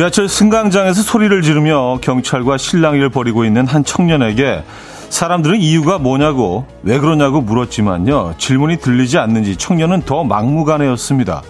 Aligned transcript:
지하철 0.00 0.30
승강장에서 0.30 1.02
소리를 1.02 1.42
지르며 1.42 1.98
경찰과 2.00 2.56
실랑이를 2.56 3.10
벌이고 3.10 3.44
있는 3.44 3.66
한 3.66 3.84
청년에게 3.84 4.64
사람들은 5.10 5.58
이유가 5.58 5.98
뭐냐고 5.98 6.66
왜 6.82 6.98
그러냐고 6.98 7.42
물었지만요. 7.42 8.36
질문이 8.38 8.78
들리지 8.78 9.18
않는지 9.18 9.56
청년은 9.56 10.00
더 10.06 10.24
막무가내였습니다. 10.24 11.42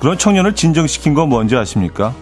그런 0.00 0.16
청년을 0.16 0.54
진정시킨 0.54 1.12
건 1.12 1.28
뭔지 1.28 1.54
아십니까? 1.54 2.14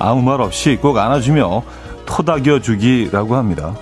아무 0.00 0.22
말 0.22 0.40
없이 0.40 0.76
꼭 0.82 0.98
안아주며 0.98 1.62
토닥여 2.04 2.58
주기라고 2.58 3.36
합니다. 3.36 3.76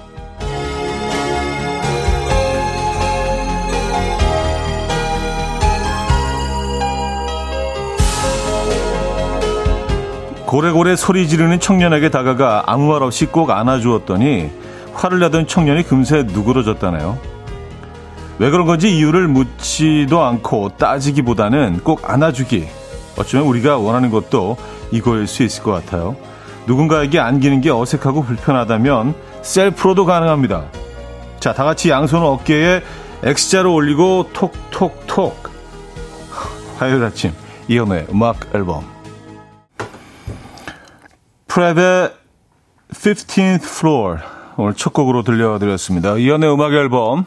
고래고래 10.53 10.97
소리 10.97 11.29
지르는 11.29 11.61
청년에게 11.61 12.11
다가가 12.11 12.65
아무 12.67 12.93
말 12.93 13.03
없이 13.03 13.25
꼭 13.25 13.49
안아주었더니 13.49 14.51
화를 14.93 15.21
내던 15.21 15.47
청년이 15.47 15.85
금세 15.85 16.25
누그러졌다네요. 16.25 17.19
왜 18.39 18.51
그런 18.51 18.67
건지 18.67 18.95
이유를 18.95 19.29
묻지도 19.29 20.23
않고 20.23 20.77
따지기보다는 20.77 21.81
꼭 21.83 22.03
안아주기. 22.05 22.69
어쩌면 23.17 23.47
우리가 23.47 23.79
원하는 23.79 24.11
것도 24.11 24.59
이거일 24.91 25.27
수 25.27 25.43
있을 25.43 25.63
것 25.63 25.73
같아요. 25.73 26.17
누군가에게 26.67 27.19
안기는 27.19 27.63
게 27.63 27.71
어색하고 27.71 28.23
불편하다면 28.23 29.15
셀프로도 29.41 30.05
가능합니다. 30.05 30.65
자, 31.41 31.55
다 31.55 31.65
같이 31.65 31.89
양손 31.89 32.23
어깨에 32.23 32.83
X자로 33.23 33.73
올리고 33.73 34.29
톡톡톡. 34.35 35.49
화요일 36.77 37.03
아침 37.05 37.33
이연의 37.69 38.09
음악 38.11 38.55
앨범 38.55 38.92
프랩의 41.53 42.13
15th 42.95 43.65
Floor 43.65 44.21
오늘 44.57 44.73
첫 44.73 44.95
곡으로 44.95 45.23
들려드렸습니다. 45.23 46.17
이연의 46.17 46.51
음악 46.51 46.73
앨범 46.73 47.27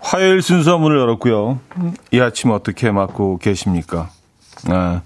화요일 0.00 0.42
순서 0.42 0.78
문을 0.78 0.98
열었고요. 0.98 1.60
이 2.10 2.18
아침 2.18 2.50
어떻게 2.50 2.90
맞고 2.90 3.38
계십니까? 3.38 4.10
아, 4.68 5.02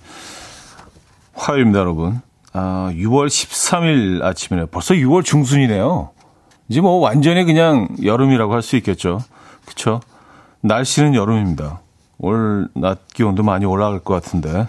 화요일입니다, 1.34 1.80
여러분. 1.80 2.22
아, 2.54 2.90
6월 2.94 3.26
13일 3.26 4.22
아침이네요. 4.22 4.68
벌써 4.68 4.94
6월 4.94 5.22
중순이네요. 5.22 6.08
이제 6.70 6.80
뭐 6.80 7.00
완전히 7.00 7.44
그냥 7.44 7.88
여름이라고 8.02 8.54
할 8.54 8.62
수 8.62 8.76
있겠죠. 8.76 9.22
그쵸? 9.66 10.00
날씨는 10.62 11.14
여름입니다. 11.14 11.80
올 12.20 12.68
낮 12.74 13.06
기온도 13.12 13.42
많이 13.42 13.66
올라갈 13.66 13.98
것 13.98 14.14
같은데. 14.14 14.66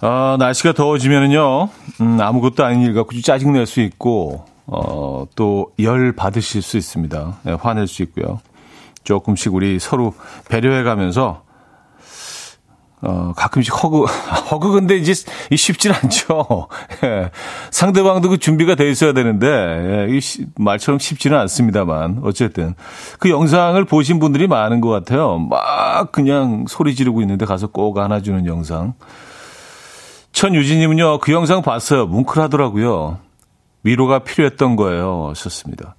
어, 0.00 0.36
날씨가 0.38 0.72
더워지면은요, 0.72 1.68
음, 2.00 2.20
아무것도 2.20 2.64
아닌 2.64 2.82
일 2.82 2.94
갖고 2.94 3.20
짜증낼 3.20 3.66
수 3.66 3.80
있고, 3.80 4.44
어, 4.66 5.26
또 5.34 5.72
열 5.80 6.12
받으실 6.12 6.62
수 6.62 6.76
있습니다. 6.76 7.38
네, 7.42 7.52
화낼 7.52 7.86
수 7.88 8.02
있고요. 8.02 8.40
조금씩 9.02 9.54
우리 9.54 9.78
서로 9.80 10.14
배려해 10.48 10.82
가면서, 10.84 11.42
어, 13.00 13.32
가끔씩 13.36 13.72
허그, 13.82 14.04
허그 14.50 14.70
근데 14.72 14.96
이제 14.96 15.14
쉽진 15.56 15.92
않죠. 15.92 16.68
예. 17.04 17.30
상대방도 17.70 18.28
그 18.28 18.38
준비가 18.38 18.74
돼 18.74 18.90
있어야 18.90 19.12
되는데, 19.12 19.46
예, 19.46 20.16
이 20.16 20.20
말처럼 20.56 20.98
쉽지는 20.98 21.38
않습니다만, 21.38 22.20
어쨌든. 22.24 22.74
그 23.18 23.30
영상을 23.30 23.82
보신 23.84 24.18
분들이 24.18 24.46
많은 24.46 24.80
것 24.80 24.90
같아요. 24.90 25.38
막 25.38 26.12
그냥 26.12 26.66
소리 26.68 26.94
지르고 26.94 27.20
있는데 27.22 27.46
가서 27.46 27.68
꼭 27.68 27.98
안아주는 27.98 28.46
영상. 28.46 28.94
천유진님은요, 30.38 31.18
그 31.18 31.32
영상 31.32 31.62
봤어요. 31.62 32.06
뭉클하더라고요. 32.06 33.18
위로가 33.82 34.20
필요했던 34.20 34.76
거예요. 34.76 35.30
하셨습니다. 35.30 35.96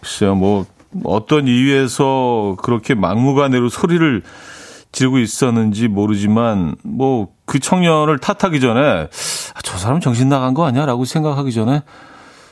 글쎄요, 0.00 0.34
뭐, 0.34 0.66
어떤 1.04 1.46
이유에서 1.46 2.56
그렇게 2.60 2.96
막무가내로 2.96 3.68
소리를 3.68 4.24
지르고 4.90 5.20
있었는지 5.20 5.86
모르지만, 5.86 6.74
뭐, 6.82 7.28
그 7.46 7.60
청년을 7.60 8.18
탓하기 8.18 8.58
전에, 8.58 8.80
아, 8.80 9.60
저 9.62 9.78
사람 9.78 10.00
정신 10.00 10.28
나간 10.28 10.52
거 10.52 10.66
아니야? 10.66 10.84
라고 10.84 11.04
생각하기 11.04 11.52
전에, 11.52 11.82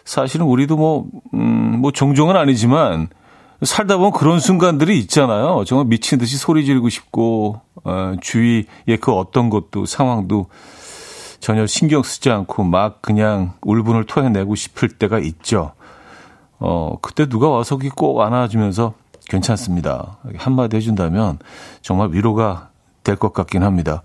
사실은 0.04 0.46
우리도 0.46 0.76
뭐, 0.76 1.06
음, 1.34 1.80
뭐, 1.80 1.90
종종은 1.90 2.36
아니지만, 2.36 3.08
살다 3.62 3.96
보면 3.98 4.12
그런 4.12 4.40
순간들이 4.40 4.98
있잖아요. 5.00 5.64
정말 5.66 5.86
미친 5.86 6.18
듯이 6.18 6.36
소리 6.36 6.64
지르고 6.64 6.88
싶고, 6.88 7.60
어, 7.84 8.14
주위에 8.20 8.64
그 9.00 9.12
어떤 9.12 9.50
것도, 9.50 9.86
상황도 9.86 10.46
전혀 11.40 11.66
신경 11.66 12.02
쓰지 12.02 12.30
않고 12.30 12.64
막 12.64 13.02
그냥 13.02 13.52
울분을 13.62 14.04
토해내고 14.04 14.54
싶을 14.54 14.88
때가 14.90 15.18
있죠. 15.20 15.72
어, 16.58 16.96
그때 17.00 17.26
누가 17.26 17.48
와서 17.48 17.78
꼭 17.94 18.20
안아주면서 18.20 18.94
괜찮습니다. 19.28 20.18
한마디 20.36 20.76
해준다면 20.76 21.38
정말 21.82 22.10
위로가 22.12 22.68
될 23.04 23.16
것 23.16 23.32
같긴 23.32 23.62
합니다. 23.62 24.02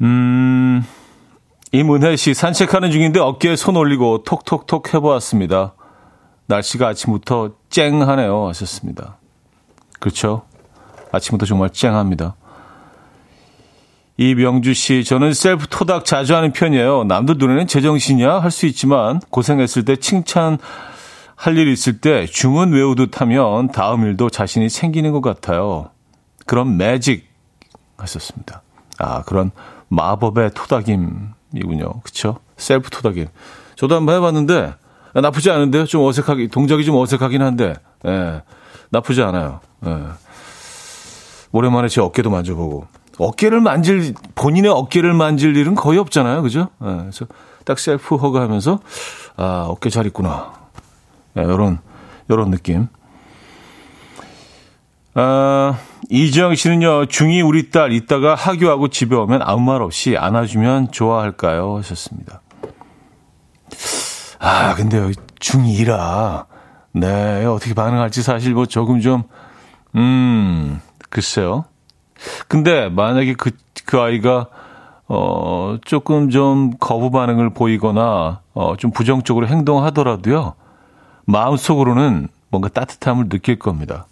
음, 0.00 0.84
이문혜 1.72 2.16
씨 2.16 2.34
산책하는 2.34 2.90
중인데 2.90 3.20
어깨에 3.20 3.56
손 3.56 3.76
올리고 3.76 4.22
톡톡톡 4.24 4.94
해보았습니다. 4.94 5.74
날씨가 6.48 6.88
아침부터 6.88 7.52
쨍하네요. 7.70 8.48
하셨습니다. 8.48 9.18
그렇죠? 10.00 10.42
아침부터 11.12 11.46
정말 11.46 11.70
쨍합니다. 11.70 12.36
이명주 14.16 14.74
씨, 14.74 15.04
저는 15.04 15.32
셀프 15.32 15.68
토닥 15.68 16.04
자주 16.04 16.34
하는 16.34 16.52
편이에요. 16.52 17.04
남들 17.04 17.36
눈에는 17.38 17.66
제정신이야 17.68 18.40
할 18.40 18.50
수 18.50 18.66
있지만 18.66 19.20
고생했을 19.30 19.84
때 19.84 19.96
칭찬 19.96 20.58
할일 21.36 21.68
있을 21.68 22.00
때 22.00 22.26
주문 22.26 22.72
외우듯 22.72 23.20
하면 23.20 23.68
다음 23.68 24.04
일도 24.04 24.28
자신이 24.30 24.68
생기는 24.70 25.12
것 25.12 25.20
같아요. 25.20 25.90
그런 26.46 26.76
매직 26.76 27.28
하셨습니다. 27.96 28.62
아, 28.98 29.22
그런 29.22 29.52
마법의 29.88 30.50
토닥임이군요. 30.54 32.00
그쵸? 32.02 32.38
셀프 32.56 32.90
토닥임. 32.90 33.28
저도 33.76 33.94
한번 33.94 34.16
해봤는데 34.16 34.74
나쁘지 35.14 35.50
않은데요. 35.50 35.86
좀 35.86 36.04
어색하게 36.04 36.48
동작이 36.48 36.84
좀 36.84 36.96
어색하긴 36.96 37.42
한데 37.42 37.74
예, 38.06 38.42
나쁘지 38.90 39.22
않아요. 39.22 39.60
예. 39.86 39.98
오랜만에 41.52 41.88
제 41.88 42.00
어깨도 42.00 42.30
만져보고 42.30 42.86
어깨를 43.18 43.60
만질 43.60 44.14
본인의 44.34 44.70
어깨를 44.70 45.14
만질 45.14 45.56
일은 45.56 45.74
거의 45.74 45.98
없잖아요, 45.98 46.42
그죠? 46.42 46.68
예, 46.82 46.86
그래서 46.86 47.26
딱 47.64 47.78
self 47.78 48.16
hug하면서 48.16 48.80
아 49.36 49.66
어깨 49.68 49.90
잘 49.90 50.06
있구나. 50.06 50.52
예, 51.36 51.42
이런 51.42 51.78
이런 52.28 52.50
느낌. 52.50 52.88
아, 55.20 55.76
이지영 56.10 56.54
씨는요, 56.54 57.06
중2 57.06 57.44
우리 57.44 57.70
딸 57.70 57.92
이따가 57.92 58.36
하교하고 58.36 58.86
집에 58.86 59.16
오면 59.16 59.42
아무 59.42 59.62
말 59.62 59.82
없이 59.82 60.16
안아주면 60.16 60.92
좋아할까요? 60.92 61.78
하셨습니다. 61.78 62.40
아, 64.38 64.74
근데 64.74 65.00
중2라, 65.40 66.46
네, 66.92 67.44
어떻게 67.44 67.74
반응할지 67.74 68.22
사실 68.22 68.54
뭐 68.54 68.66
조금 68.66 69.00
좀, 69.00 69.24
음, 69.96 70.80
글쎄요. 71.10 71.64
근데 72.48 72.88
만약에 72.88 73.34
그, 73.34 73.50
그 73.84 74.00
아이가, 74.00 74.48
어, 75.08 75.78
조금 75.84 76.30
좀 76.30 76.72
거부 76.78 77.10
반응을 77.10 77.50
보이거나, 77.50 78.40
어, 78.54 78.76
좀 78.76 78.90
부정적으로 78.90 79.46
행동하더라도요, 79.48 80.54
마음속으로는 81.24 82.28
뭔가 82.50 82.68
따뜻함을 82.68 83.28
느낄 83.28 83.58
겁니다. 83.58 84.06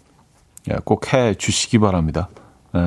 예, 0.69 0.75
꼭 0.83 1.13
해 1.13 1.33
주시기 1.35 1.79
바랍니다. 1.79 2.29
예, 2.75 2.79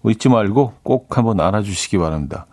뭐 0.00 0.12
잊지 0.12 0.28
말고 0.28 0.74
꼭 0.82 1.16
한번 1.18 1.40
안아주시기 1.40 1.98
바랍니다. 1.98 2.46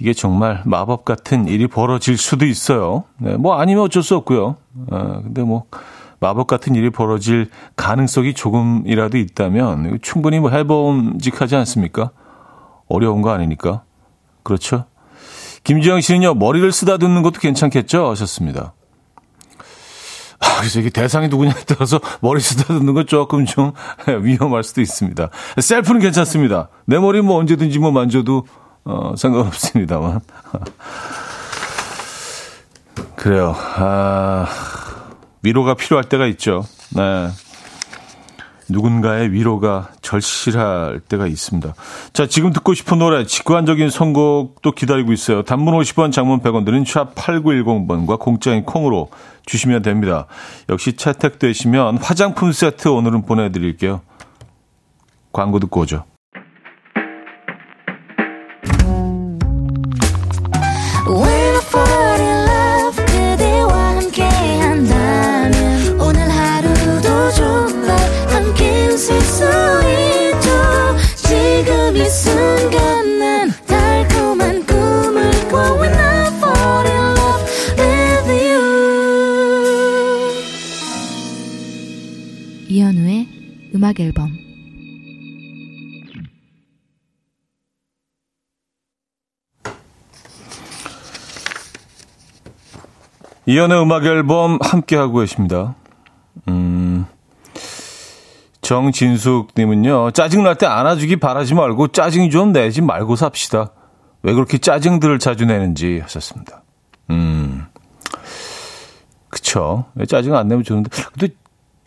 이게 0.00 0.14
정말 0.14 0.62
마법 0.64 1.04
같은 1.04 1.46
일이 1.46 1.66
벌어질 1.66 2.16
수도 2.16 2.46
있어요. 2.46 3.04
네, 3.18 3.36
뭐 3.36 3.60
아니면 3.60 3.84
어쩔 3.84 4.02
수 4.02 4.16
없고요. 4.16 4.56
어, 4.90 5.20
근데 5.22 5.42
뭐 5.42 5.64
마법 6.20 6.46
같은 6.46 6.74
일이 6.74 6.90
벌어질 6.90 7.50
가능성이 7.76 8.32
조금이라도 8.34 9.18
있다면 9.18 9.98
충분히 10.02 10.38
뭐 10.38 10.50
해봄직하지 10.50 11.54
않습니까? 11.56 12.10
어려운 12.88 13.20
거 13.20 13.30
아니니까. 13.30 13.82
그렇죠? 14.42 14.86
김지영 15.64 16.00
씨는요, 16.00 16.34
머리를 16.34 16.72
쓰다듬는 16.72 17.22
것도 17.22 17.40
괜찮겠죠? 17.40 18.08
하셨습니다. 18.08 18.72
아, 20.40 20.56
그래서 20.58 20.80
이게 20.80 20.88
대상이 20.88 21.28
누구냐에 21.28 21.54
따라서 21.66 22.00
머리 22.20 22.40
쓰다듬는 22.40 22.94
건 22.94 23.06
조금 23.06 23.44
좀 23.44 23.72
위험할 24.22 24.64
수도 24.64 24.80
있습니다. 24.80 25.28
셀프는 25.60 26.00
괜찮습니다. 26.00 26.70
내 26.86 26.98
머리 26.98 27.20
뭐 27.20 27.36
언제든지 27.36 27.78
뭐 27.78 27.90
만져도 27.92 28.46
어, 28.84 29.14
상관없습니다만. 29.16 30.20
그래요. 33.16 33.54
아, 33.76 34.46
위로가 35.42 35.74
필요할 35.74 36.08
때가 36.08 36.26
있죠. 36.26 36.64
네. 36.90 37.28
누군가의 38.70 39.32
위로가 39.32 39.90
절실할 40.00 41.00
때가 41.00 41.26
있습니다. 41.26 41.74
자, 42.12 42.26
지금 42.26 42.52
듣고 42.52 42.72
싶은 42.72 42.98
노래, 42.98 43.26
직관적인 43.26 43.90
선곡도 43.90 44.72
기다리고 44.72 45.12
있어요. 45.12 45.42
단문 45.42 45.74
50원, 45.74 46.12
장문 46.12 46.40
100원 46.40 46.64
드는 46.64 46.84
샵 46.84 47.14
8910번과 47.14 48.18
공짜인 48.18 48.64
콩으로 48.64 49.10
주시면 49.44 49.82
됩니다. 49.82 50.26
역시 50.68 50.94
채택되시면 50.94 51.98
화장품 51.98 52.52
세트 52.52 52.88
오늘은 52.88 53.22
보내드릴게요. 53.22 54.00
광고 55.32 55.58
듣고 55.58 55.80
오죠. 55.80 56.04
음악 83.90 83.98
앨범 83.98 84.30
이연의 93.46 93.82
음악 93.82 94.04
앨범 94.04 94.58
함께 94.60 94.94
하고 94.96 95.18
계십니다. 95.18 95.74
음, 96.46 97.06
정진숙 98.62 99.48
님은요, 99.56 100.12
짜증 100.12 100.44
날 100.44 100.54
때 100.54 100.66
안아주기 100.66 101.16
바라지 101.16 101.54
말고 101.54 101.88
짜증 101.88 102.30
좀 102.30 102.52
내지 102.52 102.80
말고 102.82 103.16
삽시다. 103.16 103.72
왜 104.22 104.34
그렇게 104.34 104.58
짜증들을 104.58 105.18
자주 105.18 105.46
내는지 105.46 105.98
하셨습니다. 106.00 106.62
음, 107.10 107.66
그쵸. 109.30 109.86
짜증 110.08 110.36
안 110.36 110.46
내면 110.46 110.62
좋은데. 110.62 110.90
근데 111.12 111.34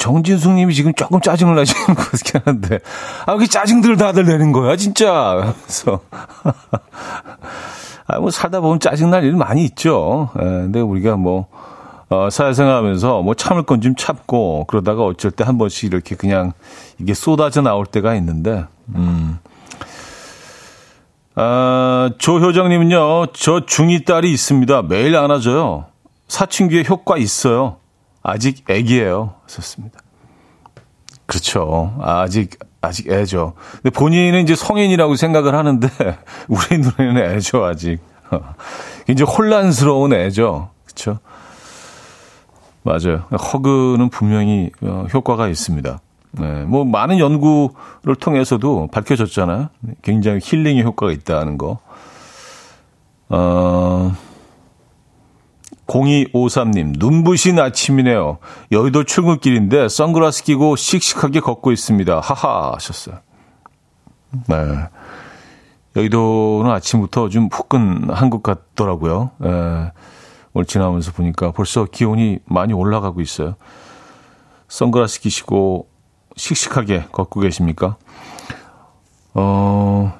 정진숙 0.04 0.52
님이 0.52 0.74
지금 0.74 0.94
조금 0.94 1.22
짜증을 1.22 1.56
내시는 1.56 1.86
것 1.96 2.12
같긴 2.12 2.42
한데, 2.44 2.80
아, 3.26 3.36
왜 3.36 3.48
짜증들 3.48 3.96
다들 3.96 4.26
내는 4.26 4.52
거야, 4.52 4.76
진짜. 4.76 5.54
그래서. 5.64 6.02
아, 8.08 8.20
뭐 8.20 8.30
살다 8.30 8.60
보면 8.60 8.82
짜증날 8.82 9.24
일 9.24 9.32
많이 9.38 9.64
있죠. 9.64 10.30
예, 10.40 10.44
근데 10.44 10.82
우리가 10.82 11.16
뭐, 11.16 11.48
어, 12.10 12.28
사회생활 12.30 12.76
하면서 12.76 13.22
뭐 13.22 13.34
참을 13.34 13.64
건 13.64 13.80
좀 13.80 13.96
참고, 13.96 14.66
그러다가 14.68 15.04
어쩔 15.06 15.32
때 15.32 15.46
한 15.46 15.58
번씩 15.58 15.94
이렇게 15.94 16.16
그냥 16.18 16.52
이게 17.00 17.14
쏟아져 17.14 17.62
나올 17.62 17.86
때가 17.86 18.14
있는데, 18.16 18.66
음. 18.96 19.40
아, 21.36 22.10
조효정님은요, 22.18 23.28
저 23.28 23.62
중2 23.62 24.06
딸이 24.06 24.34
있습니다. 24.34 24.82
매일 24.82 25.16
안아줘요. 25.16 25.86
사춘기에 26.28 26.84
효과 26.90 27.18
있어요. 27.18 27.78
아직 28.24 28.70
애기예요. 28.70 29.36
썼습니다. 29.48 30.00
그렇죠. 31.26 31.96
아직 32.02 32.58
아직 32.82 33.10
애죠. 33.10 33.54
근데 33.82 33.90
본인은 33.92 34.44
이제 34.44 34.56
성인이라고 34.56 35.16
생각을 35.16 35.56
하는데 35.56 35.88
우리 36.50 36.78
눈에는 36.80 37.36
애죠 37.36 37.64
아직. 37.64 38.00
이제 39.08 39.24
혼란스러운 39.24 40.14
애죠. 40.14 40.70
그렇죠. 40.86 41.20
맞아요. 42.84 43.24
허그는 43.32 44.10
분명히 44.10 44.70
어, 44.82 45.08
효과가 45.14 45.48
있습니다. 45.48 46.00
네, 46.32 46.64
뭐 46.64 46.84
많은 46.84 47.20
연구를 47.20 48.16
통해서도 48.20 48.90
밝혀졌잖아요. 48.92 49.70
굉장히 50.02 50.40
힐링의 50.42 50.84
효과가 50.84 51.12
있다는 51.12 51.58
거. 51.58 51.80
어, 53.30 54.16
0253님, 55.94 56.98
눈부신 56.98 57.60
아침이네요. 57.60 58.40
여의도 58.72 59.04
출근길인데 59.04 59.90
선글라스 59.90 60.44
끼고 60.44 60.76
씩씩하게 60.76 61.40
걷고 61.40 61.72
있습니다. 61.72 62.20
하하 62.20 62.74
하셨어요. 62.74 63.20
네. 64.48 64.56
여의도는 65.96 66.72
아침부터 66.72 67.30
좀 67.30 67.48
후끈한 67.52 68.32
것 68.32 68.42
같더라고요. 68.42 69.32
네. 69.38 69.92
오늘 70.54 70.66
지나면서 70.66 71.12
보니까 71.12 71.52
벌써 71.52 71.86
기온이 71.86 72.40
많이 72.46 72.74
올라가고 72.74 73.22
있어요. 73.22 73.56
선글라스 74.68 75.22
끼시고 75.22 75.88
씩씩하게 76.36 77.06
걷고 77.12 77.42
계십니까? 77.42 77.98
어, 79.36 80.20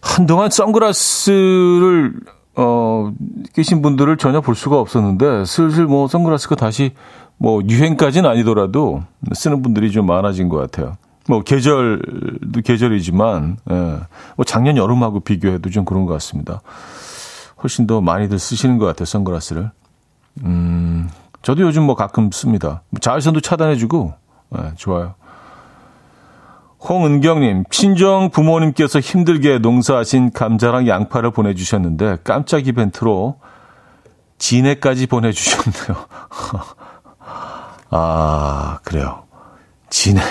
한동안 0.00 0.48
선글라스를 0.50 2.14
어, 2.62 3.10
계신 3.54 3.80
분들을 3.80 4.18
전혀 4.18 4.42
볼 4.42 4.54
수가 4.54 4.78
없었는데 4.78 5.46
슬슬 5.46 5.86
뭐 5.86 6.08
선글라스가 6.08 6.56
다시 6.56 6.92
뭐 7.38 7.62
유행까지는 7.66 8.28
아니더라도 8.28 9.02
쓰는 9.32 9.62
분들이 9.62 9.90
좀 9.90 10.06
많아진 10.06 10.50
것 10.50 10.58
같아요. 10.58 10.98
뭐 11.26 11.42
계절도 11.42 12.60
계절이지만 12.62 13.56
예. 13.70 13.74
뭐 14.36 14.44
작년 14.44 14.76
여름하고 14.76 15.20
비교해도 15.20 15.70
좀 15.70 15.86
그런 15.86 16.04
것 16.04 16.12
같습니다. 16.14 16.60
훨씬 17.62 17.86
더 17.86 18.02
많이들 18.02 18.38
쓰시는 18.38 18.76
것 18.76 18.84
같아요 18.84 19.06
선글라스를. 19.06 19.70
음, 20.44 21.08
저도 21.40 21.62
요즘 21.62 21.84
뭐 21.84 21.94
가끔 21.94 22.30
씁니다. 22.30 22.82
자외선도 23.00 23.40
차단해주고 23.40 24.12
예, 24.58 24.72
좋아요. 24.76 25.14
홍은경님, 26.88 27.64
친정 27.70 28.30
부모님께서 28.30 29.00
힘들게 29.00 29.58
농사하신 29.58 30.32
감자랑 30.32 30.88
양파를 30.88 31.30
보내주셨는데 31.30 32.18
깜짝 32.24 32.66
이벤트로 32.66 33.36
진해까지 34.38 35.06
보내주셨네요. 35.06 36.04
아, 37.90 38.78
그래요. 38.82 39.24
진해. 39.90 40.22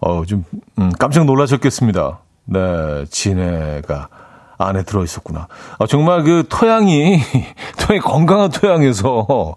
어, 0.00 0.24
좀, 0.24 0.44
음, 0.78 0.92
깜짝 0.98 1.24
놀라셨겠습니다. 1.24 2.20
네, 2.44 3.04
진해가 3.10 4.08
안에 4.56 4.82
들어 4.84 5.02
있었구나. 5.02 5.48
아, 5.78 5.86
정말 5.86 6.22
그 6.22 6.44
토양이, 6.48 7.20
토양이 7.78 8.00
건강한 8.00 8.50
토양에서 8.50 9.26
뭐 9.28 9.56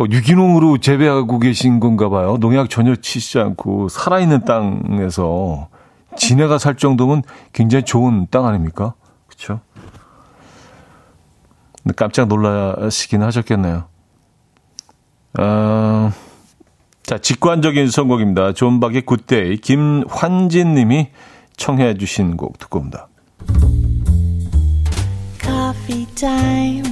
유기농으로 0.00 0.78
재배하고 0.78 1.38
계신 1.38 1.80
건가 1.80 2.08
봐요. 2.08 2.36
농약 2.40 2.70
전혀 2.70 2.96
치지 2.96 3.38
않고 3.38 3.88
살아있는 3.88 4.44
땅에서 4.44 5.68
지네가 6.16 6.58
살 6.58 6.76
정도면 6.76 7.22
굉장히 7.52 7.84
좋은 7.84 8.26
땅 8.30 8.46
아닙니까? 8.46 8.94
그렇죠? 9.28 9.60
깜짝 11.96 12.28
놀라시긴 12.28 13.22
하셨겠네요. 13.22 13.84
어, 15.38 16.12
자, 17.02 17.18
직관적인 17.18 17.90
선곡입니다. 17.90 18.52
존박의 18.52 19.02
Good 19.02 19.34
Day 19.34 19.58
김환진 19.58 20.74
님이 20.74 21.10
청해 21.56 21.94
주신 21.98 22.36
곡 22.36 22.58
듣고 22.58 22.78
옵니다. 22.78 23.08
Coffee. 25.42 26.91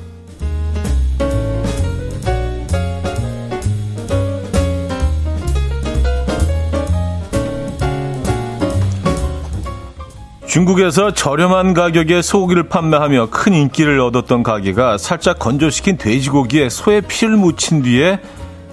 중국에서 10.51 11.13
저렴한 11.13 11.73
가격에 11.73 12.21
소고기를 12.21 12.63
판매하며 12.63 13.29
큰 13.31 13.53
인기를 13.53 14.01
얻었던 14.01 14.43
가게가 14.43 14.97
살짝 14.97 15.39
건조시킨 15.39 15.95
돼지고기에 15.95 16.67
소의 16.67 17.03
피를 17.03 17.37
묻힌 17.37 17.81
뒤에 17.83 18.19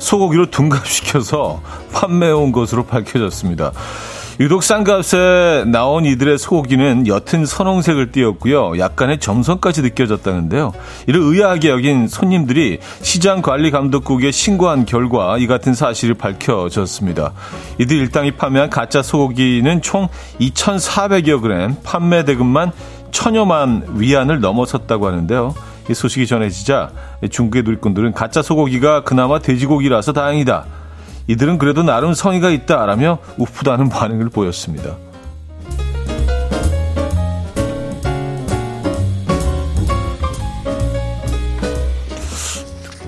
소고기로 0.00 0.50
둔갑시켜서 0.50 1.62
판매해 1.94 2.32
온 2.32 2.50
것으로 2.50 2.84
밝혀졌습니다. 2.84 3.70
유독 4.40 4.62
싼 4.62 4.84
값에 4.84 5.64
나온 5.66 6.04
이들의 6.04 6.38
소고기는 6.38 7.08
옅은 7.08 7.44
선홍색을 7.44 8.12
띠었고요. 8.12 8.78
약간의 8.78 9.18
점성까지 9.18 9.82
느껴졌다는데요. 9.82 10.72
이를 11.08 11.20
의아하게 11.22 11.70
여긴 11.70 12.06
손님들이 12.06 12.78
시장 13.02 13.42
관리 13.42 13.72
감독국에 13.72 14.30
신고한 14.30 14.86
결과 14.86 15.38
이 15.38 15.48
같은 15.48 15.74
사실이 15.74 16.14
밝혀졌습니다. 16.14 17.32
이들 17.78 17.96
일당이 17.96 18.30
판매한 18.30 18.70
가짜 18.70 19.02
소고기는 19.02 19.82
총 19.82 20.08
2,400여 20.40 21.42
그램, 21.42 21.74
판매 21.82 22.24
대금만 22.24 22.70
천여만 23.10 23.82
위안을 23.96 24.38
넘어섰다고 24.38 25.08
하는데요. 25.08 25.52
이 25.90 25.94
소식이 25.94 26.28
전해지자 26.28 26.90
중국의 27.28 27.64
누리꾼들은 27.64 28.12
가짜 28.12 28.42
소고기가 28.42 29.02
그나마 29.02 29.40
돼지고기라서 29.40 30.12
다행이다. 30.12 30.64
이들은 31.28 31.58
그래도 31.58 31.82
나름 31.82 32.14
성의가 32.14 32.50
있다라며 32.50 33.18
우프다는 33.36 33.90
반응을 33.90 34.30
보였습니다. 34.30 34.96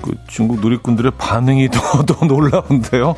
그 0.01 0.15
중국 0.27 0.61
누리꾼들의 0.61 1.13
반응이 1.17 1.69
더, 1.69 2.05
더 2.05 2.25
놀라운데요. 2.25 3.15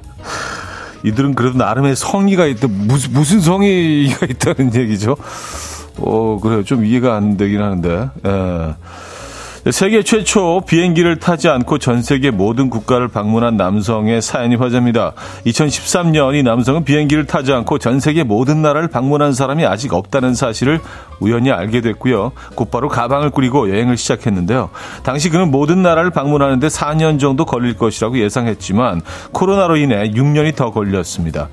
이들은 1.02 1.34
그래도 1.34 1.56
나름의 1.56 1.96
성의가 1.96 2.44
있다. 2.44 2.68
무슨, 2.68 3.12
무슨 3.14 3.40
성의가 3.40 4.26
있다는 4.26 4.74
얘기죠. 4.74 5.16
어, 5.96 6.38
그래요. 6.42 6.62
좀 6.62 6.84
이해가 6.84 7.16
안 7.16 7.38
되긴 7.38 7.62
하는데. 7.62 8.10
예. 8.26 8.74
세계 9.68 10.02
최초 10.02 10.62
비행기를 10.66 11.18
타지 11.18 11.50
않고 11.50 11.76
전 11.76 12.00
세계 12.00 12.30
모든 12.30 12.70
국가를 12.70 13.08
방문한 13.08 13.58
남성의 13.58 14.22
사연이 14.22 14.56
화제입니다. 14.56 15.12
2013년 15.44 16.34
이 16.34 16.42
남성은 16.42 16.84
비행기를 16.84 17.26
타지 17.26 17.52
않고 17.52 17.78
전 17.78 18.00
세계 18.00 18.22
모든 18.22 18.62
나라를 18.62 18.88
방문한 18.88 19.34
사람이 19.34 19.66
아직 19.66 19.92
없다는 19.92 20.34
사실을 20.34 20.80
우연히 21.20 21.52
알게 21.52 21.82
됐고요. 21.82 22.32
곧바로 22.54 22.88
가방을 22.88 23.28
꾸리고 23.28 23.68
여행을 23.68 23.98
시작했는데요. 23.98 24.70
당시 25.02 25.28
그는 25.28 25.50
모든 25.50 25.82
나라를 25.82 26.10
방문하는데 26.10 26.66
4년 26.66 27.20
정도 27.20 27.44
걸릴 27.44 27.76
것이라고 27.76 28.18
예상했지만 28.18 29.02
코로나로 29.32 29.76
인해 29.76 30.10
6년이 30.10 30.56
더 30.56 30.70
걸렸습니다. 30.70 31.50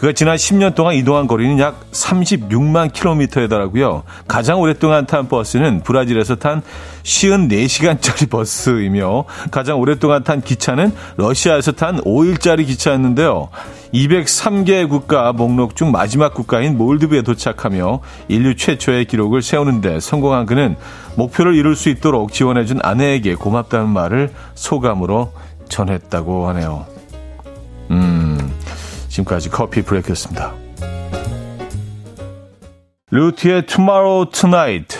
그가 0.00 0.14
지난 0.14 0.36
10년 0.36 0.74
동안 0.74 0.94
이동한 0.94 1.26
거리는 1.26 1.58
약 1.58 1.78
36만 1.92 2.90
킬로미터에 2.90 3.48
달하고요. 3.48 4.02
가장 4.26 4.58
오랫동안 4.58 5.04
탄 5.04 5.28
버스는 5.28 5.82
브라질에서 5.82 6.36
탄 6.36 6.62
54시간짜리 7.02 8.28
버스이며 8.32 9.24
가장 9.50 9.78
오랫동안 9.78 10.24
탄 10.24 10.40
기차는 10.40 10.92
러시아에서 11.18 11.72
탄 11.72 12.00
5일짜리 12.00 12.66
기차였는데요. 12.66 13.50
203개 13.92 14.88
국가 14.88 15.34
목록 15.34 15.76
중 15.76 15.92
마지막 15.92 16.32
국가인 16.32 16.78
몰드브에 16.78 17.20
도착하며 17.20 18.00
인류 18.28 18.56
최초의 18.56 19.04
기록을 19.04 19.42
세우는데 19.42 20.00
성공한 20.00 20.46
그는 20.46 20.76
목표를 21.16 21.54
이룰 21.54 21.76
수 21.76 21.90
있도록 21.90 22.32
지원해준 22.32 22.78
아내에게 22.82 23.34
고맙다는 23.34 23.90
말을 23.90 24.32
소감으로 24.54 25.32
전했다고 25.68 26.48
하네요. 26.48 26.86
음. 27.90 28.39
지금까지 29.10 29.50
커피 29.50 29.82
브레이크였습니다. 29.82 30.54
루티의 33.10 33.66
Tomorrow 33.66 34.30
Tonight 34.30 34.98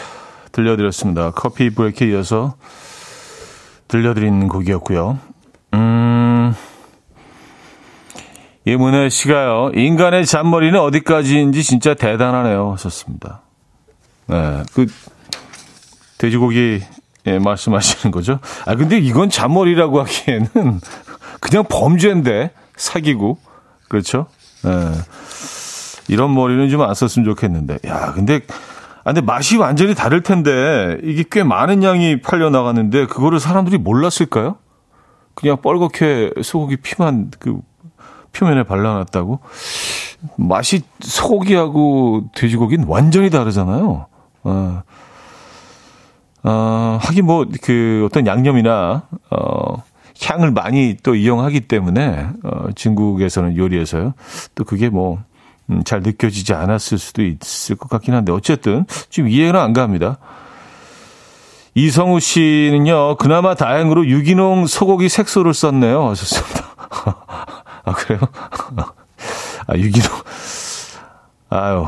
들려드렸습니다. 0.52 1.30
커피 1.30 1.70
브레이크에 1.70 2.08
이어서 2.08 2.56
들려드린 3.88 4.48
곡이었고요. 4.48 5.18
음, 5.74 6.54
이문혜 8.64 9.08
씨가요. 9.08 9.70
인간의 9.74 10.26
잔머리는 10.26 10.78
어디까지인지 10.78 11.62
진짜 11.62 11.94
대단하네요. 11.94 12.72
하셨습니다. 12.72 13.42
네, 14.26 14.62
그 14.74 14.86
돼지고기 16.18 16.82
예, 17.26 17.38
말씀하시는 17.38 18.10
거죠. 18.10 18.40
아 18.66 18.74
근데 18.74 18.98
이건 18.98 19.30
잔머리라고 19.30 20.00
하기에는 20.00 20.48
그냥 21.40 21.64
범죄인데 21.68 22.50
사기고 22.76 23.38
그렇죠? 23.90 24.26
네. 24.62 24.70
이런 26.08 26.34
머리는 26.34 26.68
좀 26.70 26.80
안 26.80 26.94
썼으면 26.94 27.26
좋겠는데. 27.26 27.78
야, 27.86 28.12
근데, 28.12 28.40
아, 29.04 29.12
근데 29.12 29.20
맛이 29.20 29.56
완전히 29.56 29.94
다를 29.94 30.22
텐데, 30.22 30.96
이게 31.02 31.24
꽤 31.30 31.42
많은 31.42 31.82
양이 31.82 32.20
팔려 32.20 32.50
나갔는데, 32.50 33.06
그거를 33.06 33.40
사람들이 33.40 33.78
몰랐을까요? 33.78 34.56
그냥 35.34 35.58
뻘겋게 35.58 36.42
소고기 36.42 36.76
피만 36.76 37.30
그 37.38 37.60
표면에 38.32 38.62
발라놨다고? 38.62 39.40
맛이 40.36 40.82
소고기하고 41.00 42.30
돼지고기는 42.34 42.86
완전히 42.86 43.30
다르잖아요. 43.30 44.06
어, 44.44 44.82
어 46.44 46.98
하긴 47.00 47.26
뭐, 47.26 47.46
그 47.62 48.06
어떤 48.08 48.26
양념이나, 48.26 49.02
어, 49.30 49.82
향을 50.22 50.50
많이 50.50 50.96
또 51.02 51.14
이용하기 51.14 51.60
때문에 51.62 52.28
어, 52.42 52.68
중국에서는 52.74 53.56
요리에서요. 53.56 54.14
또 54.54 54.64
그게 54.64 54.88
뭐 54.88 55.22
음, 55.70 55.82
잘 55.84 56.00
느껴지지 56.00 56.52
않았을 56.52 56.98
수도 56.98 57.22
있을 57.22 57.76
것 57.76 57.88
같긴 57.88 58.14
한데 58.14 58.32
어쨌든 58.32 58.84
좀 59.08 59.28
이해는 59.28 59.58
안 59.58 59.72
갑니다. 59.72 60.18
이성우 61.74 62.18
씨는요, 62.18 63.16
그나마 63.16 63.54
다행으로 63.54 64.06
유기농 64.06 64.66
소고기 64.66 65.08
색소를 65.08 65.54
썼네요. 65.54 66.08
하셨습니다. 66.10 66.64
아, 67.84 67.92
그래요? 67.94 68.20
아, 69.66 69.76
유기농. 69.76 70.10
아유, 71.48 71.86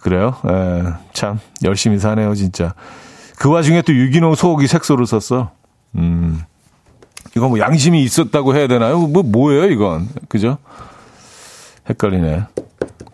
그래요? 0.00 0.34
에, 0.48 0.52
예, 0.52 0.84
참, 1.12 1.38
열심히 1.62 1.98
사네요, 1.98 2.34
진짜. 2.34 2.74
그 3.38 3.48
와중에 3.48 3.82
또 3.82 3.94
유기농 3.94 4.34
소고기 4.34 4.66
색소를 4.66 5.06
썼어. 5.06 5.52
음, 5.96 6.42
이건 7.36 7.50
뭐 7.50 7.58
양심이 7.58 8.02
있었다고 8.02 8.56
해야 8.56 8.66
되나요? 8.66 8.98
뭐, 8.98 9.22
뭐예요, 9.22 9.66
이건? 9.66 10.08
그죠? 10.28 10.58
헷갈리네. 11.88 12.44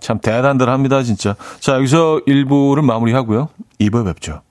참 0.00 0.18
대단들 0.20 0.68
합니다, 0.68 1.02
진짜. 1.02 1.36
자, 1.60 1.74
여기서 1.74 2.20
1부를 2.26 2.82
마무리하고요. 2.82 3.48
2부에 3.80 4.04
뵙죠. 4.04 4.42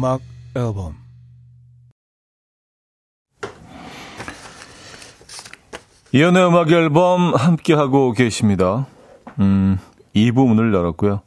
음악 0.00 0.22
앨범 0.56 0.94
이연의 6.12 6.46
음악 6.46 6.70
앨범 6.70 7.34
함께하고 7.34 8.12
계십니다. 8.12 8.86
음, 9.40 9.78
2부 10.16 10.48
문을 10.48 10.72
열었고요. 10.72 11.20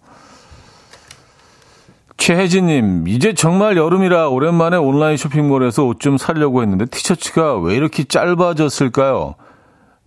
최혜진님, 2.18 3.08
이제 3.08 3.36
정말 3.36 3.78
여름이라 3.78 4.30
오랜만에 4.30 4.78
온라인 4.78 5.18
쇼핑몰에서 5.18 5.84
옷 5.84 6.00
좀 6.00 6.18
사려고 6.18 6.64
했는데 6.64 6.86
티셔츠가 6.86 7.60
왜 7.60 7.76
이렇게 7.76 8.04
짧아졌을까요? 8.06 9.36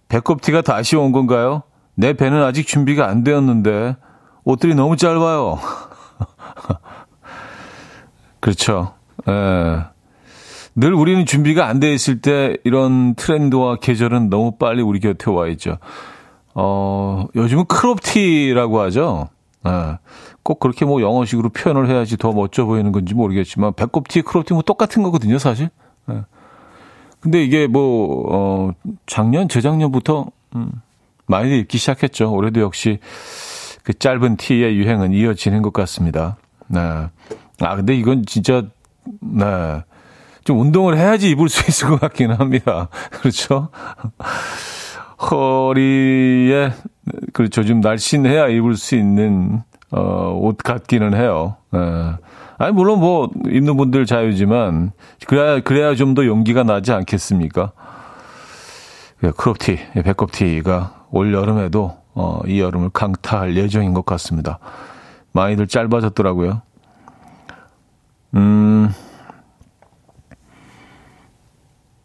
배꼽티가 0.08 0.62
다시 0.62 0.96
온 0.96 1.12
건가요? 1.12 1.62
내 1.94 2.14
배는 2.14 2.42
아직 2.42 2.66
준비가 2.66 3.06
안 3.06 3.22
되었는데 3.22 3.96
옷들이 4.42 4.74
너무 4.74 4.96
짧아요. 4.96 5.60
그렇죠. 8.40 8.94
예. 9.28 9.84
늘 10.74 10.92
우리는 10.92 11.24
준비가 11.24 11.66
안 11.66 11.80
돼 11.80 11.92
있을 11.94 12.20
때 12.20 12.56
이런 12.64 13.14
트렌드와 13.14 13.76
계절은 13.76 14.28
너무 14.28 14.56
빨리 14.58 14.82
우리 14.82 15.00
곁에 15.00 15.30
와 15.30 15.48
있죠. 15.48 15.78
어, 16.54 17.26
요즘은 17.34 17.64
크롭티라고 17.66 18.80
하죠. 18.82 19.28
예. 19.66 19.98
꼭 20.42 20.60
그렇게 20.60 20.84
뭐 20.84 21.00
영어식으로 21.00 21.48
표현을 21.48 21.88
해야지 21.88 22.16
더 22.16 22.32
멋져 22.32 22.66
보이는 22.66 22.92
건지 22.92 23.14
모르겠지만 23.14 23.72
배꼽티, 23.74 24.22
크롭티 24.22 24.52
뭐 24.52 24.62
똑같은 24.62 25.02
거거든요, 25.02 25.38
사실. 25.38 25.70
예. 26.10 26.24
근데 27.20 27.42
이게 27.42 27.66
뭐, 27.66 28.26
어, 28.30 28.70
작년, 29.06 29.48
재작년부터, 29.48 30.26
음, 30.54 30.70
많이 31.26 31.58
입기 31.58 31.78
시작했죠. 31.78 32.32
올해도 32.32 32.60
역시 32.60 33.00
그 33.82 33.94
짧은 33.94 34.36
티의 34.36 34.76
유행은 34.76 35.12
이어지는 35.12 35.62
것 35.62 35.72
같습니다. 35.72 36.36
네. 36.68 36.80
아, 37.60 37.76
근데 37.76 37.94
이건 37.94 38.24
진짜, 38.26 38.62
네. 39.20 39.82
좀 40.44 40.60
운동을 40.60 40.96
해야지 40.96 41.30
입을 41.30 41.48
수 41.48 41.68
있을 41.68 41.88
것 41.88 42.00
같기는 42.00 42.36
합니다. 42.36 42.88
그렇죠? 43.10 43.70
허리에, 45.30 46.72
그렇죠. 47.32 47.64
좀 47.64 47.80
날씬해야 47.80 48.48
입을 48.48 48.76
수 48.76 48.94
있는, 48.96 49.62
어, 49.90 50.38
옷 50.40 50.58
같기는 50.58 51.14
해요. 51.14 51.56
네. 51.72 51.80
아니, 52.58 52.72
물론 52.72 53.00
뭐, 53.00 53.30
입는 53.48 53.76
분들 53.76 54.06
자유지만, 54.06 54.92
그래야, 55.26 55.60
그래야 55.60 55.94
좀 55.94 56.14
더 56.14 56.24
용기가 56.26 56.62
나지 56.62 56.92
않겠습니까? 56.92 57.72
그 59.20 59.32
크롭티, 59.32 59.78
배꼽티가 60.04 61.06
올 61.10 61.32
여름에도, 61.34 61.96
어, 62.14 62.40
이 62.46 62.60
여름을 62.60 62.90
강타할 62.90 63.56
예정인 63.56 63.94
것 63.94 64.04
같습니다. 64.06 64.58
많이들 65.32 65.66
짧아졌더라고요. 65.66 66.62
음, 68.36 68.92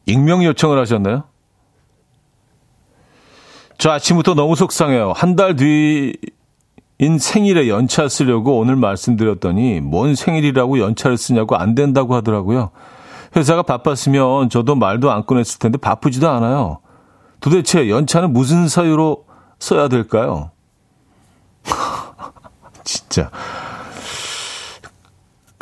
익명 0.05 0.43
요청을 0.43 0.79
하셨나요? 0.79 1.23
저 3.77 3.91
아침부터 3.91 4.33
너무 4.35 4.55
속상해요. 4.55 5.11
한 5.15 5.35
달 5.35 5.55
뒤인 5.55 7.17
생일에 7.19 7.67
연차 7.67 8.07
쓰려고 8.07 8.59
오늘 8.59 8.75
말씀드렸더니 8.75 9.79
뭔 9.81 10.15
생일이라고 10.15 10.79
연차를 10.79 11.17
쓰냐고 11.17 11.55
안 11.55 11.75
된다고 11.75 12.15
하더라고요. 12.15 12.71
회사가 13.35 13.63
바빴으면 13.63 14.49
저도 14.49 14.75
말도 14.75 15.09
안 15.11 15.25
꺼냈을 15.25 15.59
텐데 15.59 15.77
바쁘지도 15.77 16.29
않아요. 16.29 16.79
도대체 17.39 17.89
연차는 17.89 18.33
무슨 18.33 18.67
사유로 18.67 19.25
써야 19.57 19.87
될까요? 19.87 20.51
진짜. 22.83 23.31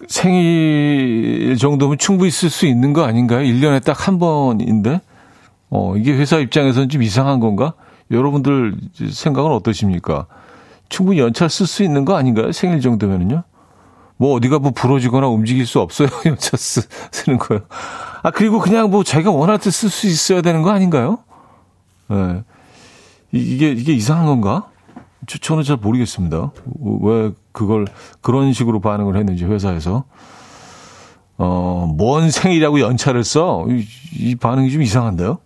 생일 0.09 1.55
정도면 1.57 1.99
충분히 1.99 2.31
쓸 2.31 2.49
수 2.49 2.65
있는 2.65 2.93
거 2.93 3.03
아닌가요? 3.03 3.41
1년에 3.45 3.83
딱 3.83 3.99
한 4.07 4.17
번인데? 4.17 5.01
어, 5.69 5.95
이게 5.95 6.13
회사 6.13 6.37
입장에서는 6.39 6.89
좀 6.89 7.03
이상한 7.03 7.39
건가? 7.39 7.73
여러분들 8.09 8.75
생각은 9.11 9.51
어떠십니까? 9.51 10.25
충분히 10.89 11.19
연차 11.19 11.47
쓸수 11.47 11.83
있는 11.83 12.05
거 12.05 12.15
아닌가요? 12.17 12.51
생일 12.51 12.81
정도면은요? 12.81 13.43
뭐 14.17 14.33
어디가 14.35 14.57
뭐 14.59 14.71
부러지거나 14.71 15.27
움직일 15.27 15.67
수 15.67 15.79
없어요. 15.79 16.07
연차 16.25 16.57
쓰, 16.57 16.81
쓰는 17.11 17.37
거요. 17.37 17.59
아, 18.23 18.31
그리고 18.31 18.59
그냥 18.59 18.89
뭐 18.89 19.03
자기가 19.03 19.29
원할 19.31 19.59
때 19.59 19.69
쓸 19.69 19.89
수 19.89 20.07
있어야 20.07 20.41
되는 20.41 20.63
거 20.63 20.71
아닌가요? 20.71 21.19
예. 22.09 22.15
네. 22.15 22.43
이게, 23.31 23.71
이게 23.71 23.93
이상한 23.93 24.25
건가? 24.25 24.69
저, 25.27 25.37
저는 25.37 25.61
잘 25.63 25.77
모르겠습니다. 25.77 26.51
왜 27.01 27.31
그걸 27.51 27.85
그런 28.21 28.53
식으로 28.53 28.79
반응을 28.79 29.17
했는지 29.17 29.45
회사에서. 29.45 30.05
어, 31.37 31.91
뭔 31.95 32.29
생일이라고 32.29 32.81
연차를 32.81 33.23
써? 33.23 33.65
이, 33.69 33.85
이 34.13 34.35
반응이 34.35 34.71
좀 34.71 34.81
이상한데요? 34.81 35.37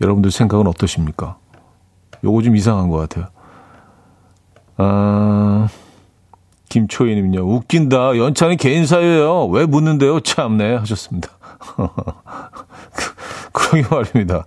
여러분들 0.00 0.30
생각은 0.30 0.66
어떠십니까? 0.66 1.36
요거 2.24 2.42
좀 2.42 2.56
이상한 2.56 2.88
것 2.88 2.96
같아요. 2.96 3.28
아, 4.78 5.68
김초희님요. 6.68 7.42
웃긴다. 7.42 8.16
연차는 8.16 8.56
개인 8.56 8.86
사유예요. 8.86 9.46
왜 9.46 9.66
묻는데요? 9.66 10.20
참네. 10.20 10.76
하셨습니다. 10.76 11.30
그러게 13.52 13.86
말입니다. 13.90 14.44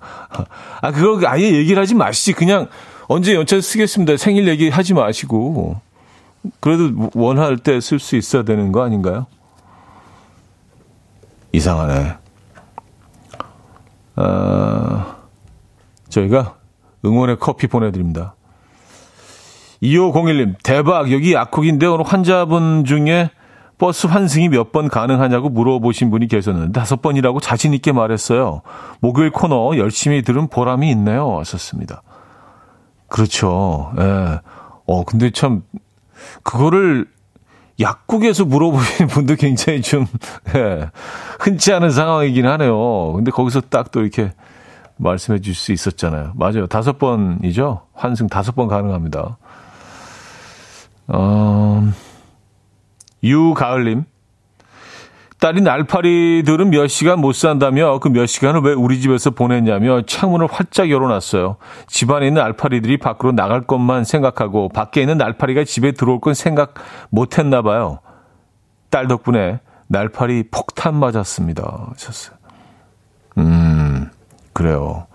아, 0.82 0.92
그거 0.92 1.20
아예 1.28 1.52
얘기를 1.52 1.82
하지 1.82 1.96
마시지. 1.96 2.34
그냥 2.34 2.68
언제 3.12 3.36
연차 3.36 3.60
쓰겠습니다. 3.60 4.16
생일 4.16 4.48
얘기 4.48 4.70
하지 4.70 4.94
마시고. 4.94 5.76
그래도 6.62 7.10
원할 7.14 7.58
때 7.58 7.80
쓸 7.82 8.00
수 8.00 8.16
있어야 8.16 8.44
되는 8.44 8.72
거 8.72 8.84
아닌가요? 8.84 9.26
이상하네. 11.52 12.14
아, 14.16 15.16
저희가 16.08 16.56
응원의 17.04 17.38
커피 17.40 17.68
보내드립니다. 17.68 18.36
2501님, 19.84 20.56
대박. 20.64 21.12
여기 21.12 21.34
약국인데 21.34 21.88
오늘 21.88 22.06
환자분 22.06 22.86
중에 22.86 23.30
버스 23.78 24.08
환승이 24.08 24.48
몇 24.48 24.72
번 24.72 24.88
가능하냐고 24.88 25.50
물어보신 25.50 26.12
분이 26.12 26.28
계셨는데 26.30 26.72
다섯 26.72 27.02
번이라고 27.02 27.42
자신있게 27.42 27.92
말했어요. 27.92 28.62
목요일 29.02 29.32
코너 29.32 29.76
열심히 29.78 30.22
들은 30.22 30.48
보람이 30.48 30.90
있네요. 30.92 31.40
하셨습니다. 31.40 32.04
그렇죠. 33.12 33.92
예. 34.00 34.40
어, 34.88 35.04
근데 35.04 35.32
참, 35.32 35.64
그거를 36.44 37.06
약국에서 37.80 38.46
물어보시는 38.46 39.08
분도 39.12 39.36
굉장히 39.36 39.82
좀, 39.82 40.06
예, 40.56 40.90
흔치 41.40 41.74
않은 41.74 41.92
상황이긴 41.92 42.46
하네요. 42.48 43.12
근데 43.14 43.32
거기서 43.32 43.62
딱 43.62 43.92
또 43.92 44.02
이렇게 44.02 44.32
말씀해 44.98 45.40
줄 45.42 45.54
수 45.56 45.72
있었잖아요. 45.74 46.32
맞아요. 46.36 46.68
다섯 46.68 46.98
번이죠? 47.00 47.82
환승 47.94 48.28
다섯 48.28 48.56
번 48.56 48.68
가능합니다. 48.68 49.38
어, 51.08 51.92
유가을님. 53.24 54.06
딸이 55.42 55.62
날파리들은 55.62 56.70
몇 56.70 56.86
시간 56.86 57.20
못 57.20 57.34
산다며 57.34 57.98
그 57.98 58.10
몇 58.10 58.28
시간을 58.28 58.62
왜 58.62 58.74
우리 58.74 59.02
집에서 59.02 59.32
보냈냐며 59.32 60.04
창문을 60.04 60.46
활짝 60.46 60.92
열어놨어요. 60.92 61.58
집안에 61.88 62.28
있는 62.28 62.44
알파리들이 62.44 62.98
밖으로 62.98 63.32
나갈 63.32 63.62
것만 63.62 64.04
생각하고 64.04 64.70
밖에 64.70 65.02
있는 65.02 65.18
날파리가 65.18 65.64
집에 65.64 65.94
들어올 65.94 66.22
건 66.22 66.36
생각 66.36 66.76
못 67.10 67.40
했나 67.40 67.64
봐요. 67.64 68.02
딸 68.92 69.08
덕분에 69.08 69.62
날파리 69.88 70.44
폭탄 70.52 70.96
맞았습니다. 70.96 71.88
하셨어요. 71.94 72.38
음, 73.40 74.12
그래요. 74.54 75.08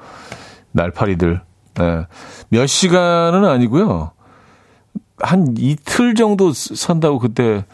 날파리들. 0.72 1.40
네. 1.74 2.06
몇 2.48 2.66
시간은 2.66 3.44
아니고요. 3.44 4.10
한 5.18 5.54
이틀 5.58 6.14
정도 6.14 6.52
산다고 6.52 7.18
그때 7.18 7.64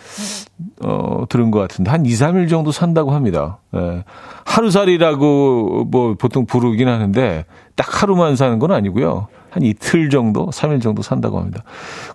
어 0.81 1.25
들은 1.29 1.51
것 1.51 1.59
같은데 1.59 1.91
한 1.91 2.07
2, 2.07 2.11
3일 2.11 2.49
정도 2.49 2.71
산다고 2.71 3.13
합니다. 3.13 3.59
예. 3.75 4.05
하루살이라고 4.45 5.87
뭐 5.91 6.15
보통 6.15 6.47
부르긴 6.47 6.89
하는데 6.89 7.45
딱 7.75 8.03
하루만 8.03 8.37
사는 8.37 8.59
건 8.59 8.71
아니고요. 8.71 9.29
한 9.51 9.63
이틀 9.63 10.09
정도, 10.09 10.47
3일 10.47 10.81
정도 10.81 11.03
산다고 11.03 11.39
합니다. 11.39 11.63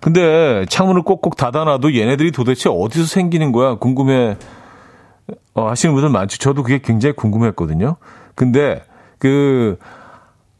근데 0.00 0.64
창문을 0.68 1.02
꼭꼭 1.02 1.36
닫아놔도 1.36 1.94
얘네들이 1.94 2.32
도대체 2.32 2.68
어디서 2.68 3.06
생기는 3.06 3.52
거야 3.52 3.76
궁금해 3.76 4.36
어, 5.54 5.68
하시는 5.68 5.94
분들 5.94 6.10
많죠. 6.10 6.38
저도 6.38 6.62
그게 6.62 6.80
굉장히 6.82 7.14
궁금했거든요. 7.14 7.96
근데 8.34 8.82
그 9.18 9.78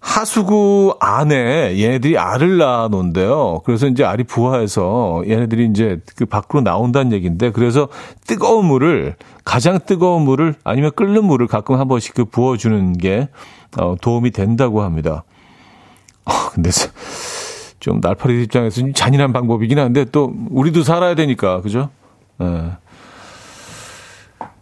하수구 0.00 0.96
안에 1.00 1.80
얘네들이 1.80 2.18
알을 2.18 2.58
낳아놓은데요. 2.58 3.62
그래서 3.64 3.86
이제 3.86 4.04
알이 4.04 4.24
부화해서 4.24 5.24
얘네들이 5.26 5.66
이제 5.66 6.00
그 6.16 6.24
밖으로 6.24 6.62
나온다는 6.62 7.12
얘기인데 7.12 7.50
그래서 7.50 7.88
뜨거운 8.26 8.66
물을 8.66 9.16
가장 9.44 9.80
뜨거운 9.84 10.22
물을 10.22 10.54
아니면 10.64 10.92
끓는 10.94 11.24
물을 11.24 11.46
가끔 11.46 11.78
한 11.80 11.88
번씩 11.88 12.14
그 12.14 12.24
부어주는 12.24 12.94
게 12.98 13.28
어, 13.76 13.96
도움이 14.00 14.30
된다고 14.30 14.82
합니다. 14.82 15.24
어, 16.24 16.32
근데 16.52 16.70
좀 17.80 18.00
날파리 18.00 18.42
입장에서 18.44 18.80
좀 18.80 18.92
잔인한 18.92 19.32
방법이긴 19.32 19.78
한데 19.78 20.04
또 20.04 20.32
우리도 20.50 20.82
살아야 20.82 21.14
되니까 21.14 21.60
그죠? 21.60 21.90
예. 22.40 22.72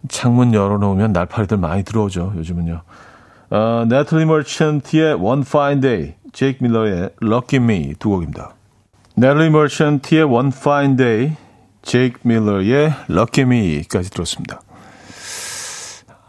창문 0.08 0.54
열어놓으면 0.54 1.12
날파리들 1.12 1.56
많이 1.56 1.82
들어오죠. 1.82 2.34
요즘은요. 2.36 2.82
어, 3.50 3.84
네틀리 3.88 4.24
머천트의 4.24 5.14
One 5.14 5.42
Fine 5.46 5.80
Day, 5.80 6.14
제이크 6.32 6.64
밀러의 6.64 7.10
Lucky 7.22 7.62
Me 7.62 7.94
두 7.98 8.10
곡입니다. 8.10 8.54
네틀리 9.14 9.50
머천트의 9.50 10.24
One 10.24 10.50
Fine 10.52 10.96
Day, 10.96 11.36
제이크 11.82 12.18
밀러의 12.22 12.92
Lucky 13.08 13.46
Me까지 13.48 14.10
들었습니다. 14.10 14.60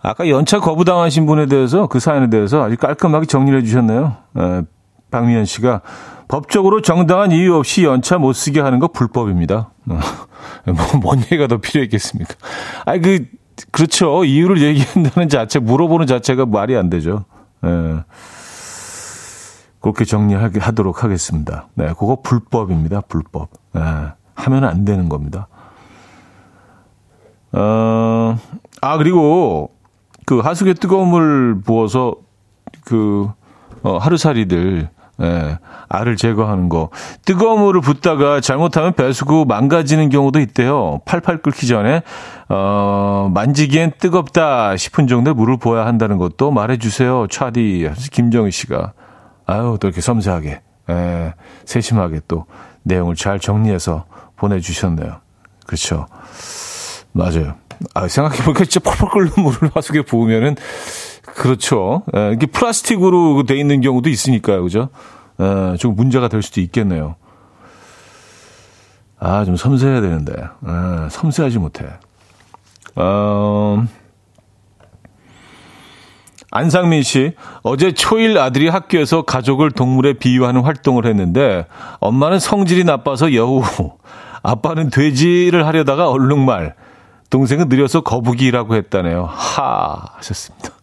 아까 0.03 0.29
연차 0.29 0.59
거부당하신 0.59 1.25
분에 1.25 1.47
대해서 1.47 1.87
그 1.87 1.99
사연에 1.99 2.29
대해서 2.29 2.63
아주 2.63 2.77
깔끔하게 2.77 3.25
정리를 3.25 3.59
해주셨네요. 3.61 4.17
에, 4.37 4.61
박미연 5.09 5.45
씨가 5.45 5.81
법적으로 6.27 6.81
정당한 6.81 7.31
이유 7.31 7.55
없이 7.55 7.83
연차 7.83 8.17
못 8.17 8.33
쓰게 8.33 8.61
하는 8.61 8.79
거 8.79 8.89
불법입니다. 8.89 9.71
어, 9.89 9.99
뭐, 10.65 11.01
뭔 11.01 11.19
얘기가 11.21 11.47
더 11.47 11.57
필요했겠습니까? 11.57 12.35
아니, 12.85 13.01
그, 13.01 13.25
그렇죠. 13.71 14.23
이유를 14.23 14.61
얘기한다는 14.61 15.29
자체, 15.29 15.59
물어보는 15.59 16.07
자체가 16.07 16.45
말이 16.45 16.75
안 16.75 16.89
되죠. 16.89 17.25
예. 17.65 18.03
그렇게 19.79 20.05
정리하도록 20.05 21.03
하겠습니다. 21.03 21.67
네, 21.75 21.87
그거 21.87 22.17
불법입니다. 22.21 23.01
불법. 23.01 23.49
예. 23.75 23.81
하면 24.35 24.63
안 24.63 24.85
되는 24.85 25.09
겁니다. 25.09 25.47
어, 27.53 28.37
아, 28.81 28.97
그리고 28.97 29.71
그 30.25 30.39
하수구에 30.39 30.73
뜨거운 30.73 31.09
물 31.09 31.61
부어서 31.65 32.15
그, 32.85 33.29
어, 33.81 33.97
하루살이들, 33.97 34.89
예, 35.21 35.57
알을 35.89 36.15
제거하는 36.15 36.69
거. 36.69 36.89
뜨거운 37.25 37.61
물을 37.61 37.81
붓다가 37.81 38.39
잘못하면 38.39 38.93
배수구 38.93 39.45
망가지는 39.47 40.09
경우도 40.09 40.39
있대요. 40.39 40.99
팔팔 41.05 41.41
끓기 41.41 41.67
전에, 41.67 42.03
어, 42.49 43.31
만지기엔 43.33 43.93
뜨겁다 43.99 44.77
싶은 44.77 45.07
정도의 45.07 45.33
물을 45.33 45.57
부어야 45.57 45.85
한다는 45.85 46.17
것도 46.17 46.51
말해주세요. 46.51 47.27
차디. 47.29 47.89
김정희 48.11 48.51
씨가. 48.51 48.93
아유, 49.47 49.77
또 49.79 49.87
이렇게 49.87 50.01
섬세하게, 50.01 50.61
예, 50.89 51.33
세심하게 51.65 52.21
또 52.27 52.45
내용을 52.83 53.15
잘 53.15 53.39
정리해서 53.39 54.05
보내주셨네요. 54.35 55.17
그렇죠. 55.65 56.05
맞아요. 57.11 57.55
아, 57.93 58.07
생각해보니까 58.07 58.65
진짜 58.65 58.79
펄펄 58.89 59.09
끓는 59.09 59.31
물을 59.37 59.71
화수에 59.73 60.01
부으면은, 60.01 60.55
그렇죠. 61.37 62.01
예, 62.15 62.31
이게 62.33 62.47
플라스틱으로 62.47 63.43
돼 63.43 63.55
있는 63.55 63.79
경우도 63.81 64.09
있으니까요. 64.09 64.63
그죠? 64.63 64.89
예, 65.39 65.77
좀 65.77 65.95
문제가 65.95 66.27
될 66.29 66.41
수도 66.41 66.61
있겠네요. 66.61 67.15
아, 69.19 69.45
좀 69.45 69.55
섬세해야 69.55 70.01
되는데. 70.01 70.33
아, 70.65 71.07
섬세하지 71.11 71.59
못해. 71.59 71.85
어, 72.95 73.83
안상민 76.49 77.03
씨, 77.03 77.33
어제 77.61 77.91
초일 77.91 78.39
아들이 78.39 78.67
학교에서 78.67 79.21
가족을 79.21 79.69
동물에 79.69 80.13
비유하는 80.13 80.61
활동을 80.61 81.05
했는데, 81.05 81.67
엄마는 81.99 82.39
성질이 82.39 82.83
나빠서 82.83 83.35
여우, 83.35 83.61
아빠는 84.41 84.89
돼지를 84.89 85.67
하려다가 85.67 86.09
얼룩말, 86.09 86.73
동생은 87.29 87.69
느려서 87.69 88.01
거북이라고 88.01 88.73
했다네요. 88.75 89.25
하, 89.25 90.05
하셨습니다. 90.15 90.76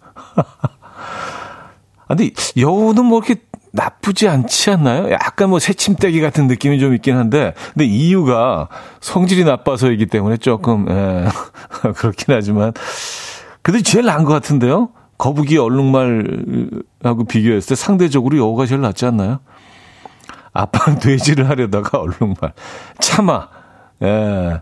근데 2.08 2.30
여우는 2.56 3.04
뭐 3.06 3.18
이렇게 3.18 3.40
나쁘지 3.72 4.28
않지 4.28 4.70
않나요? 4.70 5.10
약간 5.10 5.50
뭐 5.50 5.58
새침대기 5.58 6.20
같은 6.20 6.46
느낌이 6.46 6.78
좀 6.78 6.94
있긴 6.94 7.16
한데, 7.16 7.54
근데 7.72 7.86
이유가 7.86 8.68
성질이 9.00 9.44
나빠서이기 9.44 10.06
때문에 10.06 10.36
조금, 10.36 10.86
예, 10.88 11.26
그렇긴 11.96 12.34
하지만, 12.34 12.72
그래도 13.62 13.82
제일 13.82 14.04
나은 14.04 14.24
것 14.24 14.32
같은데요? 14.32 14.90
거북이 15.18 15.58
얼룩말하고 15.58 17.24
비교했을 17.28 17.70
때 17.70 17.74
상대적으로 17.74 18.38
여우가 18.38 18.66
제일 18.66 18.80
낫지 18.80 19.06
않나요? 19.06 19.40
아빠는 20.52 21.00
돼지를 21.00 21.48
하려다가 21.48 21.98
얼룩말. 21.98 22.52
참아. 23.00 23.48
예. 24.02 24.60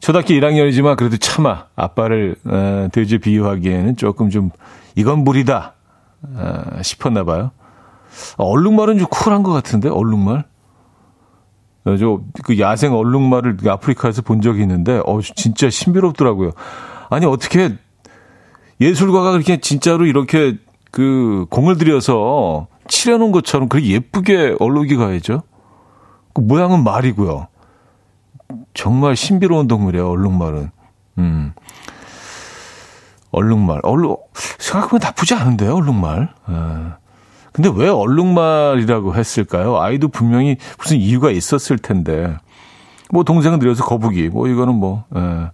초등학교 0.00 0.34
1학년이지만 0.34 0.96
그래도 0.96 1.16
참아. 1.16 1.66
아빠를 1.74 2.36
에, 2.46 2.88
돼지 2.92 3.18
비유하기에는 3.18 3.96
조금 3.96 4.30
좀 4.30 4.50
이건 4.96 5.20
무리다 5.20 5.74
에, 6.24 6.82
싶었나 6.82 7.22
봐요. 7.22 7.52
얼룩말은 8.38 8.98
좀 8.98 9.06
쿨한 9.08 9.42
것 9.44 9.52
같은데 9.52 9.88
얼룩말. 9.88 10.44
어, 11.84 11.96
저그 11.96 12.58
야생 12.58 12.92
얼룩말을 12.92 13.58
아프리카에서 13.64 14.22
본 14.22 14.40
적이 14.40 14.62
있는데 14.62 15.00
어 15.06 15.20
진짜 15.20 15.70
신비롭더라고요. 15.70 16.50
아니 17.10 17.26
어떻게 17.26 17.76
예술가가 18.80 19.30
그렇게 19.30 19.60
진짜로 19.60 20.06
이렇게 20.06 20.58
그 20.90 21.46
공을 21.50 21.78
들여서 21.78 22.66
칠해놓은 22.88 23.30
것처럼 23.32 23.68
그렇게 23.68 23.88
예쁘게 23.88 24.56
얼룩이 24.58 24.96
가야죠. 24.96 25.42
그 26.34 26.40
모양은 26.40 26.84
말이고요. 26.84 27.48
정말 28.74 29.16
신비로운 29.16 29.66
동물이에요, 29.68 30.08
얼룩말은. 30.08 30.70
음. 31.18 31.52
얼룩말. 33.36 33.80
얼룩, 33.82 34.30
생각해보면 34.34 35.00
나쁘지 35.02 35.34
않은데요, 35.34 35.76
얼룩말. 35.76 36.30
에. 36.48 36.52
근데 37.52 37.70
왜 37.74 37.88
얼룩말이라고 37.88 39.14
했을까요? 39.14 39.78
아이도 39.78 40.08
분명히 40.08 40.56
무슨 40.78 40.96
이유가 40.96 41.30
있었을 41.30 41.78
텐데. 41.78 42.34
뭐, 43.10 43.24
동생은 43.24 43.58
들여서 43.58 43.84
거북이. 43.84 44.30
뭐, 44.30 44.48
이거는 44.48 44.74
뭐, 44.74 45.04
에. 45.14 45.50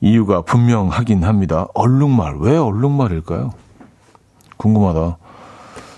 이유가 0.00 0.40
분명하긴 0.40 1.22
합니다. 1.22 1.66
얼룩말. 1.74 2.38
왜 2.40 2.56
얼룩말일까요? 2.56 3.52
궁금하다. 4.56 5.18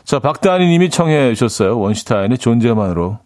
자, 0.02 0.18
박다니 0.18 0.66
님이 0.66 0.90
청해 0.90 1.34
주셨어요. 1.34 1.78
원시타인의 1.78 2.38
존재만으로. 2.38 3.18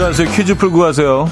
가세요? 0.00 0.28
퀴즈 0.30 0.54
풀고 0.54 0.78
가세요. 0.78 1.30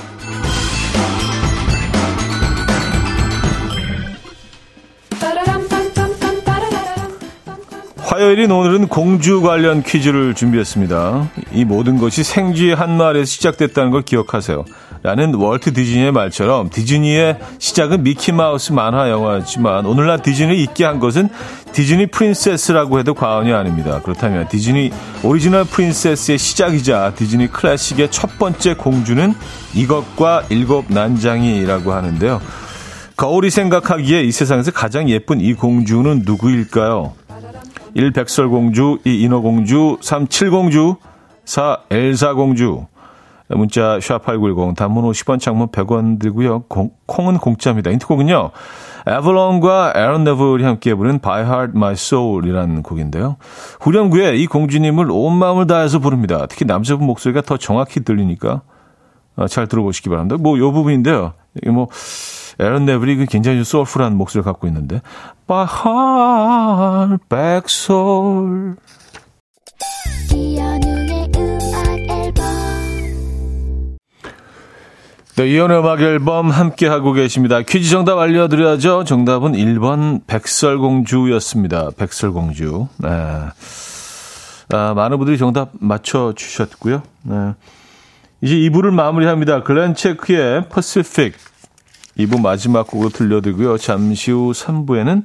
화요일인 7.96 8.50
오늘은 8.50 8.88
공주 8.88 9.42
관련 9.42 9.82
퀴즈를 9.82 10.34
준비했습니다. 10.34 11.30
이 11.52 11.64
모든 11.64 11.98
것이 11.98 12.22
생쥐 12.22 12.74
한 12.74 12.96
마리에서 12.96 13.24
시작됐다는 13.24 13.90
걸 13.90 14.02
기억하세요. 14.02 14.64
라는 15.02 15.34
월트 15.34 15.72
디즈니의 15.74 16.12
말처럼 16.12 16.70
디즈니의 16.70 17.38
시작은 17.58 18.02
미키마우스 18.02 18.72
만화 18.72 19.10
영화였지만 19.10 19.86
오늘날 19.86 20.22
디즈니를 20.22 20.58
있게 20.60 20.84
한 20.84 20.98
것은 20.98 21.28
디즈니 21.72 22.06
princess라고 22.06 22.98
해도 22.98 23.14
과언이 23.14 23.52
아닙니다. 23.52 24.00
그렇다면 24.02 24.48
디즈니 24.48 24.90
original 25.22 25.64
princess의 25.64 26.38
시작이자 26.38 27.12
디즈니 27.14 27.48
클래식의 27.48 28.10
첫 28.10 28.38
번째 28.38 28.74
공주는 28.74 29.34
이것과 29.74 30.44
일곱 30.48 30.86
난장이라고 30.88 31.92
하는데요. 31.92 32.40
거울이 33.16 33.50
생각하기에 33.50 34.22
이 34.22 34.32
세상에서 34.32 34.70
가장 34.70 35.08
예쁜 35.08 35.40
이 35.40 35.54
공주는 35.54 36.22
누구일까요? 36.24 37.14
1. 37.94 38.12
백설공주, 38.12 39.00
2. 39.04 39.22
인어공주, 39.22 39.98
3. 40.00 40.28
칠공주, 40.28 40.96
4. 41.44 41.78
엘사공주. 41.90 42.86
문자 43.50 43.98
샵8910 43.98 44.76
단문 44.76 45.04
50원 45.04 45.40
장문 45.40 45.68
100원 45.68 46.20
들고요. 46.20 46.64
공, 46.68 46.90
콩은 47.06 47.38
공짜입니다. 47.38 47.90
인트곡은요. 47.90 48.50
에블론과 49.06 49.92
에런 49.96 50.24
네블이 50.24 50.64
함께 50.64 50.94
부른 50.94 51.20
By 51.20 51.42
Heart 51.44 51.72
My 51.74 51.92
Soul이라는 51.92 52.82
곡인데요. 52.82 53.36
후렴구에 53.80 54.36
이 54.36 54.46
공주님을 54.46 55.10
온 55.10 55.32
마음을 55.34 55.66
다해서 55.66 55.98
부릅니다. 55.98 56.46
특히 56.46 56.66
남자분 56.66 57.06
목소리가 57.06 57.40
더 57.40 57.56
정확히 57.56 58.00
들리니까 58.04 58.60
어, 59.36 59.46
잘 59.46 59.66
들어보시기 59.66 60.10
바랍니다. 60.10 60.36
뭐 60.36 60.58
요 60.58 60.72
부분인데요. 60.72 61.32
이게 61.56 61.70
뭐 61.70 61.88
에런 62.58 62.84
네블이 62.84 63.16
그 63.16 63.24
굉장히 63.26 63.64
소울풀한 63.64 64.16
목소리를 64.16 64.44
갖고 64.44 64.66
있는데 64.66 65.00
By 65.46 65.64
Heart 65.64 67.24
Back 67.30 67.64
Soul 67.68 68.74
네, 75.38 75.50
이연의 75.50 75.78
음악 75.78 76.00
앨범 76.00 76.50
함께하고 76.50 77.12
계십니다. 77.12 77.62
퀴즈 77.62 77.90
정답 77.90 78.18
알려드려야죠. 78.18 79.04
정답은 79.04 79.52
1번 79.52 80.26
백설공주였습니다. 80.26 81.90
백설공주. 81.96 82.88
네. 82.96 83.08
아, 84.70 84.94
많은 84.94 85.16
분들이 85.16 85.38
정답 85.38 85.70
맞춰주셨고요. 85.74 87.02
네. 87.22 87.54
이제 88.40 88.56
2부를 88.56 88.90
마무리합니다. 88.90 89.62
글렌 89.62 89.94
체크의 89.94 90.68
퍼시픽. 90.70 91.36
2부 92.18 92.40
마지막 92.40 92.88
곡으로 92.88 93.10
들려드리고요. 93.10 93.78
잠시 93.78 94.32
후 94.32 94.50
3부에는 94.50 95.22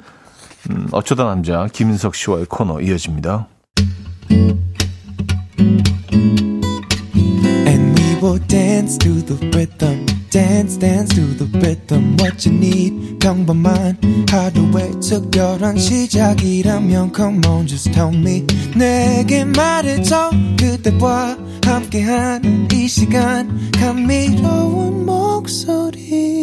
음, 0.70 0.88
어쩌다 0.92 1.24
남자 1.24 1.68
김인석 1.74 2.14
씨와의 2.14 2.46
코너 2.46 2.82
이어집니다. 2.82 3.48
Dance 8.48 8.98
to 8.98 9.22
the 9.26 9.36
rhythm. 9.56 10.06
dance 10.34 10.78
dance 10.80 11.14
to 11.14 11.22
the 11.38 11.46
rhythm 11.60 12.18
what 12.20 12.50
you 12.50 12.58
need 12.58 13.20
평범한 13.20 13.96
하루의 14.28 15.00
특별한 15.00 15.78
시작이라면 15.78 17.14
come 17.16 17.40
on 17.46 17.68
just 17.68 17.92
tell 17.92 18.12
me 18.12 18.44
내게 18.76 19.46
말해줘 19.46 20.32
그대와 20.60 21.38
함께한 21.64 22.68
이 22.74 22.88
시간 22.88 23.72
감미로운 23.74 25.06
목소리 25.06 26.34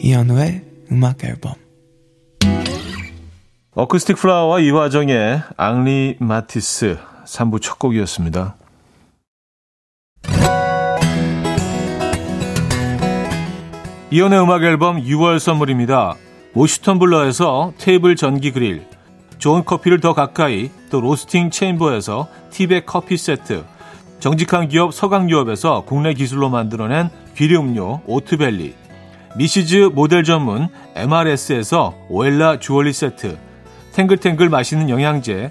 이현우의 0.00 0.64
음악 0.90 1.22
앨범 1.22 1.54
어쿠스틱 3.74 4.16
플라워와 4.16 4.58
이화정의 4.58 5.40
앙리 5.56 6.16
마티스 6.18 7.11
3부 7.26 7.60
첫 7.60 7.78
곡이었습니다. 7.78 8.56
이현우의 14.10 14.42
음악 14.42 14.62
앨범 14.62 15.02
6월 15.02 15.38
선물입니다. 15.38 16.16
모슈턴 16.52 16.98
블러에서 16.98 17.72
테이블 17.78 18.14
전기 18.14 18.52
그릴, 18.52 18.84
좋은 19.38 19.64
커피를 19.64 20.00
더 20.00 20.12
가까이, 20.12 20.70
또 20.90 21.00
로스팅 21.00 21.50
체인버에서 21.50 22.28
티백 22.50 22.84
커피 22.84 23.16
세트, 23.16 23.64
정직한 24.20 24.68
기업 24.68 24.92
서강유업에서 24.92 25.84
국내 25.86 26.12
기술로 26.12 26.50
만들어낸 26.50 27.08
귀리음료 27.34 28.02
오트벨리, 28.06 28.74
미시즈 29.36 29.90
모델 29.94 30.24
전문 30.24 30.68
MRS에서 30.94 31.94
오엘라 32.10 32.58
주얼리 32.58 32.92
세트, 32.92 33.38
탱글탱글 33.94 34.50
맛있는 34.50 34.90
영양제, 34.90 35.50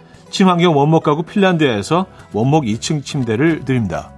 친환경 0.31 0.75
원목 0.75 1.03
가구 1.03 1.23
핀란드에서 1.23 2.07
원목 2.33 2.63
2층 2.63 3.03
침대를 3.05 3.65
드립니다. 3.65 4.11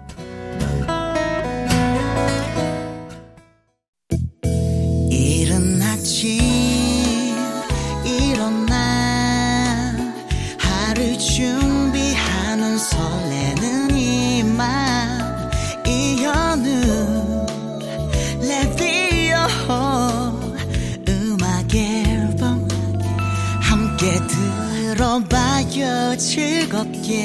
즐겁게 26.23 27.23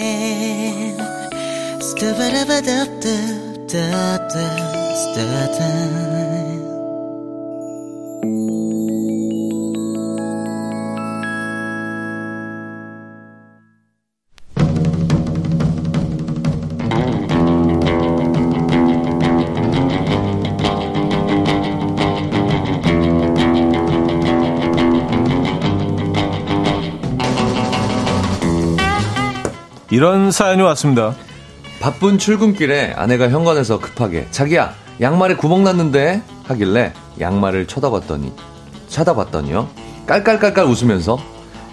이런 29.99 30.31
사연이 30.31 30.63
왔습니다. 30.63 31.17
바쁜 31.81 32.19
출근길에 32.19 32.95
아내가 32.97 33.31
현관에서 33.31 33.81
급하게 33.81 34.29
자기야 34.31 34.73
양말에 35.01 35.35
구멍 35.35 35.65
났는데 35.65 36.23
하길래 36.45 36.93
양말을 37.19 37.67
쳐다봤더니 37.67 38.33
쳐다봤더니요 38.87 39.69
깔깔깔깔 40.07 40.67
웃으면서 40.67 41.19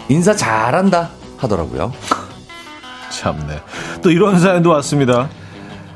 인사 0.10 0.36
잘한다 0.36 1.12
하더라고요. 1.38 1.94
참네. 3.12 3.62
또 4.02 4.10
이런 4.10 4.40
사연도 4.40 4.72
왔습니다. 4.72 5.30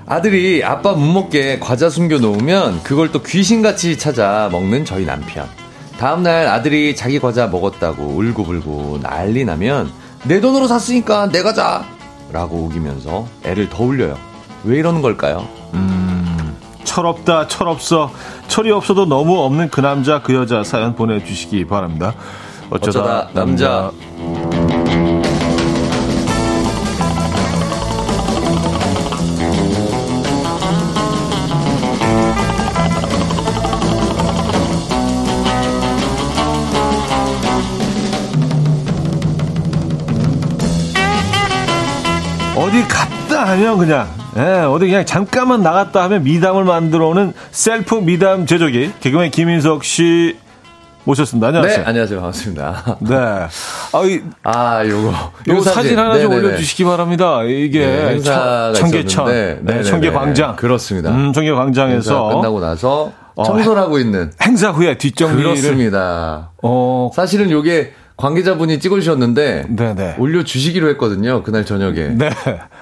아들이 0.05 0.63
아빠 0.63 0.91
못 0.91 1.11
먹게 1.11 1.57
과자 1.57 1.89
숨겨 1.89 2.19
놓으면 2.19 2.83
그걸 2.83 3.11
또 3.11 3.23
귀신같이 3.23 3.97
찾아 3.97 4.49
먹는 4.51 4.85
저희 4.85 5.03
남편. 5.03 5.47
다음날 5.97 6.45
아들이 6.45 6.95
자기 6.95 7.19
과자 7.19 7.47
먹었다고 7.47 8.03
울고불고 8.03 8.99
난리 9.01 9.45
나면 9.45 9.91
내 10.25 10.39
돈으로 10.39 10.67
샀으니까 10.67 11.29
내가 11.29 11.55
자 11.55 11.98
라고 12.31 12.57
우기면서 12.57 13.25
애를 13.43 13.69
더 13.69 13.83
울려요. 13.83 14.17
왜 14.63 14.77
이러는 14.77 15.01
걸까요? 15.01 15.47
음, 15.73 16.55
철없다, 16.83 17.47
철없어. 17.47 18.11
철이 18.47 18.71
없어도 18.71 19.05
너무 19.05 19.39
없는 19.39 19.69
그 19.69 19.81
남자, 19.81 20.21
그 20.21 20.33
여자 20.35 20.63
사연 20.63 20.95
보내주시기 20.95 21.65
바랍니다. 21.65 22.13
어쩌다, 22.69 22.99
어쩌다 22.99 23.29
남자. 23.33 23.69
남자. 23.69 23.91
하면 43.59 43.77
그냥 43.77 44.07
예, 44.37 44.61
어디 44.61 44.85
그냥 44.87 45.05
잠깐만 45.05 45.61
나갔다 45.61 46.03
하면 46.03 46.23
미담을 46.23 46.63
만들어 46.63 47.07
오는 47.09 47.33
셀프 47.51 47.95
미담 47.95 48.45
제조기 48.45 48.93
개그맨 49.01 49.31
김인석 49.31 49.83
씨 49.83 50.37
모셨습니다. 51.03 51.47
안녕하세요. 51.47 51.77
네, 51.77 51.83
안녕하세요. 51.85 52.19
반갑습니다. 52.19 52.97
네. 53.01 53.15
아, 53.17 54.03
이, 54.05 54.21
아 54.43 54.85
요거. 54.85 55.09
요 55.09 55.61
사진, 55.61 55.73
사진 55.73 55.99
하나 55.99 56.13
네네네. 56.13 56.21
좀 56.21 56.33
올려주시기 56.33 56.83
바랍니다. 56.85 57.43
이게 57.43 57.85
네, 57.85 58.19
청계천. 58.73 59.25
네, 59.65 59.83
청계광장. 59.83 60.55
그렇습니다. 60.55 61.09
음, 61.11 61.33
청계광장에서. 61.33 62.27
끝나고 62.35 62.59
나서 62.59 63.11
어, 63.35 63.43
청소를 63.43 63.81
하고 63.81 63.97
있는. 63.97 64.31
행사 64.41 64.69
후에 64.69 64.97
뒷정리를. 64.97 65.43
그렇습니다. 65.43 66.51
어. 66.61 67.09
사실은 67.13 67.49
요게 67.49 67.93
관계자분이 68.19 68.79
찍어주셨는데 68.79 69.67
네네. 69.69 70.15
올려주시기로 70.19 70.89
했거든요. 70.89 71.41
그날 71.43 71.65
저녁에. 71.65 72.09
네. 72.09 72.29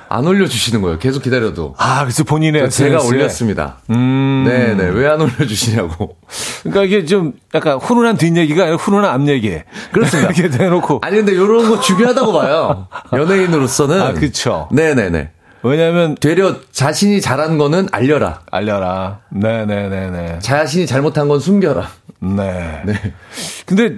안 0.10 0.26
올려주시는 0.26 0.82
거예요. 0.82 0.97
계속 0.97 1.21
기다려도. 1.21 1.76
아, 1.78 2.02
그래서 2.04 2.23
본인의 2.23 2.69
제가 2.71 3.04
올렸습니다. 3.04 3.78
음. 3.91 4.45
네네. 4.47 4.89
왜 4.89 5.08
안 5.08 5.21
올려주시냐고. 5.21 6.15
그러니까 6.63 6.84
이게 6.84 7.06
좀 7.06 7.34
약간 7.54 7.78
훈훈한 7.78 8.17
뒷얘기가 8.17 8.63
아니라 8.63 8.78
훈훈한 8.78 9.10
앞얘기. 9.21 9.60
그렇습니다. 9.91 10.32
이렇게 10.36 10.50
대놓고. 10.50 11.00
아니, 11.04 11.17
근데 11.17 11.34
이런 11.34 11.69
거 11.69 11.80
중요하다고 11.80 12.34
봐요. 12.34 12.88
연예인으로서는. 13.13 14.02
아, 14.02 14.13
그쵸. 14.13 14.67
네네네. 14.71 15.30
왜냐면 15.63 16.15
되려 16.19 16.56
자신이 16.71 17.21
잘한 17.21 17.58
거는 17.58 17.88
알려라. 17.91 18.41
알려라. 18.52 19.19
네네네네. 19.30 20.39
자신이 20.39 20.88
잘못한 20.88 21.28
건 21.28 21.39
숨겨라. 21.39 21.89
네. 22.21 22.82
네. 22.86 23.13
근데 23.65 23.97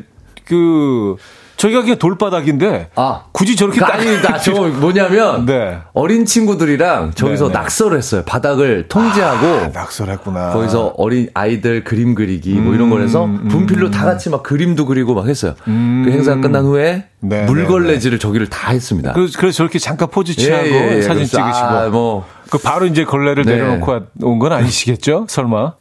그 0.50 1.16
저희가 1.58 1.82
그냥 1.82 1.98
돌바닥인데 1.98 2.90
아 2.96 3.24
굳이 3.34 3.58
저렇게 3.58 3.80
그, 3.80 3.86
아니다 3.86 4.38
저거 4.38 4.68
뭐냐면 4.70 5.44
네. 5.46 5.78
어린 5.94 6.26
친구들이랑 6.26 7.12
저기서 7.16 7.48
네네. 7.50 7.60
낙서를 7.60 7.98
했어요 7.98 8.24
바닥을 8.26 8.88
통제하고 8.88 9.46
아, 9.66 9.68
낙서했구나 9.68 10.52
거기서 10.52 10.94
어린 10.98 11.28
아이들 11.34 11.84
그림 11.84 12.16
그리기 12.16 12.54
뭐 12.54 12.74
이런 12.74 12.90
걸 12.90 13.02
해서 13.02 13.26
음, 13.26 13.42
음. 13.44 13.48
분필로 13.50 13.92
다 13.92 14.06
같이 14.06 14.30
막 14.30 14.42
그림도 14.42 14.86
그리고 14.86 15.14
막 15.14 15.28
했어요 15.28 15.54
음. 15.68 16.04
그 16.06 16.12
행사가 16.12 16.40
끝난 16.40 16.64
후에 16.64 17.08
네네. 17.20 17.48
물걸레질을 17.48 18.20
저기를 18.20 18.48
다 18.48 18.72
했습니다 18.72 19.12
그 19.12 19.20
래서, 19.20 19.38
그래서 19.38 19.58
저렇게 19.58 19.80
잠깐 19.80 20.10
포즈 20.10 20.34
취하고 20.38 20.66
예, 20.66 20.72
예, 20.72 20.96
예. 20.96 21.02
사진 21.02 21.26
찍으시고 21.26 21.44
아, 21.44 21.90
뭐. 21.90 22.26
그 22.50 22.58
바로 22.58 22.86
이제 22.88 23.04
걸레를 23.04 23.44
네. 23.44 23.58
내려놓고 23.58 24.00
온 24.24 24.40
건 24.40 24.54
아니시겠죠 24.54 25.26
설마 25.28 25.74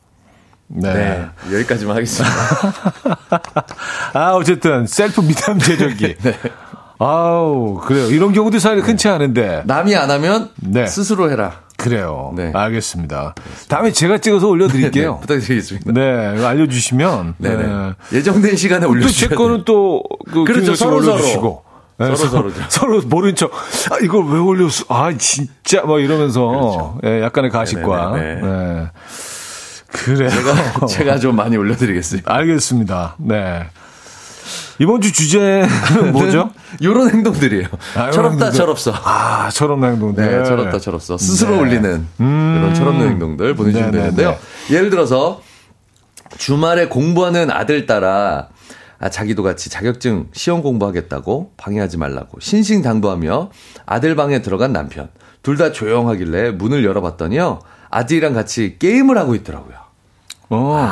네. 0.69 0.93
네. 0.93 1.29
여기까지만 1.55 1.97
하겠습니다. 1.97 2.35
아, 4.15 4.33
어쨌든, 4.35 4.87
셀프 4.87 5.21
미담 5.21 5.59
제조기. 5.59 6.17
네. 6.23 6.35
아우, 6.99 7.81
그래요. 7.85 8.07
이런 8.11 8.33
경우도 8.33 8.59
사실 8.59 8.81
흔치 8.81 9.09
않은데. 9.09 9.63
남이 9.67 9.95
안 9.97 10.11
하면 10.11 10.51
네. 10.57 10.87
스스로 10.87 11.31
해라. 11.31 11.61
그래요. 11.77 12.33
네. 12.37 12.51
알겠습니다. 12.53 13.35
다음에 13.69 13.93
제가 13.93 14.19
찍어서 14.19 14.49
올려드릴게요. 14.49 15.15
네, 15.15 15.21
부탁드리겠습니다. 15.21 15.93
네, 15.93 16.45
알려주시면. 16.45 17.37
네. 17.39 17.57
네. 17.57 17.93
예정된 18.13 18.57
시간에 18.57 18.85
올려주시면. 18.85 19.31
제 19.31 19.35
거는 19.37 19.63
또, 19.65 20.03
그, 20.33 20.45
그렇죠. 20.45 20.75
서로 20.75 20.97
올려주시고. 20.97 21.41
서로. 21.41 21.69
네, 21.99 22.15
서로 22.15 22.31
서로 22.31 22.53
서로 22.69 23.03
모른 23.07 23.35
척 23.35 23.51
아, 23.91 23.99
이걸 24.01 24.25
왜 24.27 24.39
올렸어? 24.39 24.85
아 24.89 25.13
진짜 25.19 25.83
막 25.83 26.01
이러면서 26.01 26.47
그렇죠. 26.47 26.99
예, 27.03 27.23
약간의 27.23 27.51
가식과 27.51 28.13
네. 28.15 28.41
그래요. 29.93 30.29
제가, 30.31 30.87
제가 30.87 31.19
좀 31.19 31.37
많이 31.37 31.57
올려드리겠습니다. 31.57 32.33
알겠습니다. 32.33 33.17
네. 33.19 33.67
이번 34.81 35.01
주 35.01 35.13
주제는 35.13 35.69
뭐죠? 36.13 36.51
요런 36.83 37.11
행동들이에요. 37.11 37.67
아, 37.97 38.11
철없다, 38.11 38.51
철없어. 38.53 38.93
아, 38.95 39.51
철없는 39.51 39.93
행동들. 39.93 40.25
네, 40.25 40.45
철없다, 40.45 40.79
철없어. 40.79 41.19
스스로 41.19 41.53
네. 41.57 41.61
올리는 41.61 42.07
음. 42.21 42.59
그런 42.61 42.75
철없는 42.75 43.09
행동들 43.09 43.55
보내주시면 43.55 43.91
네, 43.91 43.97
네 43.97 44.03
되는데요. 44.05 44.37
네. 44.69 44.75
예를 44.77 44.91
들어서 44.91 45.43
주말에 46.37 46.87
공부하는 46.89 47.51
아들 47.51 47.87
따라 47.87 48.49
아, 49.01 49.09
자기도 49.09 49.43
같이 49.43 49.71
자격증 49.71 50.29
시험 50.33 50.63
공부하겠다고 50.63 51.53
방해하지 51.57 51.97
말라고 51.99 52.39
신신당부하며 52.41 53.51
아들 53.87 54.15
방에 54.17 54.43
들어간 54.43 54.73
남편. 54.73 55.09
둘 55.43 55.57
다 55.57 55.73
조용하길래 55.73 56.51
문을 56.53 56.85
열어봤더니요. 56.85 57.61
아들이랑 57.91 58.35
같이 58.35 58.77
게임을 58.79 59.17
하고 59.17 59.35
있더라고요. 59.35 59.78
어. 60.51 60.89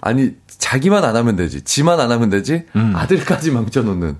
아니 0.00 0.32
자기만 0.46 1.04
안 1.04 1.16
하면 1.16 1.36
되지, 1.36 1.62
지만 1.62 2.00
안 2.00 2.10
하면 2.10 2.30
되지, 2.30 2.64
음. 2.76 2.92
아들까지 2.96 3.50
망쳐놓는 3.52 4.16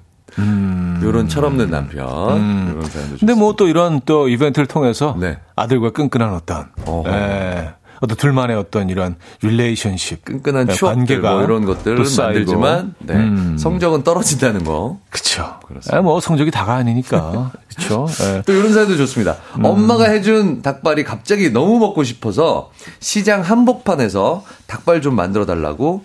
요런 1.03 1.29
철없는 1.29 1.71
남편. 1.71 2.07
사연도 2.09 2.37
음. 2.37 3.17
근데 3.21 3.35
뭐 3.35 3.55
또 3.57 3.67
이런 3.69 4.01
또 4.07 4.29
이벤트를 4.29 4.67
통해서 4.67 5.17
네. 5.19 5.39
아들과 5.57 5.91
끈끈한 5.91 6.33
어떤 6.35 6.71
어허. 6.87 7.11
예, 7.11 7.75
어떤 8.03 8.17
둘만의 8.17 8.57
어떤 8.57 8.91
이런 8.91 9.15
릴레이션십, 9.43 10.25
끈끈한 10.25 10.69
예, 10.71 10.73
추억들 10.75 11.21
뭐 11.21 11.43
이런 11.45 11.65
것들을 11.65 11.97
또 11.97 12.05
쌓이고. 12.05 12.33
만들지만 12.33 12.95
네. 12.99 13.15
음. 13.15 13.57
성적은 13.57 14.03
떨어진다는 14.03 14.65
거. 14.65 14.99
그쵸. 15.09 15.61
그렇습니다. 15.65 15.97
예, 15.97 16.01
뭐 16.01 16.21
성적이 16.21 16.51
다가 16.51 16.75
아니니까 16.75 17.53
그쵸. 17.77 18.09
예. 18.23 18.43
또 18.45 18.53
이런 18.53 18.73
사연도 18.73 18.97
좋습니다. 18.97 19.37
음. 19.57 19.65
엄마가 19.65 20.07
해준 20.07 20.63
닭발이 20.63 21.05
갑자기 21.05 21.51
너무 21.51 21.79
먹고 21.79 22.03
싶어서 22.03 22.73
시장 22.99 23.41
한복판에서 23.41 24.45
닭발 24.67 25.01
좀 25.01 25.15
만들어 25.15 25.47
달라고 25.47 26.03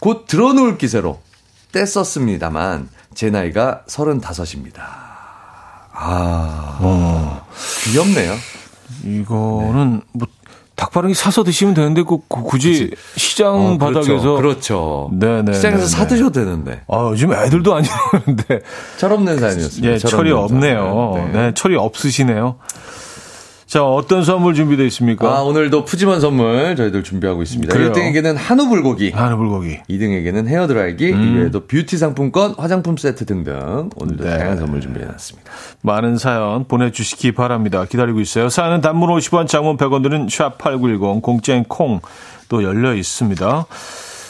곧 0.00 0.26
들어놓을 0.26 0.76
기세로 0.76 1.18
뗐었습니다만 1.72 2.88
제 3.14 3.30
나이가 3.30 3.84
35입니다. 3.88 4.80
아, 5.94 6.78
어. 6.80 7.46
귀엽네요. 7.84 8.34
이거는 9.04 10.02
뭐 10.12 10.28
닭발은 10.82 11.14
사서 11.14 11.44
드시면 11.44 11.74
되는데 11.74 12.02
그, 12.02 12.18
그 12.28 12.42
굳이 12.42 12.90
시장 13.16 13.54
어, 13.54 13.78
바닥에서 13.78 14.36
그렇죠. 14.36 14.36
그렇죠. 14.36 15.10
네네, 15.12 15.52
시장에서 15.52 15.78
네네. 15.78 15.86
사 15.86 16.06
드셔도 16.08 16.32
되는데. 16.32 16.80
아, 16.88 17.08
요즘 17.12 17.32
애들도 17.32 17.72
안 17.72 17.84
이러는데 17.84 18.60
철없는 18.96 19.38
사연이었습니다. 19.38 19.92
예, 19.92 19.98
철이 19.98 20.32
없네요. 20.32 21.12
사연. 21.14 21.32
네. 21.32 21.52
철이 21.54 21.76
없으시네요. 21.76 22.56
자, 23.72 23.82
어떤 23.86 24.22
선물 24.22 24.52
준비되어 24.52 24.84
있습니까? 24.88 25.34
아, 25.34 25.40
오늘도 25.40 25.86
푸짐한 25.86 26.20
선물 26.20 26.76
저희들 26.76 27.02
준비하고 27.02 27.40
있습니다. 27.40 27.72
그래요. 27.72 27.90
1등에게는 27.92 28.34
한우 28.36 28.68
불고기, 28.68 29.12
한우 29.12 29.38
불고기. 29.38 29.78
2등에게는 29.88 30.46
헤어 30.46 30.66
드라이기, 30.66 31.08
이외에도 31.08 31.66
뷰티 31.66 31.96
상품권, 31.96 32.54
화장품 32.58 32.98
세트 32.98 33.24
등등 33.24 33.88
오늘도 33.96 34.24
네. 34.24 34.28
다양한 34.28 34.58
선물 34.58 34.82
준비해 34.82 35.06
놨습니다. 35.06 35.50
많은 35.80 36.18
사연 36.18 36.68
보내 36.68 36.92
주시기 36.92 37.32
바랍니다. 37.32 37.86
기다리고 37.86 38.20
있어요. 38.20 38.50
사연은 38.50 38.82
단문 38.82 39.08
50원, 39.08 39.48
장문 39.48 39.78
100원 39.78 40.02
드는 40.02 40.26
샵8910, 40.26 41.22
공짜인 41.22 41.64
콩또 41.64 42.62
열려 42.62 42.94
있습니다. 42.94 43.66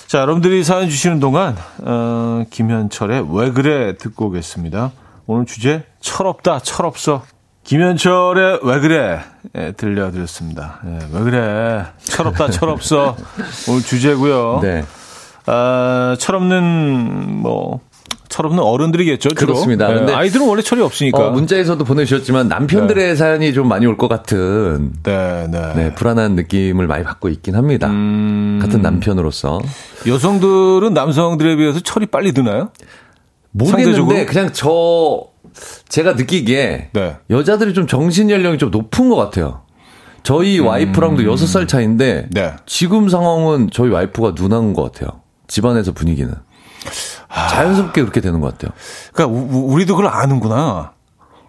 자, 0.06 0.18
여러분들이 0.20 0.62
사연 0.62 0.88
주시는 0.88 1.18
동안, 1.18 1.56
어, 1.78 2.44
김현철의 2.48 3.26
왜 3.28 3.50
그래 3.50 3.96
듣고 3.96 4.26
오겠습니다. 4.26 4.92
오늘 5.26 5.46
주제, 5.46 5.82
철없다, 5.98 6.60
철없어. 6.60 7.24
김현철의 7.64 8.60
왜 8.64 8.80
그래 8.80 9.20
예, 9.56 9.72
들려드렸습니다. 9.72 10.80
예, 10.86 10.98
왜 11.12 11.20
그래 11.22 11.84
철없다 12.02 12.50
철없어 12.50 13.16
오늘 13.68 13.82
주제고요. 13.82 14.60
네. 14.62 14.84
아, 15.46 16.16
철없는 16.18 17.36
뭐 17.40 17.80
철없는 18.28 18.62
어른들이겠죠. 18.62 19.28
주로. 19.30 19.46
그렇습니다. 19.52 19.90
예, 19.90 19.94
근데 19.94 20.12
아이들은 20.14 20.46
원래 20.48 20.62
철이 20.62 20.80
없으니까. 20.82 21.28
어, 21.28 21.30
문자에서도 21.30 21.84
보내주셨지만 21.84 22.48
남편들의 22.48 23.14
사연이 23.16 23.52
좀 23.52 23.68
많이 23.68 23.86
올 23.86 23.96
것 23.96 24.08
같은 24.08 24.92
네, 25.02 25.46
네. 25.50 25.72
네, 25.74 25.94
불안한 25.94 26.34
느낌을 26.34 26.86
많이 26.86 27.04
받고 27.04 27.28
있긴 27.28 27.54
합니다. 27.54 27.88
음, 27.88 28.58
같은 28.60 28.80
남편으로서. 28.82 29.60
여성들은 30.06 30.94
남성들에 30.94 31.56
비해서 31.56 31.78
철이 31.80 32.06
빨리 32.06 32.32
드나요? 32.32 32.70
모르겠는데 33.50 33.94
상대적으로? 33.94 34.26
그냥 34.26 34.50
저 34.52 35.31
제가 35.88 36.14
느끼기에 36.14 36.90
네. 36.92 37.16
여자들이 37.30 37.74
좀 37.74 37.86
정신 37.86 38.30
연령이 38.30 38.58
좀 38.58 38.70
높은 38.70 39.08
것 39.08 39.16
같아요. 39.16 39.62
저희 40.22 40.60
와이프랑도 40.60 41.24
여섯 41.24 41.46
살 41.46 41.66
차인데 41.66 42.26
음. 42.26 42.30
네. 42.30 42.52
지금 42.66 43.08
상황은 43.08 43.70
저희 43.72 43.90
와이프가 43.90 44.34
누나인 44.36 44.72
것 44.72 44.92
같아요. 44.92 45.20
집안에서 45.48 45.92
분위기는 45.92 46.32
자연스럽게 47.28 48.00
그렇게 48.02 48.20
되는 48.20 48.40
것 48.40 48.52
같아요. 48.56 48.72
그러니까 49.12 49.38
우- 49.38 49.48
우- 49.50 49.72
우리도 49.72 49.96
그걸 49.96 50.10
아는구나. 50.12 50.92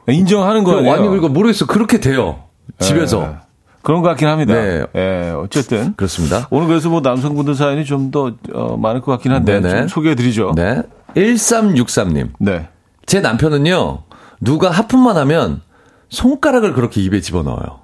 인정하는 0.08 0.64
거 0.64 0.78
아니에요? 0.78 0.94
아니 0.94 1.04
그러니까 1.04 1.30
모르겠어 1.30 1.66
그렇게 1.66 2.00
돼요. 2.00 2.44
집에서 2.80 3.24
예. 3.24 3.36
그런 3.82 4.02
것 4.02 4.10
같긴 4.10 4.28
합니다. 4.28 4.54
네. 4.54 4.84
예, 4.96 5.34
어쨌든 5.38 5.94
그렇습니다. 5.96 6.48
오늘 6.50 6.68
그래서 6.68 6.90
뭐 6.90 7.02
남성분들 7.02 7.56
사연이 7.56 7.86
좀더 7.86 8.34
어, 8.54 8.78
많을 8.78 9.02
것 9.02 9.12
같긴 9.14 9.32
한데 9.34 9.60
네네. 9.60 9.80
좀 9.80 9.88
소개해 9.88 10.16
드리죠. 10.16 10.54
네. 10.56 10.82
1363님. 11.16 12.30
네. 12.40 12.68
제 13.06 13.20
남편은요, 13.20 14.04
누가 14.42 14.70
하품만 14.72 15.18
하면 15.18 15.62
손가락을 16.10 16.74
그렇게 16.74 17.02
입에 17.02 17.22
집어넣어요. 17.22 17.82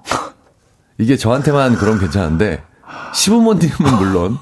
이게 0.98 1.16
저한테만 1.16 1.76
그런 1.76 1.98
괜찮은데, 1.98 2.62
시부모님은 3.14 3.96
물론, 3.98 4.38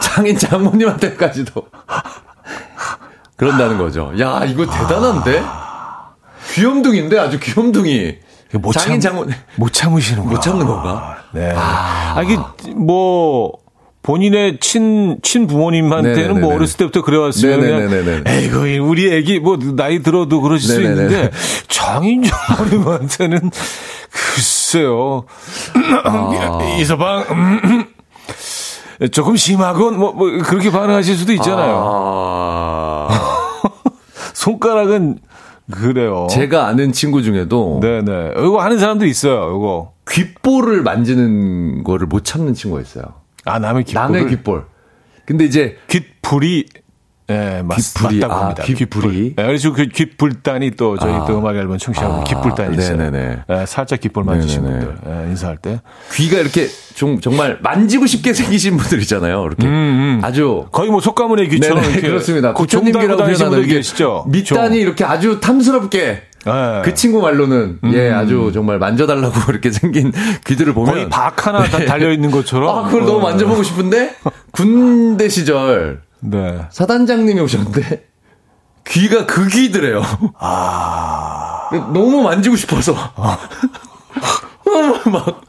장인 0.00 0.38
장모님한테까지도 0.38 1.62
그런다는 3.36 3.78
거죠. 3.78 4.12
야, 4.20 4.44
이거 4.44 4.66
대단한데? 4.66 5.42
귀염둥인데, 6.54 7.18
아주 7.18 7.38
귀염둥이. 7.40 8.18
못 8.54 8.72
장인 8.72 9.00
참- 9.00 9.14
장모, 9.16 9.30
못 9.56 9.72
참으시는구나. 9.72 10.34
못 10.34 10.40
참는 10.40 10.66
건가? 10.66 11.18
네. 11.32 11.52
아, 11.56 12.22
이게 12.22 12.38
뭐 12.74 13.52
본인의 14.06 14.58
친, 14.60 15.18
친 15.20 15.48
부모님한테는 15.48 16.16
네네네네. 16.16 16.40
뭐 16.40 16.54
어렸을 16.54 16.76
때부터 16.76 17.02
그래왔으면 17.02 17.60
네네네네네. 17.60 18.22
에이구, 18.24 18.88
우리 18.88 19.12
애기 19.12 19.40
뭐 19.40 19.58
나이 19.58 20.00
들어도 20.00 20.40
그러실 20.40 20.68
수 20.70 20.80
네네네. 20.80 21.02
있는데 21.02 21.30
장인 21.66 22.22
장모님한테는 22.22 23.50
글쎄요. 24.12 25.24
아. 26.04 26.76
이서방, 26.78 27.24
음, 27.30 27.60
음. 27.64 29.08
조금 29.10 29.34
심하건 29.34 29.98
뭐, 29.98 30.12
뭐 30.12 30.30
그렇게 30.44 30.70
반응하실 30.70 31.16
수도 31.16 31.32
있잖아요. 31.32 31.84
아. 31.84 33.08
손가락은 34.34 35.18
그래요. 35.72 36.28
제가 36.30 36.68
아는 36.68 36.92
친구 36.92 37.24
중에도 37.24 37.80
네네. 37.82 38.34
이거 38.38 38.60
하는 38.62 38.78
사람도 38.78 39.04
있어요. 39.04 39.56
이거. 39.56 39.92
귓볼을 40.08 40.82
만지는 40.82 41.82
거를 41.82 42.06
못 42.06 42.24
참는 42.24 42.54
친구가 42.54 42.80
있어요. 42.80 43.25
아 43.46 43.58
남의 43.58 43.84
귓불. 43.84 44.02
남의 44.02 44.28
귓볼. 44.28 44.66
근데 45.24 45.44
이제 45.44 45.76
귓불이 45.88 46.66
예, 47.28 47.60
맞, 47.64 47.74
귓불이, 47.76 48.20
맞다고 48.20 48.34
아, 48.34 48.42
합니다. 48.42 48.62
귓불이. 48.62 49.34
예, 49.36 49.42
그래서 49.42 49.72
그 49.72 49.86
귓불단이 49.88 50.72
또 50.76 50.96
저희 50.96 51.12
아. 51.12 51.24
또 51.26 51.38
음악 51.38 51.56
앨범 51.56 51.76
청취하고 51.76 52.20
아, 52.20 52.24
귓불단이 52.24 52.76
있어요. 52.76 52.96
네네네. 52.96 53.38
예, 53.50 53.66
살짝 53.66 54.00
귓불 54.00 54.22
만지신 54.22 54.62
네네네. 54.62 54.84
분들 54.86 55.12
예, 55.24 55.28
인사할 55.30 55.56
때 55.56 55.80
귀가 56.14 56.38
이렇게 56.38 56.68
좀 56.94 57.20
정말 57.20 57.58
만지고 57.62 58.06
싶게 58.06 58.32
생기신 58.32 58.76
분들 58.76 59.00
있잖아요. 59.02 59.44
이렇게 59.44 59.66
아주 60.24 60.66
거의 60.70 60.90
뭐 60.90 61.00
속가문의 61.00 61.48
귀처럼 61.48 61.80
네네, 61.82 61.92
이렇게 61.94 62.08
그렇습니다. 62.08 62.54
다니시는 62.54 62.92
표현하는 62.92 63.36
분들 63.48 63.66
게 63.66 63.74
계시죠? 63.74 64.26
밑단이 64.28 64.78
이렇게 64.78 65.04
아주 65.04 65.40
탐스럽게 65.40 66.22
종. 66.46 66.54
예. 66.54 66.82
그 66.84 66.94
친구 66.94 67.20
말로는 67.20 67.80
예 67.92 68.10
아주 68.10 68.50
정말 68.54 68.78
만져달라고 68.78 69.34
이렇게 69.50 69.70
생긴 69.70 70.12
귀들을 70.46 70.72
보면 70.72 70.94
거의 70.94 71.08
박 71.08 71.46
하나 71.46 71.64
다 71.64 71.84
달려 71.84 72.12
있는 72.12 72.30
것처럼. 72.30 72.78
아 72.78 72.88
그걸 72.88 73.04
너무 73.04 73.18
어. 73.18 73.22
만져보고 73.22 73.62
싶은데 73.62 74.14
군대 74.52 75.28
시절 75.28 76.02
네. 76.20 76.60
사단장님이 76.70 77.40
오셨는데 77.40 78.06
귀가 78.86 79.26
그 79.26 79.48
귀더래요. 79.48 80.02
아. 80.38 81.68
너무 81.92 82.22
만지고 82.22 82.56
싶어서. 82.56 82.94
막. 85.10 85.40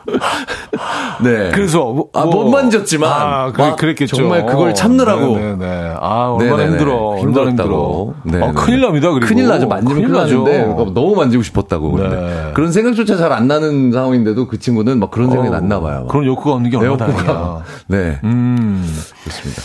네. 1.24 1.52
그래서 1.52 1.92
뭐, 1.92 2.10
아, 2.14 2.26
못 2.26 2.50
만졌지만 2.50 3.12
아, 3.12 3.52
그, 3.52 3.62
막 3.62 3.76
그랬겠죠. 3.76 4.16
정말 4.16 4.46
그걸 4.46 4.74
참느라고. 4.74 5.38
네 5.38 5.56
네. 5.56 5.94
아, 6.00 6.36
얼마나 6.38 6.58
네네네. 6.58 6.72
힘들어. 6.72 6.96
얼마나 6.96 7.20
힘들어. 7.22 7.46
힘들었다고. 7.50 8.14
네, 8.24 8.42
아, 8.44 8.48
네. 8.48 8.54
큰일 8.54 8.82
납니다. 8.82 9.12
그리고 9.12 9.28
큰일 9.28 9.48
나죠. 9.48 9.68
만지면 9.68 9.96
큰일, 10.04 10.12
나죠. 10.12 10.44
나는데 10.44 10.92
너무 10.94 11.16
만지고 11.16 11.44
싶었다고. 11.44 11.98
네. 12.00 12.52
그런 12.54 12.72
생각조차 12.72 13.16
잘 13.18 13.28
안 13.38 13.48
나는 13.48 13.92
상황인데도 13.92 14.48
그 14.48 14.58
친구는 14.58 15.00
막 15.00 15.12
그런 15.12 15.30
생각이 15.30 15.50
어, 15.50 15.52
났나 15.52 15.80
봐요. 15.82 16.08
그런 16.10 16.26
욕구가 16.26 16.54
없는 16.56 16.70
게 16.72 16.78
얼마나. 16.78 17.06
다행이야. 17.08 17.64
네. 17.88 18.20
음. 18.24 18.84
좋습니다. 19.26 19.62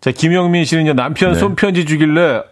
자, 0.00 0.10
김영민 0.10 0.64
씨는요, 0.64 0.92
남편 0.94 1.32
네. 1.32 1.38
손편지 1.38 1.84
주길래, 1.86 2.42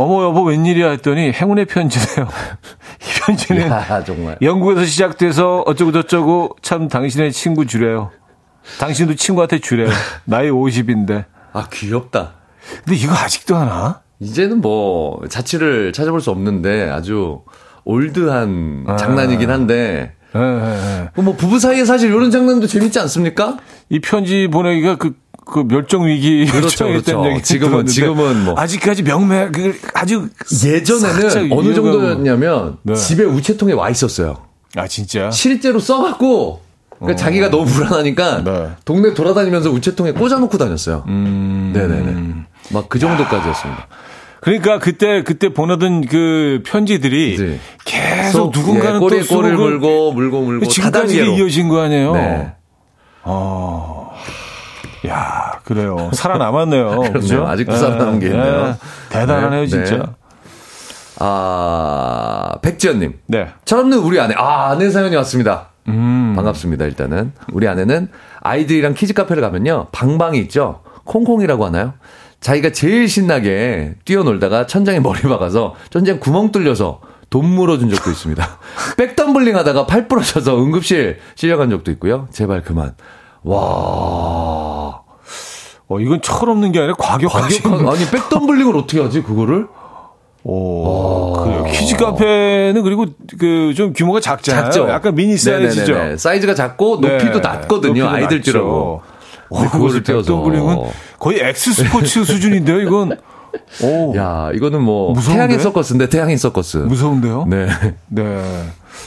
어머, 0.00 0.24
여보, 0.24 0.44
웬일이야 0.44 0.90
했더니 0.92 1.30
행운의 1.30 1.66
편지네요. 1.66 2.26
이 3.02 3.20
편지는 3.20 3.68
야, 3.68 4.02
정말. 4.02 4.38
영국에서 4.40 4.86
시작돼서 4.86 5.62
어쩌고 5.66 5.92
저쩌고 5.92 6.56
참 6.62 6.88
당신의 6.88 7.32
친구 7.32 7.66
주래요. 7.66 8.10
당신도 8.78 9.16
친구한테 9.16 9.58
주래요. 9.58 9.90
나이 10.24 10.48
50인데. 10.48 11.26
아, 11.52 11.68
귀엽다. 11.70 12.32
근데 12.84 12.96
이거 12.98 13.12
아직도 13.12 13.56
하나? 13.56 14.00
이제는 14.20 14.62
뭐 14.62 15.20
자취를 15.28 15.92
찾아볼 15.92 16.22
수 16.22 16.30
없는데 16.30 16.88
아주 16.88 17.42
올드한 17.84 18.84
아. 18.86 18.96
장난이긴 18.96 19.50
한데 19.50 20.14
예, 20.34 20.40
예, 20.40 21.08
예. 21.16 21.22
뭐 21.22 21.34
부부 21.34 21.58
사이에 21.58 21.84
사실 21.84 22.10
이런 22.10 22.30
장난도 22.30 22.66
재밌지 22.66 23.00
않습니까? 23.00 23.58
이 23.88 23.98
편지 23.98 24.48
보내기가 24.48 24.96
그, 24.96 25.14
그 25.50 25.64
멸종 25.66 26.06
위기 26.06 26.46
그렇죠, 26.46 26.86
그렇죠. 26.88 27.22
지금은- 27.42 27.86
지금은 27.86 28.44
뭐. 28.44 28.54
아직까지 28.56 29.02
명맥 29.02 29.52
그 29.52 29.78
아주 29.94 30.28
예전에는 30.64 31.52
어느 31.52 31.74
정도였냐면 31.74 32.78
네. 32.82 32.94
집에 32.94 33.24
우체통에 33.24 33.72
와 33.72 33.90
있었어요. 33.90 34.38
아 34.76 34.86
진짜 34.86 35.30
실제로 35.30 35.78
써갖고 35.80 36.62
그러니까 36.98 37.16
자기가 37.16 37.50
너무 37.50 37.64
불안하니까 37.64 38.44
네. 38.44 38.68
동네 38.84 39.14
돌아다니면서 39.14 39.70
우체통에 39.70 40.12
꽂아놓고 40.12 40.56
다녔어요. 40.58 41.04
음. 41.08 41.72
네네네. 41.74 42.44
막 42.72 42.88
그 42.88 42.98
정도까지였습니다. 42.98 43.88
그러니까 44.42 44.78
그때 44.78 45.22
그때 45.22 45.52
보내던 45.52 46.06
그 46.06 46.62
편지들이 46.64 47.36
네. 47.36 47.60
계속 47.84 48.52
누군가는 48.54 48.94
예, 48.96 48.98
꼬리에 48.98 49.20
또 49.22 49.36
꼬리를 49.36 49.56
물고 49.56 50.12
물고 50.12 50.40
물고 50.42 50.66
지금까지. 50.66 51.16
이어진 51.36 51.68
거 51.68 51.80
아니에요? 51.82 52.12
네. 52.14 52.52
어. 53.22 53.99
야, 55.08 55.60
그래요. 55.64 56.10
살아남았네요. 56.12 57.00
그죠? 57.12 57.46
아직도 57.46 57.76
살아남은 57.76 58.18
게 58.20 58.26
있네요. 58.26 58.76
대단하네요, 59.08 59.60
네, 59.62 59.66
진짜. 59.66 59.96
네. 59.96 60.02
아 61.18 62.54
백지연님. 62.62 63.18
네. 63.26 63.48
철없는 63.64 63.98
우리 63.98 64.18
아내. 64.20 64.34
아, 64.36 64.70
아내 64.70 64.90
사연이 64.90 65.16
왔습니다. 65.16 65.68
음. 65.88 66.32
반갑습니다, 66.34 66.84
일단은. 66.86 67.32
우리 67.52 67.68
아내는 67.68 68.08
아이들이랑 68.40 68.94
키즈 68.94 69.12
카페를 69.12 69.42
가면요. 69.42 69.88
방방이 69.92 70.38
있죠? 70.40 70.82
콩콩이라고 71.04 71.66
하나요? 71.66 71.94
자기가 72.40 72.72
제일 72.72 73.06
신나게 73.08 73.96
뛰어놀다가 74.06 74.66
천장에 74.66 75.00
머리 75.00 75.20
박아서 75.22 75.74
천장 75.90 76.20
구멍 76.20 76.52
뚫려서 76.52 77.00
돈 77.28 77.44
물어준 77.46 77.90
적도 77.90 78.10
있습니다. 78.10 78.48
백덤블링 78.96 79.56
하다가 79.56 79.86
팔 79.86 80.08
부러져서 80.08 80.56
응급실 80.62 81.18
실려간 81.34 81.68
적도 81.70 81.90
있고요. 81.92 82.28
제발 82.32 82.62
그만. 82.62 82.94
와. 83.42 85.00
어, 85.88 85.98
이건 86.00 86.20
철없는 86.22 86.72
게 86.72 86.78
아니라 86.78 86.94
과격하신 86.94 87.62
과격한, 87.62 87.88
아니, 87.94 88.06
백덤블링을 88.10 88.76
어떻게 88.76 89.00
하지, 89.00 89.22
그거를? 89.22 89.66
오, 90.42 91.32
그래요. 91.34 91.64
키즈 91.64 91.96
카페는 91.96 92.82
그리고 92.82 93.06
그 93.38 93.74
좀 93.76 93.92
규모가 93.92 94.20
작잖아요. 94.20 94.64
작죠? 94.70 94.88
약간 94.88 95.14
미니 95.14 95.36
사이즈죠. 95.36 95.92
네네네. 95.92 96.16
사이즈가 96.16 96.54
작고 96.54 96.96
높이도 96.96 97.32
네. 97.34 97.40
낮거든요. 97.40 97.88
높이도 97.88 98.08
아이들 98.08 98.38
낮죠. 98.38 98.52
뛰라고. 98.52 99.02
와, 99.50 99.68
그거를. 99.68 100.02
백덤블링은 100.02 100.76
거의 101.18 101.40
X 101.42 101.72
sports 101.74 102.24
수준인데요, 102.24 102.80
이건. 102.80 103.18
오, 103.82 104.14
야, 104.16 104.50
이거는 104.54 104.82
뭐 104.82 105.12
무서운데? 105.12 105.36
태양의 105.46 105.58
서커스인데 105.60 106.08
태양의 106.08 106.36
서커스. 106.38 106.76
무서운데요? 106.78 107.44
네. 107.46 107.68
네. 108.08 108.42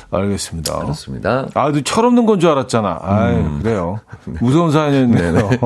알겠습니다. 0.09 0.79
그렇습니다. 0.79 1.47
아, 1.53 1.71
너 1.71 1.81
철없는 1.81 2.25
건 2.25 2.39
줄 2.39 2.49
알았잖아. 2.49 2.99
음. 3.35 3.59
그래요. 3.61 3.99
무서운 4.41 4.71
사연이었네요. 4.71 5.49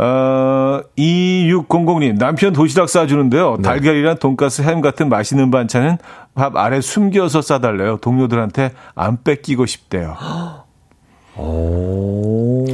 어, 0.00 0.80
2600님, 0.96 2.18
남편 2.18 2.52
도시락 2.52 2.88
싸주는데요. 2.88 3.56
네. 3.56 3.62
달걀이랑 3.62 4.18
돈가스, 4.18 4.62
햄 4.62 4.80
같은 4.80 5.08
맛있는 5.08 5.50
반찬은 5.50 5.98
밥 6.34 6.56
아래 6.56 6.80
숨겨서 6.80 7.42
싸달래요. 7.42 7.96
동료들한테 7.98 8.72
안 8.94 9.18
뺏기고 9.24 9.66
싶대요. 9.66 10.14
오. 11.36 12.64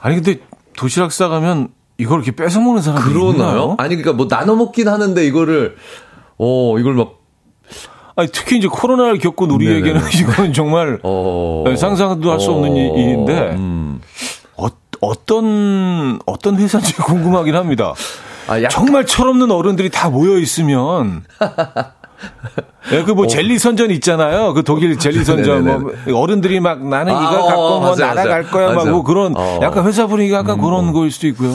아니, 0.00 0.16
근데 0.16 0.40
도시락 0.76 1.12
싸가면 1.12 1.68
이걸 1.98 2.18
이렇게 2.22 2.30
뺏어 2.30 2.60
먹는 2.60 2.80
사람이 2.80 3.02
그러나요? 3.04 3.32
있나요? 3.32 3.74
아니, 3.78 3.96
그러니까 3.96 4.12
뭐 4.12 4.28
나눠 4.28 4.54
먹긴 4.54 4.86
하는데 4.88 5.26
이거를, 5.26 5.76
어, 6.38 6.78
이걸 6.78 6.94
막, 6.94 7.14
아니, 8.14 8.28
특히 8.32 8.58
이제 8.58 8.68
코로나를 8.68 9.18
겪은 9.18 9.50
우리에게는 9.50 9.94
네네네. 10.02 10.10
이거는 10.18 10.52
정말 10.52 11.00
어. 11.02 11.64
네, 11.66 11.76
상상도 11.76 12.30
할 12.30 12.38
수 12.40 12.52
없는 12.52 12.74
일인데. 12.76 13.32
음. 13.56 14.00
어, 14.56 14.66
어떤 15.00 16.18
어떤 16.24 16.56
회사인지 16.56 16.94
궁금하긴 17.02 17.54
합니다. 17.56 17.94
아, 18.48 18.62
약, 18.62 18.68
정말 18.70 19.04
철없는 19.04 19.50
어른들이 19.50 19.90
다 19.90 20.08
모여 20.08 20.38
있으면 20.38 21.22
예, 22.92 23.02
그뭐 23.02 23.26
젤리 23.26 23.58
선전 23.58 23.90
있잖아요. 23.92 24.54
그 24.54 24.62
독일 24.64 24.98
젤리 24.98 25.22
선전 25.24 25.64
뭐 25.64 25.92
어른들이 26.20 26.58
막 26.60 26.82
나는 26.84 27.14
아, 27.14 27.22
이걸 27.24 27.40
어, 27.40 27.44
갖고 27.44 27.80
뭐 27.80 27.94
날아갈. 27.94 28.44
거야 28.44 28.68
막 28.68 28.76
맞아요. 28.76 28.90
뭐 28.92 29.02
그런 29.04 29.34
어. 29.36 29.60
약간 29.62 29.84
회사 29.86 30.06
분위기가 30.06 30.38
약간 30.38 30.60
그런 30.60 30.92
거일 30.92 31.10
수도 31.12 31.26
있고요. 31.28 31.52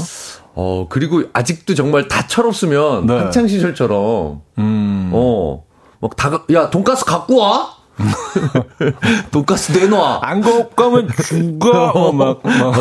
어, 0.55 0.85
그리고 0.89 1.23
아직도 1.33 1.73
정말 1.75 2.07
다 2.07 2.27
철없으면 2.27 3.07
네. 3.07 3.17
학창시절처럼, 3.17 4.41
음. 4.59 5.09
어, 5.13 5.63
막 5.99 6.15
다, 6.15 6.29
가- 6.29 6.43
야, 6.53 6.69
돈가스 6.69 7.05
갖고 7.05 7.37
와? 7.37 7.69
돈가스 9.31 9.71
내놔. 9.71 10.19
안 10.23 10.41
갖고 10.41 10.69
가면 10.69 11.09
죽어. 11.23 11.89
어, 11.93 12.11
막, 12.11 12.41
막. 12.43 12.73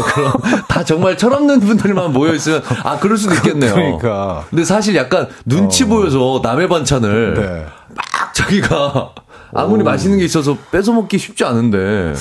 다 0.69 0.85
정말 0.85 1.17
철없는 1.19 1.61
분들만 1.61 2.13
모여 2.13 2.33
있으면 2.35 2.63
아 2.83 2.99
그럴 2.99 3.17
수도 3.19 3.35
있겠네요. 3.35 3.75
그러니까. 3.75 4.45
근데 4.49 4.65
사실 4.65 4.97
약간 4.97 5.29
눈치 5.45 5.87
보여서 5.87 6.41
남의 6.43 6.69
반찬을 6.69 7.35
네. 7.35 7.67
막 7.95 8.35
자기가 8.35 9.13
아무리 9.55 9.83
맛있는 9.85 10.19
게 10.19 10.25
있어서 10.25 10.57
뺏어 10.71 10.93
먹기 10.93 11.19
쉽지 11.19 11.45
않은데. 11.45 12.15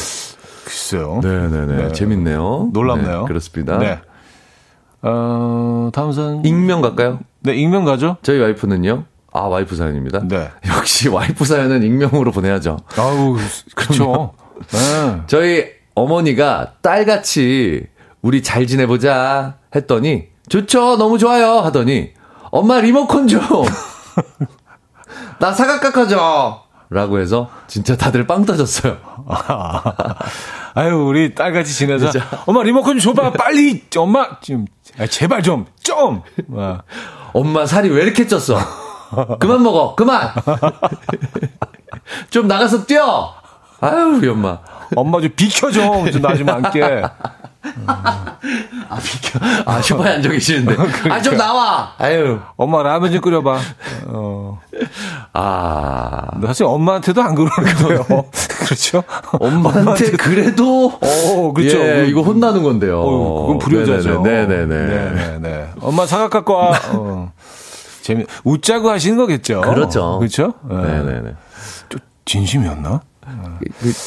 글쎄요. 0.66 1.20
네네네 1.24 1.76
네. 1.88 1.92
재밌네요. 1.94 2.70
놀랍네요. 2.74 3.22
네, 3.22 3.28
그렇습니다. 3.28 3.78
네. 3.78 4.00
어, 5.04 5.90
다음 5.94 6.12
사연. 6.12 6.46
익명 6.46 6.82
갈까요? 6.82 7.20
네, 7.42 7.56
익명 7.56 7.86
가죠? 7.86 8.18
저희 8.22 8.40
와이프는요. 8.40 9.06
아 9.34 9.42
와이프 9.42 9.76
사연입니다. 9.76 10.20
네. 10.28 10.50
역시 10.68 11.08
와이프 11.10 11.46
사연은 11.46 11.84
익명으로 11.84 12.32
보내야죠. 12.32 12.78
아우, 12.98 13.38
그렇죠. 13.76 14.34
네. 14.72 15.22
저희 15.28 15.66
어머니가 15.96 16.74
딸같이 16.82 17.88
우리 18.22 18.44
잘 18.44 18.68
지내보자 18.68 19.56
했더니 19.76 20.28
좋죠 20.50 20.98
너무 20.98 21.18
좋아요 21.18 21.60
하더니 21.62 22.12
엄마 22.52 22.80
리모컨 22.80 23.28
좀 23.28 23.42
나 25.40 25.52
사각 25.54 25.82
깎아줘 25.82 26.64
라고 26.90 27.20
해서 27.20 27.50
진짜 27.68 27.96
다들 27.98 28.28
빵 28.28 28.46
터졌어요 28.46 28.98
아유, 30.74 31.06
우리 31.08 31.36
딸같이 31.36 31.74
지내자. 31.74 32.12
진짜. 32.12 32.26
엄마 32.46 32.64
리모컨 32.64 32.98
좀 33.00 33.14
줘봐. 33.16 33.34
빨리. 33.34 33.84
엄마 33.98 34.40
좀 34.42 34.66
아, 34.98 35.06
제발 35.08 35.44
좀. 35.44 35.66
좀. 35.84 36.22
와. 36.50 36.84
엄마 37.34 37.66
살이 37.66 37.90
왜 37.90 38.04
이렇게 38.04 38.26
쪘어 38.28 38.58
그만 39.40 39.64
먹어 39.64 39.96
그만 39.96 40.32
좀 42.30 42.48
나가서 42.48 42.86
뛰어 42.86 43.34
아유 43.80 44.16
우리 44.18 44.28
엄마 44.28 44.60
엄마 44.96 45.22
좀 45.22 45.30
비켜 45.36 45.72
좀. 45.72 46.06
나좀 46.22 46.50
앉게. 46.50 47.02
아 47.88 48.98
비켜 49.04 49.40
아 49.66 49.82
소파에 49.82 50.16
앉아 50.16 50.30
계시는데 50.30 50.76
그러니까. 50.76 51.14
아 51.16 51.22
좀 51.22 51.38
나와 51.38 51.94
아유 51.98 52.40
엄마 52.58 52.82
라면 52.84 53.12
좀 53.12 53.22
끓여봐. 53.22 53.60
어. 54.08 54.60
아 55.34 56.28
사실 56.46 56.66
엄마한테도 56.66 57.22
안 57.22 57.36
그러는 57.36 57.74
거예요. 57.76 58.06
그렇죠? 58.66 59.04
엄마한테 59.40 60.12
그래도 60.12 60.88
어, 61.02 61.54
그렇죠. 61.54 61.78
예, 61.80 61.94
그- 62.04 62.06
이거 62.10 62.22
혼나는 62.22 62.64
건데요. 62.64 63.00
어, 63.02 63.42
그건 63.48 63.58
불효자죠. 63.60 64.22
네네네. 64.22 64.66
네 64.66 65.14
네네. 65.40 65.70
엄마 65.82 66.06
사각 66.06 66.30
갖고 66.32 66.54
와. 66.54 66.72
어. 66.94 67.32
재미, 68.02 68.26
웃자고 68.44 68.90
하시는 68.90 69.16
거겠죠. 69.18 69.62
그렇죠. 69.62 70.18
그렇죠? 70.18 70.54
네. 70.68 70.76
네네네. 70.76 71.36
또 71.90 72.00
진심이었나? 72.26 73.02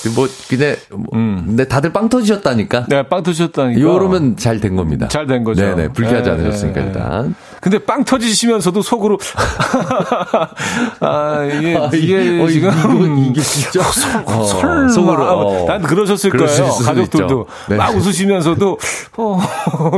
그, 0.03 0.09
뭐, 0.15 0.29
근데, 0.49 0.77
뭐, 0.91 1.07
근데 1.11 1.67
다들 1.67 1.93
빵 1.93 2.09
터지셨다니까. 2.09 2.87
내가 2.89 3.03
빵 3.05 3.23
터졌다니까. 3.23 3.81
요러면 3.81 4.37
잘 4.37 4.61
된 4.61 4.77
겁니다. 4.77 5.09
잘 5.09 5.27
된 5.27 5.45
거죠. 5.45 5.63
네네. 5.63 5.89
불쾌하지 5.89 6.31
네, 6.31 6.35
않으셨으니까, 6.37 6.81
네, 6.81 6.87
일단. 6.87 7.35
근데 7.61 7.79
빵 7.79 8.05
터지시면서도 8.05 8.83
속으로 8.83 9.19
아 11.01 11.45
이게 11.45 11.77
아, 11.77 11.91
이게 11.93 12.41
어, 12.43 12.49
지금 12.49 12.71
이거, 12.71 13.31
이게 13.31 13.41
진짜. 13.41 13.81
어, 14.27 14.45
설마 14.45 14.89
속으로. 14.89 15.23
어. 15.25 15.67
난 15.67 15.83
그러셨을 15.83 16.31
거예요 16.31 16.69
가족들도. 16.85 17.47
네. 17.69 17.77
막 17.77 17.95
웃으시면서도 17.97 18.79
어, 19.17 19.41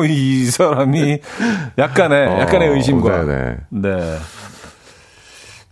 이 0.08 0.44
사람이 0.46 1.18
약간의 1.78 2.28
어, 2.28 2.40
약간의 2.40 2.68
의심과 2.70 3.24
네네. 3.24 3.56
네 3.70 4.18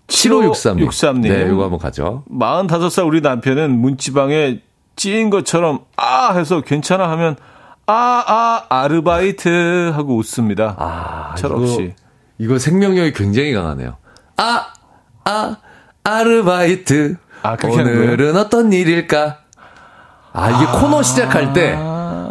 7563님. 0.08 0.86
63님. 0.86 1.22
네, 1.28 1.42
이거 1.50 1.62
한번 1.64 1.78
가죠. 1.78 2.24
45살 2.30 3.06
우리 3.06 3.20
남편은 3.20 3.70
문지방에 3.78 4.60
찌인 4.96 5.30
것처럼 5.30 5.80
아 5.96 6.32
해서 6.34 6.60
괜찮아 6.60 7.10
하면 7.10 7.36
아 7.86 8.24
아 8.26 8.64
아르바이트 8.68 9.92
하고 9.94 10.16
웃습니다. 10.16 10.76
아, 10.78 11.34
철없이. 11.36 11.94
이거, 12.38 12.54
이거 12.54 12.58
생명력이 12.58 13.12
굉장히 13.12 13.52
강하네요. 13.52 13.96
아, 14.36 14.66
아, 15.24 15.56
아르바이트. 16.02 17.16
아, 17.42 17.56
오늘은 17.62 18.36
어떤 18.36 18.72
일일까? 18.72 19.38
아, 20.32 20.50
이게 20.50 20.80
코너 20.80 21.02
시작할 21.02 21.52
때 21.52 21.78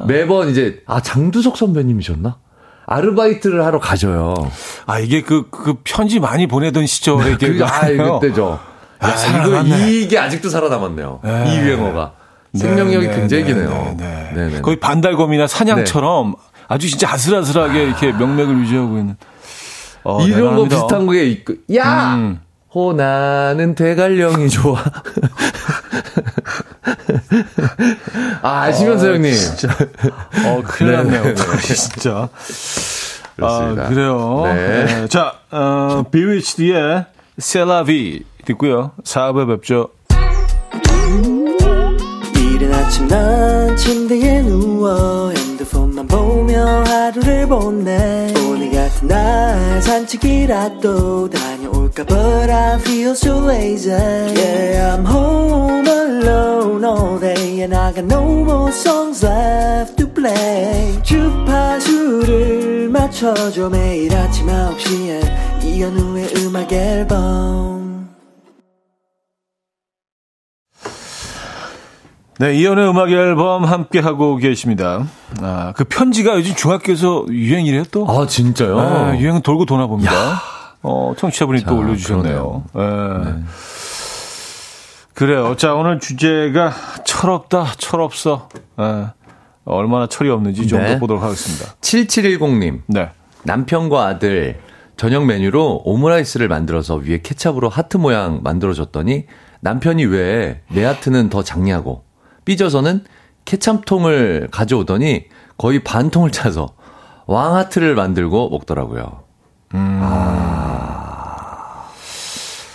매번 0.07 0.49
이제, 0.49 0.81
아, 0.87 0.99
장두석 1.01 1.55
선배님이셨나? 1.55 2.37
아르바이트를 2.85 3.65
하러 3.65 3.79
가져요. 3.79 4.33
아 4.85 4.99
이게 4.99 5.21
그그 5.21 5.75
편지 5.83 6.19
많이 6.19 6.47
보내던 6.47 6.85
시절에 6.85 7.31
이게 7.33 7.53
그, 7.53 7.63
아, 7.65 7.81
그때죠. 8.19 8.59
야, 9.03 9.07
야, 9.09 9.45
이거. 9.45 9.77
이게 9.87 10.17
아직도 10.17 10.49
살아남았네요. 10.49 11.19
네. 11.23 11.53
이 11.53 11.57
유행어가. 11.59 12.13
생명력이 12.55 13.07
네, 13.07 13.15
굉장히 13.15 13.43
네, 13.43 13.53
기네요. 13.53 13.95
네, 13.97 14.31
네. 14.35 14.61
거의 14.61 14.79
반달곰이나 14.79 15.47
사냥처럼 15.47 16.35
아주 16.67 16.87
진짜 16.89 17.11
아슬아슬하게 17.11 17.83
이렇게 17.83 18.11
명맥을 18.11 18.59
유지하고 18.59 18.97
있는. 18.97 19.17
어, 20.03 20.21
이런 20.23 20.55
거 20.55 20.63
대단합니다. 20.63 20.75
비슷한 20.75 21.09
게 21.09 21.25
있고, 21.27 21.53
야! 21.75 22.13
음. 22.15 22.39
호나는 22.73 23.75
대관령이 23.75 24.49
좋아. 24.49 24.83
아, 28.41 28.61
아시면서 28.63 29.07
형님. 29.13 29.33
진짜. 29.33 29.69
어, 30.45 30.61
큰일 30.65 30.91
네, 30.91 30.97
났네요. 30.97 31.23
네, 31.23 31.33
네. 31.33 31.73
진짜. 31.75 32.29
그렇습니다. 33.35 33.85
아, 33.85 33.89
그래요. 33.89 34.41
네. 34.45 34.85
네. 34.85 35.07
자, 35.07 35.33
어, 35.51 36.03
BHD의 36.11 37.05
셀라비 37.37 38.23
듣고요. 38.45 38.91
4부에 39.03 39.47
뵙죠. 39.47 39.89
이른 42.35 42.73
아침 42.73 43.07
난 43.07 43.75
침대에 43.75 44.41
누워 44.43 45.31
핸드폰만 45.31 46.07
보며 46.07 46.83
하루를 46.85 47.47
보내 47.47 48.31
오늘 48.47 48.71
같은 48.71 49.07
날 49.07 49.81
산책이라도 49.81 51.29
다 51.31 51.52
녀올까 51.93 52.05
But 52.05 52.49
I 52.49 52.79
feel 52.79 53.11
so 53.11 53.39
lazy 53.45 53.91
Yeah 53.91 54.95
I'm 54.95 55.05
home 55.05 55.87
alone 55.87 56.83
all 56.83 57.19
day 57.19 57.61
And 57.61 57.75
I 57.75 57.93
got 57.93 58.05
no 58.05 58.23
more 58.43 58.71
songs 58.71 59.23
left 59.23 59.97
to 59.97 60.07
play 60.07 61.01
주파수를 61.03 62.89
맞춰줘 62.89 63.69
매일 63.69 64.13
아침 64.15 64.47
9시에 64.47 65.63
이현우의 65.63 66.29
음악 66.37 66.71
앨범 66.73 67.83
네, 72.39 72.55
이연의 72.55 72.89
음악 72.89 73.11
앨범 73.11 73.63
함께 73.63 73.99
하고 73.99 74.37
계십니다. 74.37 75.05
아, 75.39 75.71
그 75.77 75.83
편지가 75.83 76.35
요즘 76.35 76.55
중학교에서 76.55 77.27
유행이래요 77.29 77.83
또. 77.91 78.09
아, 78.09 78.25
진짜요? 78.25 78.79
아, 78.79 79.15
유행 79.17 79.39
돌고 79.41 79.65
도나 79.65 79.85
봅니다. 79.85 80.41
어, 80.83 81.13
청취자분이 81.17 81.61
자, 81.61 81.69
또 81.69 81.77
올려주셨네요. 81.77 82.63
예. 82.75 83.43
그래요. 85.13 85.55
자, 85.55 85.73
오늘 85.73 85.99
주제가 85.99 86.73
철없다, 87.05 87.73
철없어. 87.77 88.49
예. 88.79 89.07
얼마나 89.65 90.07
철이 90.07 90.29
없는지 90.29 90.67
좀더 90.67 90.85
네. 90.85 90.99
보도록 90.99 91.23
하겠습니다. 91.23 91.75
7710님. 91.81 92.81
네. 92.87 93.09
남편과 93.43 94.05
아들 94.05 94.59
저녁 94.97 95.25
메뉴로 95.25 95.83
오므라이스를 95.85 96.47
만들어서 96.49 96.95
위에 96.95 97.21
케찹으로 97.21 97.69
하트 97.69 97.97
모양 97.97 98.41
만들어줬더니 98.43 99.25
남편이 99.61 100.05
왜 100.05 100.61
내 100.69 100.83
하트는 100.83 101.29
더 101.29 101.43
작냐고 101.43 102.03
삐져서는 102.45 103.05
케찹통을 103.45 104.49
가져오더니 104.51 105.25
거의 105.57 105.83
반 105.83 106.09
통을 106.09 106.31
차서 106.31 106.73
왕 107.25 107.55
하트를 107.55 107.95
만들고 107.95 108.49
먹더라고요. 108.49 109.22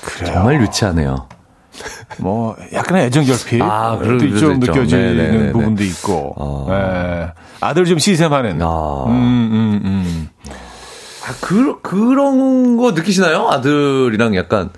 그래요. 0.03 0.35
정말 0.35 0.61
유치하네요. 0.63 1.29
뭐, 2.19 2.57
약간의 2.73 3.07
애정 3.07 3.25
결핍. 3.25 3.63
아, 3.63 3.97
그럴 3.99 4.19
또 4.19 4.37
좀. 4.39 4.59
느껴지는 4.59 5.17
네네네네. 5.17 5.53
부분도 5.53 5.85
있고. 5.85 6.35
어. 6.37 6.67
예. 6.71 7.33
아들 7.61 7.85
좀 7.85 7.99
시샘하는. 7.99 8.61
아, 8.63 9.05
음, 9.07 9.13
음, 9.13 9.81
음. 9.85 10.29
아, 10.49 11.35
그, 11.41 11.81
그런 11.83 12.77
거 12.77 12.93
느끼시나요? 12.93 13.49
아들이랑 13.49 14.35
약간 14.35 14.71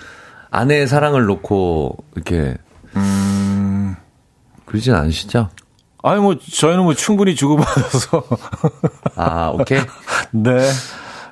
아내의 0.50 0.86
사랑을 0.88 1.24
놓고 1.24 1.96
이렇게 2.16 2.56
음. 2.96 3.96
그러진 4.66 4.94
않으시죠? 4.94 5.48
아니, 6.02 6.20
뭐, 6.20 6.36
저희는 6.38 6.82
뭐 6.84 6.94
충분히 6.94 7.34
주고받아서. 7.34 8.24
아, 9.16 9.50
오케이. 9.54 9.80
네. 10.32 10.70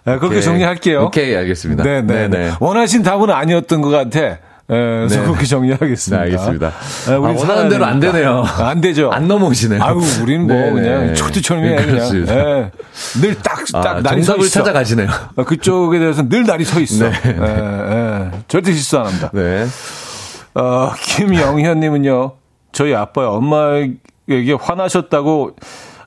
네, 0.08 0.18
그렇게 0.18 0.26
오케이. 0.36 0.42
정리할게요. 0.42 1.02
오케이, 1.04 1.36
알겠습니다. 1.36 1.84
네, 1.84 2.02
네, 2.02 2.28
네. 2.28 2.52
원하신 2.60 3.02
답은 3.02 3.30
아니었던 3.30 3.82
것 3.82 3.90
같아. 3.90 4.20
예, 4.70 4.74
그래서 4.74 5.20
네. 5.20 5.26
그렇게 5.26 5.46
정리하겠습니다. 5.46 6.24
네, 6.24 6.30
알겠습니다. 6.30 6.72
예, 7.08 7.12
아, 7.14 7.18
원하는 7.18 7.68
대로 7.70 7.86
안. 7.86 8.00
되네요. 8.00 8.44
안 8.58 8.80
되죠. 8.82 9.10
안 9.10 9.26
넘어오시네요. 9.26 9.82
아유, 9.82 9.98
우리는 10.22 10.46
뭐 10.46 10.54
네네. 10.56 10.72
그냥 10.72 11.14
초트처럼해 11.14 11.76
그냥. 11.76 12.26
예. 12.28 12.70
늘 13.20 13.34
딱, 13.36 13.64
딱 13.72 13.86
아, 13.86 14.00
날이 14.00 14.22
서 14.22 14.32
정답을 14.32 14.44
있어. 14.46 14.60
찾아가시네요. 14.60 15.08
어, 15.36 15.44
그쪽에 15.44 15.98
대해서 15.98 16.28
늘 16.28 16.44
날이 16.44 16.64
서 16.64 16.80
있어. 16.80 17.08
네. 17.08 17.12
예, 17.24 17.30
예. 17.30 18.30
절대 18.46 18.72
실수 18.72 18.98
안 18.98 19.06
합니다. 19.06 19.30
네. 19.32 19.66
어, 20.54 20.92
김영현님은요, 21.02 22.32
저희 22.72 22.94
아빠의 22.94 23.28
엄마에게 23.28 24.52
화나셨다고 24.60 25.56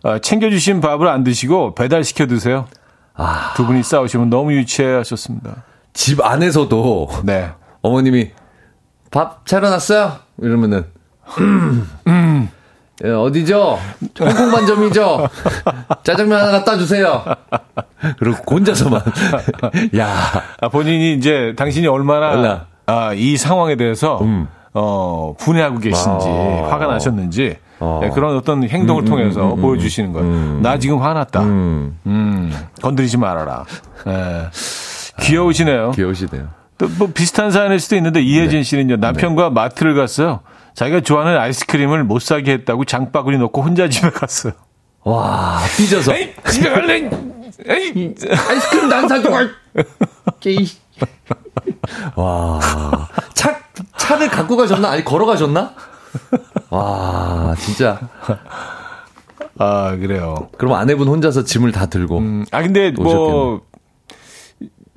어, 0.04 0.20
챙겨주신 0.20 0.82
밥을 0.82 1.08
안 1.08 1.24
드시고 1.24 1.74
배달 1.74 2.04
시켜 2.04 2.28
드세요. 2.28 2.68
아, 3.16 3.54
두 3.56 3.66
분이 3.66 3.84
싸우시면 3.84 4.30
너무 4.30 4.54
유치해 4.54 4.94
하셨습니다. 4.96 5.64
집 5.94 6.24
안에서도 6.24 7.10
네. 7.24 7.52
어머님이 7.82 8.32
밥 9.12 9.46
차려놨어요? 9.46 10.14
이러면은, 10.42 10.86
음, 12.08 12.50
예, 13.04 13.10
어디죠? 13.10 13.80
홍콩 14.20 14.52
반점이죠? 14.52 15.28
짜장면 16.04 16.40
하나 16.40 16.52
갖다 16.52 16.78
주세요. 16.78 17.24
그리고 18.20 18.38
혼자서만. 18.50 19.02
야, 19.98 20.16
아, 20.62 20.70
본인이 20.70 21.16
이제 21.16 21.54
당신이 21.58 21.88
얼마나 21.88 22.32
얼라. 22.32 22.66
아, 22.86 23.14
이 23.14 23.38
상황에 23.38 23.76
대해서 23.76 24.20
음. 24.22 24.48
어, 24.74 25.36
분해하고 25.38 25.80
계신지 25.80 26.28
아. 26.28 26.68
화가 26.72 26.88
나셨는지 26.88 27.58
어. 27.80 28.00
네, 28.04 28.10
그런 28.10 28.38
어떤 28.38 28.64
행동을 28.64 29.06
통해서 29.06 29.56
보여주시는 29.56 30.14
거예요. 30.14 30.60
나 30.62 30.78
지금 30.78 31.02
화났다. 31.02 31.42
음. 31.42 31.98
음, 32.06 32.54
건드리지 32.82 33.18
말아라. 33.18 33.66
예. 34.08 34.50
귀여우시네요. 35.22 35.92
귀여우시네요. 35.92 36.48
또 36.78 36.88
뭐 36.98 37.10
비슷한 37.14 37.52
사연일 37.52 37.80
수도 37.80 37.96
있는데 37.96 38.22
이혜진 38.22 38.60
네. 38.60 38.64
씨는요 38.64 38.98
남편과 38.98 39.50
마트를 39.52 39.94
갔어요. 39.96 40.40
자기가 40.74 41.02
좋아하는 41.02 41.38
아이스크림을 41.38 42.04
못 42.06 42.22
사게 42.22 42.54
했다고 42.54 42.86
장바구니 42.86 43.38
넣고 43.40 43.62
혼자 43.62 43.90
집에 43.90 44.10
갔어요. 44.10 44.54
와, 45.04 45.60
삐져서. 45.78 46.16
에이, 46.16 46.34
집에 46.50 46.70
갈래. 46.70 47.10
에이, 47.68 48.16
아이스크림 48.50 48.90
난. 48.90 49.08
게이. 50.40 50.68
와. 52.16 52.60
차, 53.34 53.60
차를 53.98 54.30
갖고 54.30 54.58
가셨나? 54.58 54.92
아니, 54.92 55.04
걸어가셨나? 55.04 55.74
와, 56.70 57.56
진짜. 57.58 58.00
아 59.58 59.96
그래요. 59.98 60.50
그럼 60.58 60.74
아내분 60.74 61.08
혼자서 61.08 61.44
짐을 61.44 61.72
다 61.72 61.86
들고. 61.86 62.18
음, 62.18 62.46
아 62.52 62.62
근데 62.62 62.92
뭐 62.92 63.62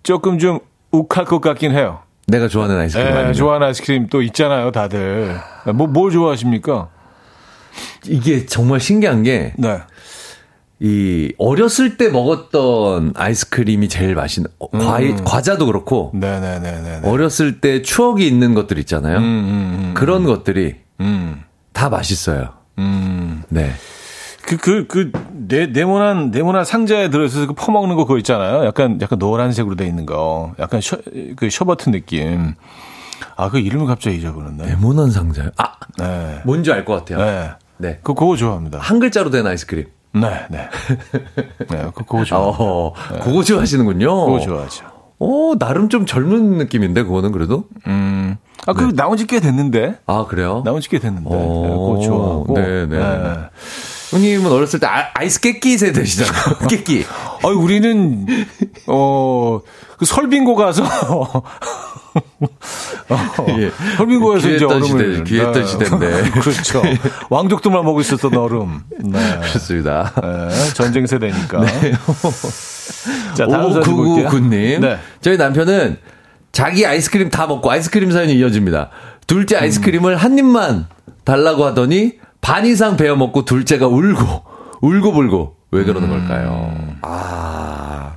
조금 0.03 0.39
좀 0.39 0.61
욱할 0.91 1.25
것 1.25 1.41
같긴 1.41 1.73
해요. 1.73 2.01
내가 2.27 2.49
좋아하는 2.49 2.79
아이스크림. 2.79 3.07
예, 3.07 3.13
아니면. 3.13 3.33
좋아하는 3.35 3.67
아이스크림 3.67 4.07
또 4.09 4.23
있잖아요, 4.23 4.71
다들. 4.71 5.39
뭐, 5.75 5.87
뭘 5.87 6.11
좋아하십니까? 6.11 6.89
이게 8.07 8.47
정말 8.47 8.81
신기한 8.81 9.23
게, 9.23 9.53
네. 9.59 9.81
이, 10.87 11.33
어렸을 11.39 11.97
때 11.97 12.11
먹었던 12.11 13.15
아이스크림이 13.17 13.89
제일 13.89 14.15
맛있는, 14.15 14.51
어, 14.59 14.69
과일, 14.69 15.17
과자도 15.25 15.65
그렇고, 15.65 16.11
네네네네. 16.15 17.01
어렸을 17.05 17.63
때 17.63 17.81
추억이 17.81 18.27
있는 18.27 18.53
것들 18.53 18.79
있잖아요. 18.81 19.17
음, 19.17 19.23
음, 19.23 19.95
그런 19.95 20.25
것들이 20.25 20.75
음, 21.01 21.43
다 21.73 21.89
맛있어요. 21.89 22.51
음. 22.79 23.43
네. 23.49 23.73
그, 24.43 24.59
그, 24.59 24.87
그, 24.87 25.11
네, 25.33 25.69
네모난, 25.69 26.31
네모난 26.31 26.67
상자에 26.67 27.09
들어있어서 27.09 27.47
그 27.47 27.55
퍼먹는 27.55 27.97
거 27.97 28.05
그거 28.05 28.19
있잖아요. 28.19 28.67
약간, 28.67 29.01
약간 29.01 29.19
노란색으로 29.19 29.77
돼 29.77 29.87
있는 29.87 30.05
거. 30.05 30.53
약간 30.59 30.83
셔, 30.83 30.99
그 31.37 31.49
셔버튼 31.49 31.93
느낌. 31.93 32.53
아, 33.37 33.49
그 33.49 33.59
이름을 33.59 33.87
갑자기 33.87 34.19
잊어버렸네. 34.19 34.67
레모난 34.67 35.11
상자요? 35.11 35.49
아, 35.57 35.73
네. 35.99 36.43
뭔지 36.45 36.71
알 36.73 36.85
것 36.85 36.93
같아요. 37.07 37.25
네. 37.25 37.51
네. 37.79 38.01
그, 38.03 38.13
그거 38.13 38.37
좋아합니다. 38.37 38.81
한 38.81 38.99
글자로 38.99 39.31
된 39.31 39.47
아이스크림. 39.47 39.87
네, 40.15 40.47
네. 40.51 40.69
네, 41.71 41.83
그, 41.95 42.05
그거 42.05 42.25
좋아. 42.25 42.39
어, 42.41 42.93
그거 43.23 43.43
좋아하시는군요. 43.43 44.27
그거 44.27 44.41
좋아하죠. 44.41 44.85
어, 45.19 45.55
나름 45.59 45.89
좀 45.89 46.07
젊은 46.07 46.59
느낌인데, 46.59 47.03
그거는 47.05 47.33
그래도? 47.33 47.65
음. 47.87 48.37
아, 48.67 48.73
그, 48.73 48.95
나온 48.95 49.17
지 49.17 49.27
꽤 49.27 49.41
됐는데. 49.41 49.99
아, 50.07 50.25
그래요? 50.29 50.63
나온 50.65 50.81
지 50.81 50.89
꽤 50.89 50.99
됐는데. 50.99 51.29
네, 51.31 51.37
어, 51.37 51.93
그거 51.93 52.01
좋아하고. 52.05 52.55
네, 52.55 52.87
네. 52.87 52.99
형님은 54.11 54.51
어렸을 54.53 54.79
때 54.81 54.87
아, 54.87 55.23
이스 55.25 55.41
깨끼 55.41 55.77
세대시잖아요. 55.79 56.69
깨끼. 56.71 57.05
아니, 57.45 57.55
우리는, 57.55 58.27
어, 58.87 59.61
그 59.99 60.05
설빙고 60.05 60.55
가서, 60.55 60.83
어, 63.09 63.47
예. 63.59 63.71
설빙고에서 63.97 64.49
이제 64.51 64.65
얼음을. 64.65 64.87
시대, 64.87 65.23
귀했던 65.25 65.53
네. 65.53 65.65
시대인데. 65.65 66.31
그렇죠. 66.41 66.83
왕족들만 67.31 67.85
먹고 67.85 68.01
있었던 68.01 68.37
얼음. 68.37 68.81
네. 69.01 69.19
그렇습니다. 69.43 70.13
네, 70.23 70.73
전쟁 70.75 71.07
세대니까. 71.07 71.61
자, 73.35 73.47
다음 73.47 73.73
사진 73.73 73.97
볼게요. 73.97 74.29
5999님. 74.29 74.81
네. 74.81 74.99
저희 75.21 75.37
남편은 75.37 75.99
자기 76.53 76.87
아이스크림 76.87 77.31
다 77.31 77.47
먹고 77.47 77.71
아이스크림 77.71 78.13
사연이 78.13 78.35
이어집니다. 78.35 78.91
둘째 79.27 79.57
아이스크림을 79.57 80.17
한 80.17 80.39
입만 80.39 80.87
달라고 81.25 81.65
하더니 81.65 82.19
반 82.41 82.67
이상 82.67 82.97
베어 82.97 83.17
먹고 83.17 83.45
둘째가 83.45 83.87
울고, 83.89 84.45
울고 84.83 85.13
불고. 85.13 85.57
왜 85.73 85.83
그러는 85.83 86.09
걸까요? 86.09 86.73
아. 87.03 88.17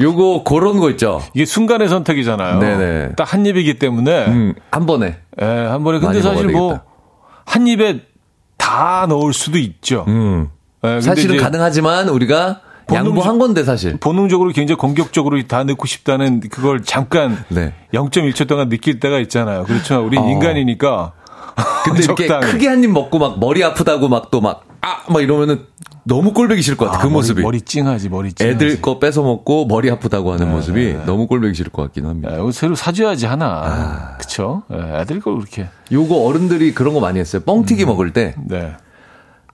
요거, 0.00 0.44
그런 0.44 0.78
거 0.78 0.90
있죠. 0.90 1.22
이게 1.34 1.44
순간의 1.44 1.88
선택이잖아요. 1.88 2.58
네네. 2.58 3.12
딱 3.16 3.32
한 3.34 3.44
입이기 3.46 3.78
때문에, 3.78 4.26
음, 4.26 4.54
한 4.70 4.86
번에. 4.86 5.18
예, 5.40 5.44
한 5.44 5.84
번에. 5.84 5.98
근데 6.00 6.20
사실 6.22 6.48
뭐. 6.48 6.80
한 7.44 7.66
입에 7.66 8.00
다 8.56 9.06
넣을 9.08 9.32
수도 9.32 9.58
있죠. 9.58 10.04
음. 10.08 10.48
예, 10.84 10.88
근데 10.88 11.00
사실은 11.02 11.36
가능하지만 11.36 12.08
우리가 12.08 12.60
본능적- 12.86 12.94
양보한 12.94 13.38
건데 13.38 13.62
사실. 13.64 13.96
본능적으로 13.98 14.50
굉장히 14.52 14.76
공격적으로 14.78 15.40
다 15.46 15.62
넣고 15.64 15.86
싶다는 15.86 16.40
그걸 16.40 16.82
잠깐 16.82 17.44
네. 17.48 17.72
0.1초 17.94 18.48
동안 18.48 18.68
느낄 18.68 18.98
때가 19.00 19.18
있잖아요. 19.20 19.64
그렇죠. 19.64 20.04
우리 20.04 20.18
어. 20.18 20.28
인간이니까. 20.28 21.12
근데 21.84 22.02
이렇게. 22.04 22.26
크게 22.26 22.68
한 22.68 22.82
입 22.84 22.90
먹고 22.90 23.18
막 23.18 23.38
머리 23.38 23.62
아프다고 23.62 24.08
막 24.08 24.30
또막 24.30 24.64
아 24.82 25.00
막 25.08 25.20
이러면은 25.22 25.66
너무 26.04 26.32
꼴보기 26.32 26.62
싫을 26.62 26.76
것 26.78 26.86
같아. 26.86 26.98
아, 26.98 27.02
그 27.02 27.06
머리- 27.08 27.12
모습이. 27.14 27.42
머리 27.42 27.60
찡하지, 27.60 28.08
머리 28.08 28.32
찡하지. 28.32 28.54
애들 28.54 28.80
거 28.80 28.98
뺏어 28.98 29.22
먹고 29.22 29.66
머리 29.66 29.90
아프다고 29.90 30.32
하는 30.32 30.46
네, 30.48 30.52
모습이 30.52 30.96
너무 31.06 31.26
꼴보기 31.26 31.54
싫을 31.54 31.70
것 31.70 31.82
같긴 31.82 32.06
합니다. 32.06 32.32
야, 32.32 32.36
이거 32.38 32.50
새로 32.52 32.74
사줘야지 32.74 33.26
하나. 33.26 33.46
아. 33.46 34.16
그쵸? 34.18 34.62
예, 34.72 35.00
애들 35.00 35.20
걸 35.20 35.36
그렇게. 35.36 35.68
요거 35.92 36.14
어른들이 36.24 36.72
그런 36.74 36.94
거 36.94 37.00
많이 37.00 37.18
했어요. 37.18 37.42
뻥튀기 37.44 37.84
먹을 37.84 38.12
때 38.12 38.34
네. 38.46 38.72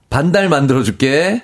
반달 0.09 0.47
만들어 0.49 0.83
줄게. 0.83 1.43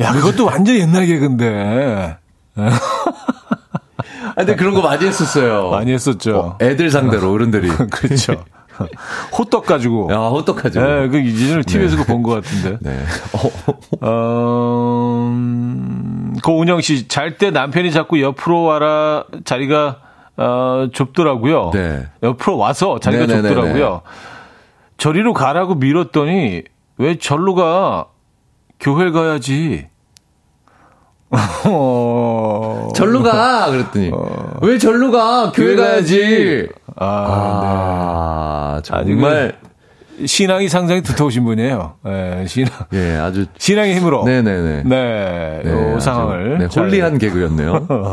야, 0.00 0.12
그것도 0.12 0.46
완전 0.46 0.74
옛날 0.76 1.06
개근데. 1.06 2.16
아, 2.56 4.34
근데 4.36 4.56
그런 4.56 4.74
거 4.74 4.82
많이 4.82 5.06
했었어요. 5.06 5.70
많이 5.70 5.92
했었죠. 5.92 6.38
어, 6.38 6.58
애들 6.60 6.90
상대로 6.90 7.30
어른들이. 7.30 7.68
그렇죠. 7.90 8.44
호떡 9.38 9.66
가지고. 9.66 10.08
야, 10.12 10.18
어떡하죠? 10.18 10.80
예, 10.80 11.08
그 11.08 11.18
이전에 11.18 11.62
TV에서 11.62 12.04
본것 12.04 12.42
같은데. 12.42 12.78
네. 12.82 13.04
어, 13.32 14.06
어, 14.08 15.28
음, 15.30 16.36
고은영 16.42 16.80
씨, 16.80 17.08
잘 17.08 17.38
때 17.38 17.50
남편이 17.50 17.92
자꾸 17.92 18.20
옆으로 18.20 18.62
와라 18.62 19.24
자리가 19.44 19.98
어, 20.36 20.88
좁더라고요. 20.92 21.70
네. 21.74 22.06
옆으로 22.22 22.56
와서 22.58 22.98
자리가 22.98 23.26
네네네네. 23.26 23.54
좁더라고요. 23.54 24.02
저리로 24.98 25.32
가라고 25.34 25.74
밀었더니 25.74 26.62
왜 26.98 27.18
절로 27.18 27.54
가? 27.54 28.06
교회 28.78 29.10
가야지. 29.10 29.86
어, 31.66 32.88
절로 32.94 33.22
가! 33.22 33.70
그랬더니. 33.70 34.10
왜 34.60 34.76
절로 34.78 35.10
가? 35.10 35.50
교회 35.52 35.74
가야지. 35.76 36.68
아, 36.96 38.80
아, 38.90 39.02
네. 39.04 39.14
정말. 39.14 39.54
신앙이 40.26 40.68
상당히 40.68 41.02
두터우신 41.02 41.42
분이에요. 41.44 41.94
예, 42.06 42.44
신앙. 42.46 42.70
예, 42.92 43.16
아주. 43.16 43.46
신앙의 43.58 43.96
힘으로. 43.96 44.22
네 44.24 44.42
네 44.42 44.60
네. 44.60 44.82
네, 44.84 45.60
네, 45.64 45.70
요 45.72 45.94
아주, 45.96 46.04
상황을. 46.04 46.58
네, 46.58 46.68
잘- 46.68 46.84
홀리한 46.84 47.16
개그였네요. 47.18 47.86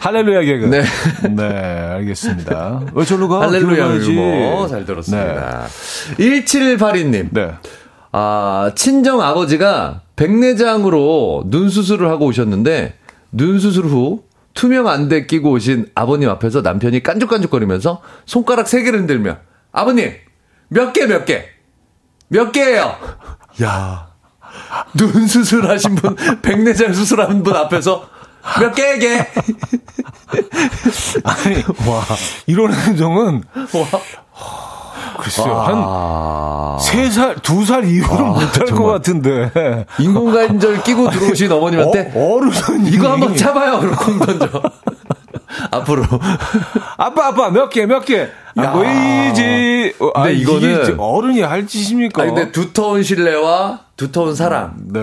할렐루야 0.00 0.40
개그. 0.42 0.64
네. 0.66 0.82
네, 1.30 1.44
알겠습니다. 1.44 2.80
왜 2.94 3.04
절로 3.04 3.28
가? 3.28 3.40
할렐루야. 3.42 3.96
유머 3.96 4.66
잘 4.68 4.84
들었습니다. 4.84 5.66
1782님. 6.18 7.28
네. 7.32 7.50
아, 8.12 8.70
친정 8.74 9.20
아버지가 9.20 10.00
백내장으로 10.16 11.44
눈 11.46 11.68
수술을 11.68 12.08
하고 12.08 12.26
오셨는데 12.26 12.94
눈 13.32 13.58
수술 13.58 13.84
후 13.86 14.22
투명 14.58 14.88
안대 14.88 15.26
끼고 15.26 15.52
오신 15.52 15.86
아버님 15.94 16.28
앞에서 16.30 16.62
남편이 16.62 17.04
깐죽깐죽거리면서 17.04 18.02
손가락 18.26 18.66
세 18.66 18.82
개를 18.82 18.98
흔들며 18.98 19.36
아버님 19.70 20.12
몇 20.68 20.92
개 20.92 21.06
몇 21.06 21.24
개? 21.24 21.44
몇 22.26 22.50
개예요? 22.50 22.96
야. 23.62 24.08
눈 24.94 25.28
수술하신 25.28 25.94
분 25.94 26.16
백내장 26.42 26.92
수술한 26.92 27.44
분 27.44 27.54
앞에서 27.54 28.10
몇 28.58 28.74
개, 28.74 28.98
개? 28.98 29.18
아니, 31.22 31.54
와. 31.88 32.04
이런 32.48 32.72
행동은, 32.72 33.44
글쎄요, 35.18 35.54
한, 35.54 35.74
아. 35.86 36.78
세 36.80 37.10
살, 37.10 37.34
두 37.36 37.64
살 37.64 37.84
이후로 37.84 38.26
못할 38.26 38.66
것 38.66 38.84
같은데. 38.84 39.84
인공관절 39.98 40.82
끼고 40.82 41.10
들어오신 41.10 41.50
어머님한테 41.52 42.12
어, 42.14 42.34
어른은 42.36 42.86
이거 42.86 43.10
한번 43.12 43.36
잡아요. 43.36 43.80
공 43.96 44.18
던져. 44.20 44.62
앞으로. 45.70 46.04
아빠, 46.96 47.26
아빠, 47.28 47.50
몇 47.50 47.68
개, 47.70 47.86
몇 47.86 48.04
개. 48.04 48.28
안 48.56 48.72
보이지. 48.72 49.94
어, 50.00 50.10
아, 50.14 50.24
근데 50.24 50.38
이거는- 50.44 50.96
어른이 50.98 51.40
할 51.42 51.66
짓입니까? 51.66 52.22
아 52.22 52.26
근데 52.26 52.50
두터운 52.52 53.02
신뢰와 53.02 53.80
두터운 53.96 54.34
사랑, 54.34 54.74
네. 54.92 55.00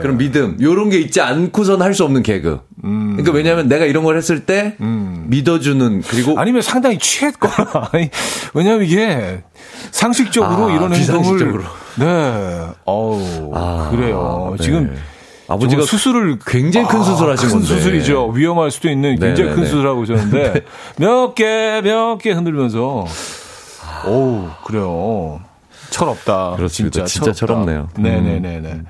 그런 0.00 0.16
믿음, 0.18 0.56
요런 0.60 0.88
게 0.90 0.98
있지 0.98 1.20
않고선 1.20 1.80
할 1.82 1.92
수 1.94 2.04
없는 2.04 2.22
개그. 2.22 2.60
그러니까 2.82 3.32
왜냐면 3.32 3.68
내가 3.68 3.84
이런 3.86 4.04
걸 4.04 4.16
했을 4.16 4.46
때 4.46 4.76
믿어주는 4.80 6.02
그리고 6.08 6.38
아니면 6.38 6.62
상당히 6.62 6.98
취했거나. 6.98 7.88
아니, 7.92 8.10
왜냐면 8.54 8.82
이게 8.84 9.42
상식적으로 9.90 10.68
아, 10.68 10.72
이런 10.74 10.92
행동을. 10.94 10.98
비상식적으로. 10.98 11.62
네. 11.98 12.66
어우, 12.84 13.52
아, 13.54 13.88
그래요. 13.90 14.54
네. 14.58 14.64
지금. 14.64 14.96
아버지가 15.52 15.82
수술을 15.82 16.38
굉장히 16.46 16.86
큰 16.88 17.02
수술하신 17.02 17.48
큰 17.48 17.54
건데. 17.58 17.66
수술이죠. 17.74 18.28
위험할 18.30 18.70
수도 18.70 18.88
있는 18.90 19.18
굉장히 19.18 19.50
네, 19.50 19.54
큰 19.56 19.62
네, 19.64 19.68
수술하고 19.68 20.00
오셨는데 20.02 20.64
몇 20.98 21.34
개, 21.34 21.80
몇 21.82 22.18
개 22.18 22.32
흔들면서 22.32 23.06
오 24.06 24.44
그래요. 24.64 25.40
철없다. 25.90 26.54
그렇습니다. 26.56 27.04
진짜, 27.04 27.06
진짜 27.06 27.32
철없다. 27.32 27.64
철없네요. 27.66 27.88
네네네네. 27.98 28.82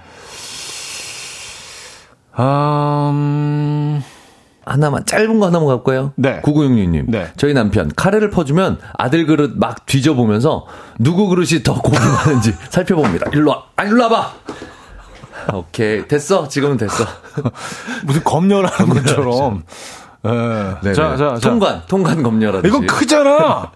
아, 2.34 3.10
음, 3.12 4.02
하나만 4.64 5.04
짧은 5.04 5.38
거 5.40 5.46
하나만 5.46 5.68
갖고요. 5.68 6.12
네. 6.16 6.40
9966님. 6.42 7.04
네. 7.08 7.26
저희 7.36 7.52
남편 7.52 7.90
카레를 7.94 8.30
퍼주면 8.30 8.78
아들 8.96 9.26
그릇 9.26 9.52
막 9.58 9.84
뒤져보면서 9.86 10.66
누구 10.98 11.26
그릇이 11.28 11.62
더 11.62 11.74
고기 11.74 11.98
많은지 11.98 12.54
살펴봅니다. 12.70 13.30
일로 13.34 13.50
와. 13.50 13.64
아, 13.76 13.84
일로 13.84 14.02
와봐. 14.04 14.32
오케이. 15.52 16.06
됐어. 16.08 16.48
지금은 16.48 16.76
됐어. 16.76 17.04
무슨 18.04 18.22
검열하는 18.24 18.94
것처럼. 18.94 19.62
예. 20.24 20.28
네네. 20.82 20.94
자, 20.94 21.16
자, 21.16 21.34
자. 21.34 21.48
통관, 21.50 21.82
통관 21.88 22.22
검열하듯이. 22.22 22.68
이건 22.68 22.86
크잖아. 22.86 23.72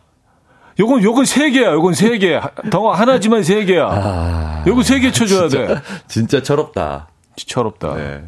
요건 0.79 1.03
요건 1.03 1.25
세 1.25 1.51
개야. 1.51 1.73
요건 1.73 1.95
세 1.95 2.19
개. 2.19 2.39
덩어 2.71 2.93
하나지만 2.93 3.43
세 3.43 3.65
개야. 3.65 3.87
아, 3.91 4.65
요거 4.67 4.83
세 4.83 5.01
개 5.01 5.11
쳐줘야 5.11 5.49
돼. 5.49 5.81
진짜 6.07 6.43
철없다. 6.43 7.09
철없다. 7.37 7.95
네. 7.95 8.23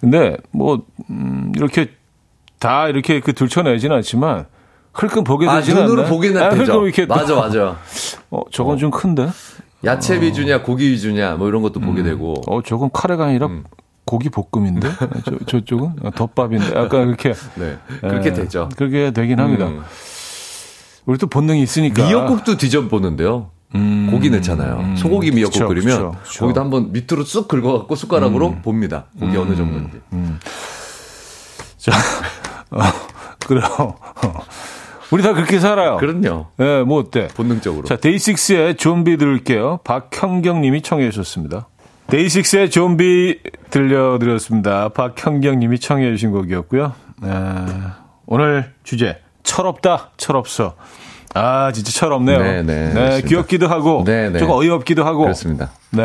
근데 0.00 0.36
뭐 0.50 0.82
음, 1.10 1.52
이렇게 1.56 1.90
다 2.58 2.88
이렇게 2.88 3.20
그 3.20 3.32
들춰내지는 3.32 3.96
않지만 3.96 4.46
흘끔 4.94 5.24
보게 5.24 5.48
아, 5.48 5.56
되지는 5.56 5.82
눈으로 5.84 6.02
않나요? 6.02 6.14
보기는 6.14 6.42
아, 6.42 6.50
되죠. 6.50 6.72
흘끔 6.72 6.84
이렇게 6.84 7.06
맞아, 7.06 7.34
맞아. 7.34 7.76
어, 8.30 8.42
저건 8.50 8.78
좀 8.78 8.90
큰데. 8.90 9.28
야채 9.84 10.20
위주냐, 10.20 10.62
고기 10.62 10.90
위주냐, 10.90 11.34
뭐 11.34 11.48
이런 11.48 11.62
것도 11.62 11.80
보게 11.80 12.02
되고. 12.02 12.34
어, 12.46 12.62
저건 12.62 12.90
카레가 12.92 13.26
아니라 13.26 13.46
음. 13.46 13.64
고기 14.04 14.28
볶음인데. 14.28 14.88
저 15.24 15.38
저쪽은 15.46 15.94
어, 16.02 16.10
덮밥인데. 16.10 16.74
약간 16.76 17.08
이렇게 17.08 17.34
네. 17.56 17.78
그렇게 18.00 18.28
예, 18.30 18.32
되죠. 18.32 18.68
그렇게 18.76 19.10
되긴 19.10 19.40
합니다. 19.40 19.66
음. 19.68 19.82
우리 21.06 21.18
또 21.18 21.26
본능이 21.26 21.62
있으니까. 21.62 22.06
미역국도 22.06 22.56
뒤져보는데요. 22.56 23.50
고기 24.10 24.28
넣잖아요. 24.28 24.96
소고기 24.96 25.30
미역국 25.30 25.54
그쵸, 25.54 25.68
끓이면 25.68 25.96
그쵸, 25.96 26.16
그쵸. 26.22 26.40
거기다 26.44 26.60
한번 26.60 26.92
밑으로 26.92 27.24
쑥 27.24 27.48
긁어갖고 27.48 27.96
숟가락으로 27.96 28.56
봅니다. 28.56 29.06
고기 29.18 29.34
어느 29.36 29.56
정도인지. 29.56 29.98
자, 31.78 31.92
어, 32.70 32.80
그래요. 33.46 33.96
어. 35.12 35.14
우리 35.14 35.22
다 35.22 35.34
그렇게 35.34 35.60
살아요. 35.60 35.98
그럼요. 35.98 36.46
예, 36.60 36.82
뭐 36.82 36.98
어때? 37.00 37.28
본능적으로. 37.28 37.84
자, 37.86 37.96
데이식스의 37.96 38.76
좀비 38.76 39.18
들을게요. 39.18 39.80
박형경 39.84 40.62
님이 40.62 40.80
청해 40.80 41.10
주셨습니다. 41.10 41.68
데이식스의 42.08 42.70
좀비 42.70 43.40
들려드렸습니다. 43.70 44.88
박형경 44.90 45.58
님이 45.58 45.78
청해 45.78 46.10
주신 46.12 46.30
곡이었고요. 46.30 46.92
에, 47.24 47.28
오늘 48.26 48.72
주제 48.84 49.18
철없다, 49.42 50.10
철없어. 50.16 50.74
아, 51.34 51.72
진짜 51.72 51.90
철없네요. 51.92 52.38
네, 52.38 52.62
네, 52.62 52.92
그렇습니다. 52.92 53.28
귀엽기도 53.28 53.68
하고 53.68 54.04
네, 54.04 54.30
네. 54.30 54.38
조금 54.38 54.54
어이없기도 54.54 55.04
하고. 55.04 55.22
그렇습니다. 55.22 55.70
네. 55.90 56.02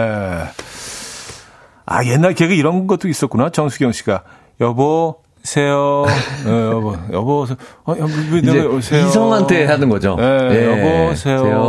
아, 1.86 2.06
옛날 2.06 2.34
개그 2.34 2.54
이런 2.54 2.88
것도 2.88 3.08
있었구나. 3.08 3.50
정수경 3.50 3.92
씨가. 3.94 4.24
여보 4.60 5.22
세요. 5.44 6.06
어, 6.46 6.72
여보, 6.74 6.96
여보, 7.14 7.48
어, 7.86 7.96
여보, 7.98 8.12
왜 8.32 8.40
이제 8.40 8.58
여보세요? 8.60 9.08
이성한테 9.08 9.66
하는 9.66 9.88
거죠. 9.90 10.16
네, 10.20 10.24
예, 10.52 10.66
여보세요. 11.06 11.38
세요. 11.38 11.62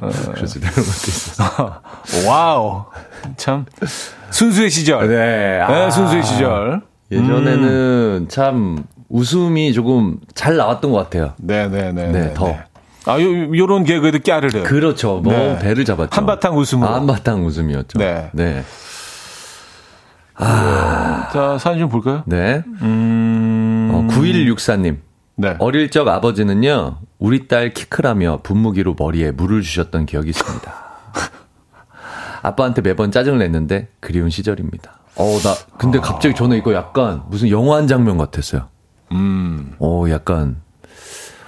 어, 0.00 0.10
그렇습니다. 0.34 0.72
이런 0.72 0.84
것도 0.86 1.06
있어요. 1.08 2.28
와우. 2.28 2.84
참. 3.36 3.66
순수의 4.30 4.70
시절. 4.70 5.08
네. 5.08 5.16
네, 5.16 5.60
아. 5.60 5.90
순수의 5.90 6.22
시절. 6.24 6.80
예전에는 7.12 8.26
참 8.30 8.84
웃음이 9.08 9.72
조금 9.74 10.16
잘 10.34 10.56
나왔던 10.56 10.90
것 10.92 10.98
같아요. 10.98 11.34
네 11.36 11.68
네 11.68 11.92
네. 11.92 12.06
네, 12.12 12.34
더. 12.34 12.54
아, 13.06 13.20
요, 13.20 13.56
요런 13.56 13.84
개그에도 13.84 14.20
깨르르. 14.20 14.62
그렇죠. 14.62 15.16
뭐 15.22 15.32
네. 15.32 15.58
배를 15.58 15.84
잡았죠. 15.84 16.10
한바탕 16.12 16.56
웃음으로. 16.56 16.88
아, 16.90 16.94
한바탕 16.96 17.44
웃음이었죠. 17.44 17.98
네. 17.98 18.30
네. 18.32 18.62
자, 20.40 21.58
사진 21.58 21.80
좀 21.80 21.88
볼까요? 21.88 22.22
네. 22.26 22.62
음. 22.82 23.90
어, 23.92 24.06
9164님. 24.12 24.98
네. 25.36 25.56
어릴 25.58 25.90
적 25.90 26.06
아버지는요, 26.08 26.98
우리 27.18 27.48
딸 27.48 27.72
키 27.72 27.84
크라며 27.86 28.40
분무기로 28.42 28.94
머리에 28.98 29.30
물을 29.30 29.62
주셨던 29.62 30.06
기억이 30.06 30.30
있습니다. 30.30 30.72
아빠한테 32.42 32.82
매번 32.82 33.10
짜증을 33.10 33.38
냈는데 33.38 33.88
그리운 34.00 34.30
시절입니다. 34.30 34.98
어, 35.16 35.38
나, 35.42 35.54
근데 35.78 35.98
갑자기 35.98 36.34
저는 36.34 36.56
이거 36.56 36.72
약간 36.74 37.22
무슨 37.28 37.50
영화 37.50 37.76
한 37.76 37.86
장면 37.86 38.16
같았어요. 38.18 38.68
음. 39.12 39.74
어, 39.78 40.04
약간, 40.10 40.60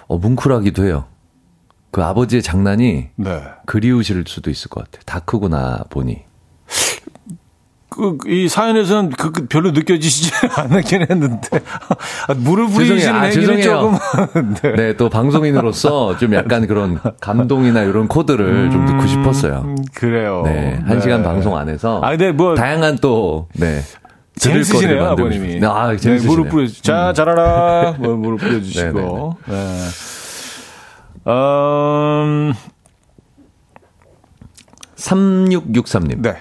어, 0.08 0.18
뭉클하기도 0.18 0.84
해요. 0.84 1.06
그 1.90 2.02
아버지의 2.02 2.42
장난이 2.42 3.10
네. 3.16 3.42
그리우실 3.66 4.24
수도 4.26 4.50
있을 4.50 4.70
것 4.70 4.84
같아요. 4.84 5.02
다 5.04 5.20
크고 5.20 5.48
나 5.48 5.84
보니. 5.90 6.24
그, 7.94 8.16
이 8.26 8.48
사연에서는 8.48 9.10
그, 9.10 9.30
그 9.32 9.46
별로 9.46 9.70
느껴지지 9.72 10.30
않긴 10.56 11.06
했는데. 11.10 11.60
아, 12.28 12.34
물을 12.34 12.66
부리시는 12.66 12.98
죄송해요. 13.00 13.20
아, 13.20 13.24
행위는 13.26 13.60
죄송해요. 13.62 13.98
조금. 14.32 14.54
네. 14.62 14.72
네, 14.74 14.96
또 14.96 15.08
방송인으로서 15.10 16.16
좀 16.18 16.34
약간 16.34 16.66
그런 16.66 16.98
감동이나 17.20 17.82
이런 17.82 18.08
코드를 18.08 18.70
좀 18.70 18.86
듣고 18.86 19.06
싶었어요. 19.06 19.62
음, 19.64 19.76
그래요. 19.94 20.42
네, 20.44 20.80
한 20.86 21.00
시간 21.00 21.22
방송 21.22 21.56
안에서. 21.56 22.00
아, 22.02 22.10
근데 22.10 22.32
뭐. 22.32 22.54
다양한 22.54 22.98
또, 23.00 23.48
네. 23.54 23.80
재밌으시네요, 24.36 25.04
아버님이. 25.04 25.52
싶- 25.52 25.60
네, 25.60 25.66
아, 25.66 25.90
네, 25.90 25.96
재밌으시네요. 25.98 26.36
무릎 26.38 26.50
뿌려, 26.50 26.66
자, 26.68 27.12
잘하라. 27.12 27.96
뭐, 28.00 28.16
무릎 28.16 28.40
뿌려주시고. 28.40 29.36
네. 29.46 29.54
음, 31.28 32.52
3663님. 34.96 36.22
네. 36.22 36.36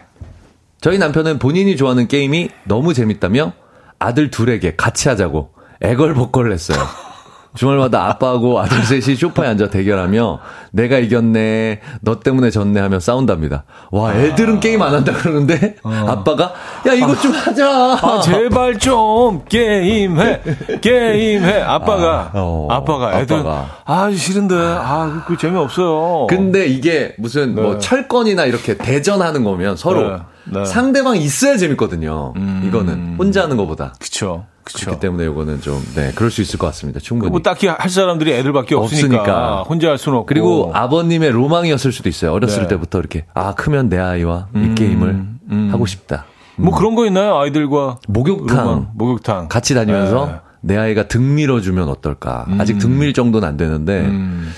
저희 0.82 0.98
남편은 0.98 1.38
본인이 1.38 1.78
좋아하는 1.78 2.08
게임이 2.08 2.50
너무 2.66 2.96
재밌다며 2.96 3.54
아들 4.00 4.32
둘에게 4.32 4.76
같이 4.76 5.10
하자고 5.10 5.52
애걸복걸을 5.82 6.52
했어요. 6.52 6.80
주말마다 7.56 8.08
아빠하고 8.08 8.60
아들 8.60 8.82
셋이 8.84 9.16
소파에 9.16 9.50
앉아 9.50 9.70
대결하며 9.70 10.40
내가 10.72 11.00
이겼네, 11.00 11.82
너 12.02 12.20
때문에 12.20 12.50
졌네 12.50 12.80
하며 12.80 13.00
싸운답니다. 13.00 13.66
와, 13.92 14.14
애들은 14.16 14.60
게임 14.62 14.82
안 14.82 14.94
한다 14.94 15.12
그러는데 15.14 15.76
아빠가 15.84 16.54
야 16.88 16.94
이거 16.94 17.16
좀 17.16 17.32
하자. 17.32 17.98
아, 18.02 18.22
제발 18.22 18.80
좀 18.80 19.44
게임해, 19.46 20.42
게임해. 20.82 21.62
아빠가, 21.62 22.32
아, 22.34 22.40
어, 22.40 22.68
아, 22.70 22.84
빠가 22.84 23.20
애들, 23.20 23.40
아빠가. 23.40 23.66
아, 23.86 24.12
싫은데, 24.12 24.56
아, 24.56 25.24
그, 25.26 25.34
그 25.34 25.38
재미없어요. 25.38 26.28
근데 26.28 26.66
이게 26.68 27.14
무슨 27.18 27.56
뭐 27.56 27.74
네. 27.74 27.80
철권이나 27.80 28.46
이렇게 28.46 28.78
대전하는 28.78 29.44
거면 29.44 29.76
서로 29.76 30.12
네, 30.12 30.60
네. 30.60 30.66
상대방이 30.66 31.20
있어야 31.20 31.58
재밌거든요. 31.58 32.34
이거는 32.66 33.16
혼자 33.18 33.44
하는 33.44 33.58
것보다. 33.58 33.94
그쵸, 34.00 34.46
그쵸. 34.64 34.86
그렇기 34.86 35.00
때문에 35.02 35.26
이거는 35.26 35.62
좀, 35.62 35.84
네, 35.96 36.12
그럴 36.16 36.30
수 36.32 36.42
있을 36.42 36.60
것 36.60 36.68
같습니다. 36.68 37.00
충분히. 37.00 37.32
뭐 37.32 37.42
딱히 37.42 37.68
할 37.68 37.90
사람들이 37.90 38.32
애들밖에 38.34 38.76
없으니까, 38.76 39.18
없으니까. 39.22 39.64
혼자 39.64 39.90
할 39.90 39.98
수는 39.98 40.18
없고. 40.20 40.26
그리고 40.28 40.72
아버님의 40.74 41.32
로망이었을 41.32 41.92
수도 41.92 42.10
있어요. 42.10 42.32
어렸을 42.34 42.64
네. 42.64 42.68
때부터 42.70 43.00
이렇게, 43.00 43.26
아, 43.34 43.56
크면 43.56 43.90
내 43.90 43.98
아이와 43.98 44.48
이 44.56 44.76
게임을 44.76 45.26
하고 45.72 45.86
싶다. 45.86 46.26
뭐 46.58 46.76
그런 46.78 46.96
거 46.96 47.06
있나요? 47.06 47.38
아이들과 47.40 47.98
목욕탕. 48.08 48.58
로망, 48.58 48.92
목욕탕 48.94 49.48
같이 49.48 49.74
다니면서 49.74 50.26
네. 50.28 50.36
내 50.62 50.78
아이가 50.78 51.08
등 51.08 51.34
밀어주면 51.36 51.90
어떨까. 51.90 52.46
아직 52.60 52.78
등 52.78 53.00
밀 53.00 53.14
정도는 53.14 53.48
안 53.48 53.58
되는데, 53.58 54.02
음. 54.02 54.52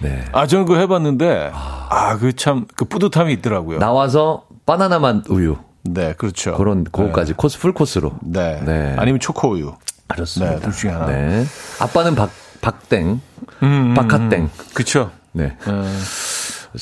네. 0.00 0.24
아, 0.32 0.46
저는 0.46 0.64
그거 0.64 0.78
해봤는데, 0.78 1.50
아, 1.52 2.16
그 2.18 2.34
참, 2.34 2.66
그 2.76 2.84
뿌듯함이 2.84 3.32
있더라고요. 3.34 3.78
나와서 3.80 4.44
바나나 4.64 4.98
맛 5.00 5.28
우유. 5.28 5.56
네, 5.82 6.14
그렇죠. 6.16 6.54
그런, 6.56 6.84
그거까지 6.84 7.32
코스, 7.34 7.58
풀 7.58 7.72
코스로. 7.72 8.12
네. 8.22 8.60
네. 8.64 8.94
아니면 8.98 9.20
초코우유. 9.20 9.74
그렇습니다. 10.08 10.54
네, 10.56 10.60
둘 10.60 10.72
중에 10.72 10.90
하나. 10.90 11.06
네. 11.06 11.44
아빠는 11.78 12.14
박, 12.14 12.30
박땡. 12.60 13.20
음, 13.62 13.94
박하땡. 13.94 14.50
그쵸. 14.74 15.10
네. 15.32 15.56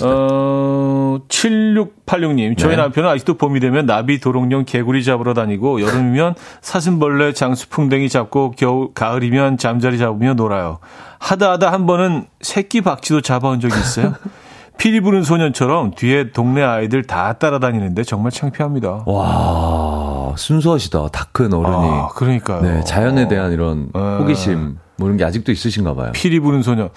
어, 0.03 1.19
7686님. 1.29 2.59
저희 2.59 2.71
네. 2.73 2.77
남편은 2.77 3.09
아직도 3.09 3.35
봄이 3.39 3.61
되면 3.61 3.87
나비, 3.87 4.21
도롱뇽, 4.21 4.67
개구리 4.67 5.03
잡으러 5.05 5.35
다니고 5.35 5.81
여름이면 5.81 6.35
사슴벌레, 6.61 7.33
장수풍뎅이 7.33 8.09
잡고 8.09 8.53
겨우, 8.57 8.91
가을이면 8.95 9.59
잠자리 9.59 9.99
잡으며 9.99 10.35
놀아요. 10.35 10.79
하다 11.19 11.53
하다 11.53 11.73
한 11.73 11.87
번은 11.87 12.27
새끼 12.41 12.81
박쥐도 12.81 13.23
잡아온 13.23 13.61
적이 13.61 13.79
있어요. 13.79 14.15
피리 14.79 15.01
부는 15.01 15.23
소년처럼 15.25 15.91
뒤에 15.97 16.31
동네 16.31 16.63
아이들 16.63 17.03
다 17.03 17.35
따라다니는데 17.35 18.05
정말 18.05 18.31
창피합니다. 18.31 19.03
와, 19.07 20.33
순수하시다. 20.37 21.09
다 21.09 21.29
큰 21.33 21.53
어른이. 21.53 21.89
아, 21.89 22.09
그러니까요. 22.15 22.63
네, 22.63 22.83
자연에 22.85 23.29
대한 23.29 23.53
이런 23.53 23.91
네. 23.95 24.01
호기심, 24.01 24.79
뭐 24.97 25.09
이런 25.09 25.17
게 25.19 25.25
아직도 25.25 25.53
있으신가 25.53 25.95
봐요. 25.95 26.11
피리 26.15 26.41
부는 26.41 26.63
소년. 26.63 26.89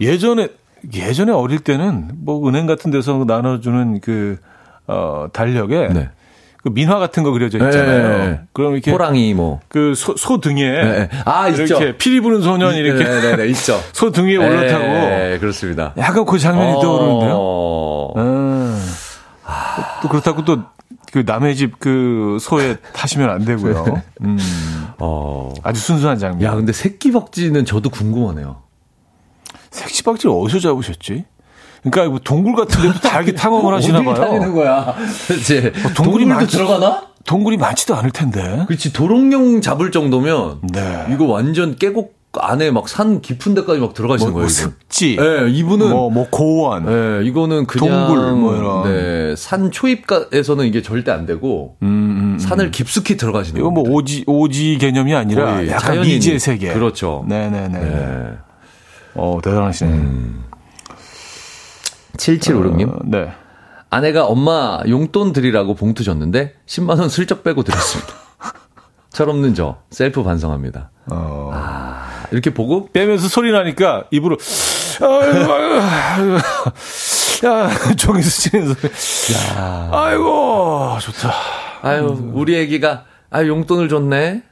예전에 0.00 0.48
예전에 0.94 1.32
어릴 1.32 1.58
때는 1.60 2.12
뭐 2.24 2.46
은행 2.48 2.66
같은 2.66 2.90
데서 2.90 3.24
나눠주는 3.26 4.00
그 4.00 4.38
어, 4.86 5.26
달력에 5.32 5.88
네. 5.88 6.08
그 6.62 6.68
민화 6.70 6.98
같은 6.98 7.22
거 7.22 7.30
그려져 7.30 7.58
있잖아요. 7.58 8.08
네, 8.08 8.18
네, 8.18 8.28
네. 8.30 8.40
그럼 8.52 8.74
이렇게 8.74 8.90
호랑이 8.90 9.34
뭐. 9.34 9.60
그 9.68 9.94
소, 9.94 10.16
소 10.16 10.40
등에 10.40 10.62
네, 10.70 10.82
네. 10.82 11.08
아, 11.24 11.48
이렇게 11.48 11.62
있죠. 11.62 11.78
피리 11.98 12.20
부는 12.20 12.42
소년 12.42 12.74
이렇게 12.74 13.04
네, 13.04 13.20
네, 13.20 13.36
네, 13.36 13.46
있죠. 13.48 13.80
소 13.92 14.10
등에 14.10 14.36
올라타고 14.36 14.84
네, 14.84 15.38
그렇습니다. 15.40 15.94
약간 15.96 16.24
그 16.26 16.38
장면이 16.38 16.80
떠오르는데요. 16.80 17.34
어, 17.36 18.14
음. 18.18 18.78
또 20.02 20.08
그렇다고 20.08 20.44
또 20.44 20.58
그 21.12 21.24
남의 21.26 21.56
집 21.56 21.78
그 21.80 22.38
소에 22.40 22.76
타시면 22.92 23.30
안 23.30 23.44
되고요. 23.44 24.02
음. 24.22 24.38
어. 24.98 25.52
아주 25.62 25.80
순수한 25.80 26.18
장면. 26.18 26.42
야, 26.42 26.54
근데 26.54 26.72
새끼 26.72 27.10
박쥐는 27.10 27.64
저도 27.64 27.90
궁금하네요. 27.90 28.62
색시박쥐를 29.70 30.34
어디서 30.34 30.58
잡으셨지? 30.60 31.24
그러니까 31.82 32.10
뭐 32.10 32.20
동굴 32.22 32.54
같은 32.54 32.82
데도 32.82 33.00
다 33.00 33.16
이렇게 33.20 33.34
탐험을 33.34 33.72
하시나 33.74 34.00
어딜 34.00 34.14
다니는 34.14 34.40
봐요. 34.40 34.54
거야? 34.54 34.94
이제 35.38 35.72
어, 35.84 35.88
동굴이 35.94 36.24
많지- 36.26 36.50
들어가나? 36.50 37.02
동굴이 37.26 37.56
많지도 37.58 37.94
않을 37.96 38.10
텐데. 38.10 38.64
그렇지 38.66 38.92
도롱뇽 38.92 39.62
잡을 39.62 39.90
정도면 39.90 40.60
네. 40.72 41.06
이거 41.12 41.26
완전 41.26 41.76
계곡 41.76 42.18
안에 42.32 42.70
막 42.70 42.86
산 42.88 43.20
깊은 43.20 43.54
데까지 43.54 43.80
막 43.80 43.92
들어가시는 43.92 44.32
뭐, 44.32 44.42
거예요. 44.42 44.44
뭐. 44.44 44.48
습지, 44.48 45.16
네, 45.16 45.50
이분은 45.50 45.90
뭐, 45.90 46.10
뭐 46.10 46.28
고원, 46.30 46.86
네, 46.86 47.26
이거는 47.26 47.66
그냥 47.66 48.06
동굴 48.06 48.32
뭐 48.34 48.56
이런. 48.56 48.84
네, 48.84 49.34
산 49.36 49.72
초입가에서는 49.72 50.64
이게 50.64 50.80
절대 50.80 51.10
안 51.10 51.26
되고 51.26 51.76
음, 51.82 51.88
음, 52.34 52.38
산을 52.38 52.70
깊숙이 52.70 53.16
들어가시는 53.16 53.60
이거 53.60 53.70
뭐. 53.72 53.82
오지 53.84 54.24
오지 54.28 54.78
개념이 54.80 55.12
아니라 55.12 55.66
약간 55.66 55.78
자연인이. 55.94 56.14
미지의 56.14 56.38
세계. 56.38 56.72
그렇죠. 56.72 57.24
네 57.28 57.50
네네. 57.50 57.78
네. 57.80 58.26
어 59.14 59.40
대단하시네. 59.42 60.00
7756님 62.20 62.88
어, 62.88 62.98
네. 63.04 63.32
아내가 63.88 64.26
엄마 64.26 64.80
용돈 64.88 65.32
드리라고 65.32 65.74
봉투 65.74 66.04
줬는데 66.04 66.54
10만 66.66 67.00
원 67.00 67.08
슬쩍 67.08 67.42
빼고 67.42 67.62
드렸습니다. 67.64 68.12
철없는 69.10 69.54
저 69.54 69.78
셀프 69.90 70.22
반성합니다. 70.22 70.90
어. 71.10 71.50
아, 71.52 72.26
이렇게 72.30 72.54
보고 72.54 72.88
빼면서 72.92 73.28
소리 73.28 73.50
나니까 73.50 74.04
입으로 74.10 74.36
아이고, 75.02 75.52
아이고, 75.52 76.34
야 77.46 77.70
종이 77.96 78.22
스치는 78.22 78.74
소리. 78.74 78.92
아이고 79.90 80.98
좋다. 81.00 81.32
아유 81.82 82.30
우리 82.34 82.56
애기가 82.58 83.04
아 83.30 83.44
용돈을 83.44 83.88
줬네. 83.88 84.42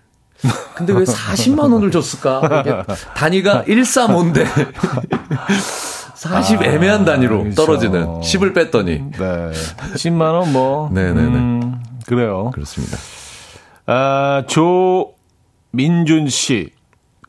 근데 0.75 0.93
왜 0.93 1.05
40만 1.05 1.73
원을 1.73 1.91
줬을까? 1.91 2.87
단위가 3.15 3.65
135인데 3.69 4.47
40 6.19 6.63
애매한 6.63 7.05
단위로 7.05 7.43
그렇죠. 7.45 7.65
떨어지는 7.65 8.07
10을 8.21 8.55
뺐더니 8.55 8.99
네. 9.13 9.51
10만 9.95 10.21
원 10.33 10.53
뭐. 10.53 10.91
네 10.95 11.13
네 11.13 11.23
네. 11.23 11.27
음, 11.29 11.81
그래요. 12.07 12.51
그렇습니다. 12.53 12.97
아, 13.87 14.43
조민준 14.49 16.29
씨. 16.29 16.71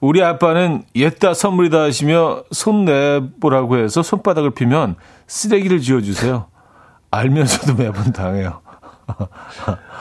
우리 0.01 0.23
아빠는 0.23 0.83
옛다 0.95 1.33
선물이다 1.33 1.81
하시며 1.83 2.43
손 2.51 2.85
내보라고 2.85 3.77
해서 3.77 4.01
손바닥을 4.01 4.51
피면 4.51 4.95
쓰레기를 5.27 5.81
지어주세요. 5.81 6.47
알면서도 7.11 7.75
매번 7.75 8.11
당해요. 8.13 8.61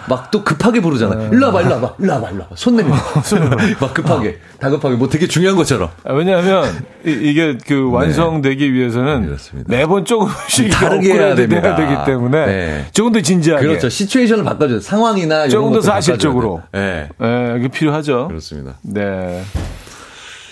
막 0.08 0.30
또 0.30 0.44
급하게 0.44 0.80
부르잖아. 0.80 1.14
네. 1.14 1.28
일로 1.32 1.46
와봐, 1.46 1.62
일로 1.62 1.74
와봐, 1.74 1.94
일로 1.98 2.12
와봐, 2.14 2.30
일로 2.30 2.40
와봐. 2.42 2.56
손 2.56 2.76
내밀어. 2.76 2.96
막 3.80 3.94
급하게, 3.94 4.38
다급하게, 4.58 4.96
뭐 4.96 5.08
되게 5.08 5.26
중요한 5.26 5.56
것처럼. 5.56 5.90
아, 6.04 6.12
왜냐하면 6.12 6.64
이, 7.04 7.32
게그 7.34 7.90
완성되기 7.90 8.72
위해서는 8.72 9.20
네. 9.22 9.26
그렇습니다. 9.26 9.68
매번 9.70 10.04
조금씩 10.04 10.70
다르게 10.70 11.14
해야 11.14 11.34
됩니다. 11.34 11.76
되기 11.76 11.94
때문에 12.06 12.46
네. 12.46 12.86
조금 12.92 13.12
더 13.12 13.20
진지하게. 13.20 13.66
그렇죠. 13.66 13.88
시츄에이션을 13.88 14.44
바꿔줘요. 14.44 14.80
상황이나 14.80 15.46
이런 15.46 15.50
조금 15.50 15.72
더 15.72 15.80
사실적으로. 15.80 16.62
돼요. 16.72 16.82
네. 16.84 17.08
예, 17.22 17.56
이게 17.58 17.68
필요하죠. 17.68 18.28
그렇습니다. 18.28 18.74
네. 18.82 19.42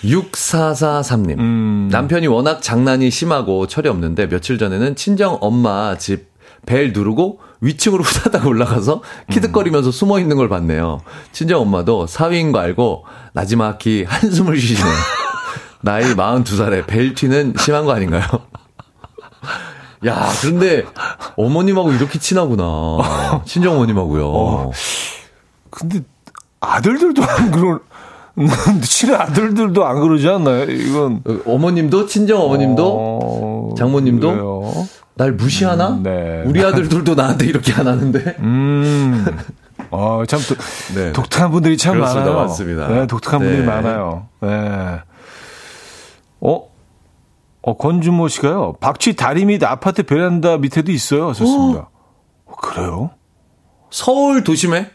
6443님. 0.03 1.39
음. 1.39 1.89
남편이 1.91 2.27
워낙 2.27 2.61
장난이 2.61 3.09
심하고 3.09 3.67
철이 3.67 3.89
없는데 3.89 4.27
며칠 4.29 4.57
전에는 4.57 4.95
친정 4.95 5.37
엄마 5.41 5.97
집 5.97 6.27
벨 6.67 6.93
누르고 6.93 7.39
위층으로 7.61 8.03
후다닥 8.05 8.45
올라가서 8.45 9.01
키득거리면서 9.31 9.89
숨어 9.89 10.19
있는 10.19 10.37
걸 10.37 10.47
봤네요. 10.49 10.99
친정 11.31 11.61
엄마도 11.61 12.05
사위인 12.05 12.51
거 12.51 12.59
알고 12.59 13.05
나지막히 13.33 14.05
한숨을 14.07 14.59
쉬시네요. 14.59 14.93
나이 15.81 16.03
42살에 16.03 16.85
벨티는 16.85 17.55
심한 17.57 17.85
거 17.85 17.93
아닌가요? 17.93 18.23
야, 20.05 20.29
그런데 20.41 20.83
어머님하고 21.37 21.91
이렇게 21.93 22.19
친하구나. 22.19 23.41
친정 23.45 23.75
어머님하고요. 23.75 24.27
어, 24.27 24.71
근데 25.71 26.01
아들들도 26.59 27.23
안 27.23 27.51
그러, 27.51 27.79
친한 28.83 29.21
아들들도 29.21 29.85
안 29.85 30.01
그러지 30.01 30.27
않나요? 30.27 30.63
이건. 30.65 31.23
어, 31.27 31.37
어머님도, 31.53 32.05
친정 32.05 32.41
어머님도, 32.41 32.85
어, 32.87 33.75
장모님도 33.75 34.27
그래요? 34.29 34.87
날 35.17 35.31
무시하나? 35.33 35.89
음, 35.89 36.03
네. 36.03 36.43
우리 36.45 36.63
아들들도 36.63 37.15
나한테 37.15 37.47
이렇게 37.47 37.73
안 37.73 37.87
하는데. 37.87 38.35
음. 38.39 39.25
어, 39.89 40.23
참 40.27 40.39
도, 40.39 40.55
네. 40.95 41.11
독특한 41.11 41.51
분들이 41.51 41.77
참 41.77 41.95
그렇습니다. 41.95 42.29
많아요. 42.29 42.43
맞습니다. 42.43 42.87
네, 42.87 43.07
독특한 43.07 43.39
네. 43.41 43.47
분들이 43.47 43.65
많아요. 43.67 44.27
네. 44.41 45.01
어? 46.41 46.67
어, 47.61 47.77
권준모 47.77 48.27
씨가요. 48.27 48.73
박쥐 48.79 49.15
다리 49.15 49.45
밑 49.45 49.63
아파트 49.63 50.03
베란다 50.03 50.57
밑에도 50.57 50.91
있어요. 50.91 51.33
좋습니다. 51.33 51.89
어? 52.45 52.55
그래요? 52.55 53.09
서울 53.89 54.43
도심에? 54.43 54.91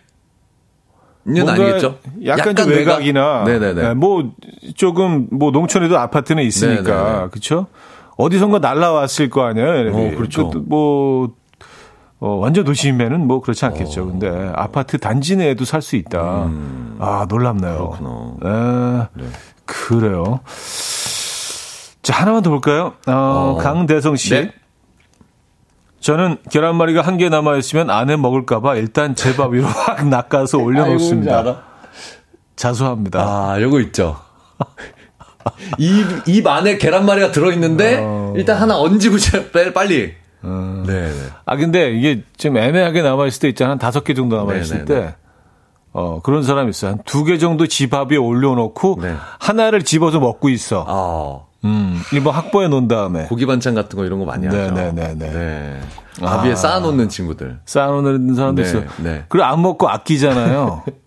는 1.25 1.49
아니겠죠. 1.49 1.99
약간, 2.25 2.49
약간 2.49 2.69
외곽이나 2.69 3.45
네네네. 3.45 3.81
네, 3.81 3.95
뭐 3.95 4.33
조금 4.75 5.29
뭐 5.31 5.53
농촌에도 5.53 5.97
아파트는 5.97 6.43
있으니까 6.43 7.29
그렇죠. 7.31 7.69
어디선가 8.17 8.59
날라왔을 8.59 9.31
거 9.31 9.43
아니에요. 9.45 9.91
어, 9.95 10.17
그렇죠. 10.17 10.51
뭐 10.67 11.31
어, 12.21 12.37
완전 12.37 12.65
도심에는 12.65 13.27
뭐 13.27 13.41
그렇지 13.41 13.65
않겠죠. 13.65 14.03
어. 14.03 14.05
근데 14.07 14.53
아파트 14.55 14.99
단지 14.99 15.37
내에도 15.37 15.65
살 15.65 15.83
수 15.83 15.97
있다. 15.97 16.45
음. 16.45 16.97
아 17.01 17.27
놀랍네요. 17.29 17.91
그렇구나. 17.99 19.09
네. 19.15 19.23
네. 19.25 19.29
그래요. 19.65 20.41
자 22.03 22.15
하나만 22.21 22.43
더 22.43 22.51
볼까요? 22.51 22.95
어, 23.07 23.13
어. 23.13 23.59
강대성 23.61 24.17
씨. 24.17 24.31
네? 24.31 24.53
저는 26.01 26.39
계란말이가 26.51 27.01
한 27.03 27.17
개 27.17 27.29
남아 27.29 27.57
있으면 27.59 27.89
안에 27.91 28.17
먹을까봐 28.17 28.75
일단 28.77 29.15
제 29.15 29.37
밥 29.37 29.53
위로 29.53 29.67
확 29.71 30.07
낚아서 30.09 30.59
올려놓습니다. 30.59 31.63
자수합니다. 32.57 33.21
아, 33.21 33.61
요거 33.61 33.81
있죠. 33.81 34.17
입, 35.79 36.07
입 36.29 36.47
안에 36.47 36.79
계란말이가 36.79 37.33
들어있는데, 37.33 37.99
어... 38.03 38.35
일단 38.37 38.59
하나 38.61 38.79
얹고 38.79 39.17
빨리. 39.75 40.15
어... 40.43 40.83
네, 40.87 40.93
네. 41.11 41.13
아, 41.47 41.57
근데 41.57 41.91
이게 41.93 42.23
좀 42.37 42.57
애매하게 42.57 43.03
남아있을 43.03 43.41
때 43.41 43.49
있잖아. 43.49 43.73
한 43.73 43.79
다섯 43.79 44.05
개 44.05 44.15
정도 44.15 44.37
남아있을 44.37 44.79
네네네. 44.79 44.85
네, 44.85 45.01
때. 45.01 45.07
네. 45.07 45.15
어, 45.95 46.21
그런 46.23 46.43
사람 46.43 46.69
있어요. 46.71 46.93
한 46.93 46.99
두 47.05 47.25
개 47.25 47.37
정도 47.39 47.67
집밥 47.67 48.11
위에 48.13 48.17
올려놓고, 48.17 48.99
네. 49.03 49.15
하나를 49.39 49.83
집어서 49.85 50.21
먹고 50.21 50.49
있어. 50.49 50.85
어. 50.89 51.49
음, 51.65 52.01
일본 52.13 52.35
학보에 52.35 52.67
놓은 52.67 52.89
다음에. 52.89 53.25
고기 53.27 53.47
반찬 53.47 53.75
같은 53.75 53.97
거 53.97 54.05
이런 54.05 54.19
거 54.19 54.25
많이 54.25 54.47
하죠. 54.47 54.57
네네네. 54.75 55.15
네. 55.15 55.81
밥 56.21 56.45
위에 56.45 56.53
아, 56.53 56.57
쌓아놓는 56.57 57.09
친구들. 57.09 57.61
쌓아놓는 57.67 58.35
사람도 58.35 58.63
네, 58.63 58.69
있어요. 58.69 58.85
네. 58.99 59.25
그리고 59.29 59.45
안 59.45 59.63
먹고 59.63 59.89
아끼잖아요. 59.89 60.83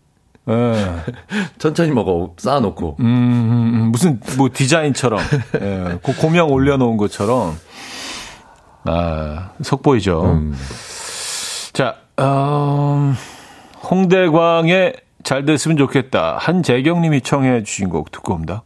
네. 0.45 0.95
천천히 1.57 1.91
먹어 1.91 2.33
쌓아놓고. 2.37 2.97
음, 2.99 3.05
음, 3.05 3.71
음, 3.73 3.91
무슨 3.91 4.19
뭐 4.37 4.49
디자인처럼 4.53 5.19
예, 5.61 5.99
그 6.03 6.15
고명 6.15 6.51
올려놓은 6.51 6.97
것처럼 6.97 7.57
아, 8.85 9.51
속보이죠. 9.61 10.23
음. 10.23 10.55
자, 11.73 11.95
음, 12.19 13.15
홍대광의 13.89 14.93
잘 15.23 15.43
됐으면 15.45 15.75
좋겠다. 15.77 16.37
한재경님이 16.39 17.21
청해 17.21 17.63
주신 17.63 17.89
곡 17.89 18.11
듣고 18.11 18.33
옵니다. 18.33 18.63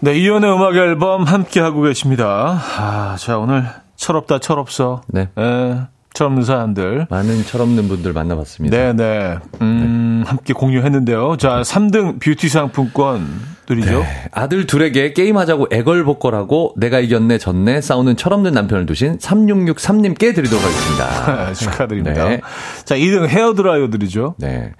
네, 0.00 0.18
이연의 0.18 0.52
음악 0.52 0.76
앨범 0.76 1.24
함께 1.24 1.60
하고 1.60 1.82
계십니다. 1.82 2.60
아, 2.78 3.16
자, 3.18 3.38
오늘 3.38 3.64
철없다, 4.04 4.38
철없어. 4.38 5.00
네. 5.08 5.30
네. 5.34 5.80
철없는 6.12 6.44
사람들. 6.44 7.06
많은 7.08 7.42
철없는 7.42 7.88
분들 7.88 8.12
만나봤습니다. 8.12 8.76
네네. 8.76 8.92
네. 8.92 9.38
음, 9.62 10.20
네. 10.22 10.28
함께 10.28 10.52
공유했는데요. 10.52 11.38
자, 11.38 11.62
3등 11.62 12.20
뷰티 12.20 12.50
상품권들이죠. 12.50 13.98
네. 14.00 14.28
아들 14.30 14.66
둘에게 14.66 15.14
게임하자고 15.14 15.68
애걸복걸하고 15.72 16.74
내가 16.76 17.00
이겼네, 17.00 17.38
졌네, 17.38 17.80
싸우는 17.80 18.16
철없는 18.16 18.52
남편을 18.52 18.84
두신 18.84 19.16
3663님께 19.16 20.34
드리도록 20.34 20.62
하겠습니다. 20.62 21.52
축하드립니다. 21.56 22.28
네. 22.28 22.40
자, 22.84 22.96
2등 22.96 23.26
헤어드라이어들이죠. 23.26 24.34
네. 24.38 24.72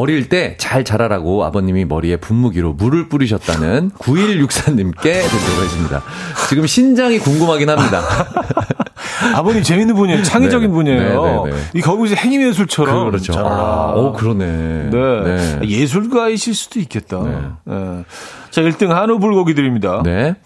어릴 0.00 0.28
때 0.28 0.56
잘 0.58 0.84
자라라고 0.84 1.44
아버님이 1.44 1.84
머리에 1.84 2.16
분무기로 2.16 2.74
물을 2.74 3.08
뿌리셨다는 3.08 3.90
9164님께 3.98 5.02
드리도록 5.02 5.58
하겠습니다. 5.58 6.02
지금 6.48 6.66
신장이 6.66 7.18
궁금하긴 7.18 7.68
합니다. 7.68 8.02
아버님 9.34 9.62
재밌는 9.62 9.94
분이에요. 9.94 10.22
창의적인 10.22 10.68
네, 10.68 10.72
분이에요. 10.74 11.22
네, 11.44 11.50
네, 11.50 11.56
네. 11.56 11.62
이 11.74 11.80
거기서 11.80 12.14
행위 12.14 12.42
예술처럼. 12.46 13.10
그렇죠. 13.10 13.34
아, 13.36 13.92
오, 13.94 14.12
그러네. 14.12 14.90
네. 14.90 15.20
네. 15.60 15.60
예술가이실 15.68 16.54
수도 16.54 16.78
있겠다. 16.80 17.22
네. 17.22 18.04
자, 18.50 18.62
1등 18.62 18.88
한우 18.88 19.18
불고기 19.18 19.54
드립니다. 19.54 20.02
네. 20.04 20.36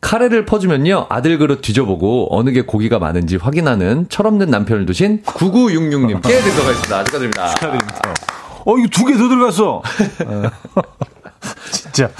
카레를 0.00 0.44
퍼주면요. 0.44 1.06
아들 1.08 1.38
그릇 1.38 1.60
뒤져보고 1.60 2.28
어느 2.30 2.50
게 2.50 2.62
고기가 2.62 2.98
많은지 2.98 3.36
확인하는 3.36 4.06
철없는 4.08 4.50
남편을 4.50 4.86
두신 4.86 5.22
9966님께 5.24 6.22
드리도록 6.22 6.66
하겠습니다. 6.66 7.04
축하드립니다. 7.04 7.48
축하드립니다. 7.54 8.00
어, 8.68 8.76
이거 8.78 8.88
두 8.90 9.06
개 9.06 9.16
더 9.16 9.28
들어갔어. 9.28 9.82
진짜. 11.72 12.10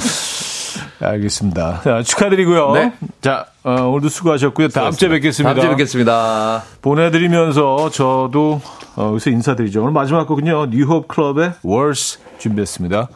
알겠습니다. 1.01 1.81
자, 1.83 2.03
축하드리고요. 2.03 2.73
네. 2.73 2.93
자, 3.21 3.47
어, 3.63 3.83
오늘도 3.83 4.09
수고하셨고요. 4.09 4.69
다음 4.69 4.91
주에 4.93 5.09
뵙겠습니다. 5.09 5.55
다음 5.55 5.61
주에 5.61 5.71
뵙겠습니다. 5.71 6.65
보내드리면서 6.83 7.91
저도 7.91 8.61
어, 8.97 9.11
여기서 9.11 9.31
인사드리죠. 9.31 9.81
오늘 9.83 9.93
마지막 9.93 10.27
곡은요. 10.27 10.67
뉴홉 10.71 11.07
클럽의 11.09 11.53
Worse 11.65 12.21
준비했습니다. 12.39 13.09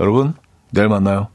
여러분, 0.00 0.34
내일 0.72 0.88
만나요. 0.88 1.28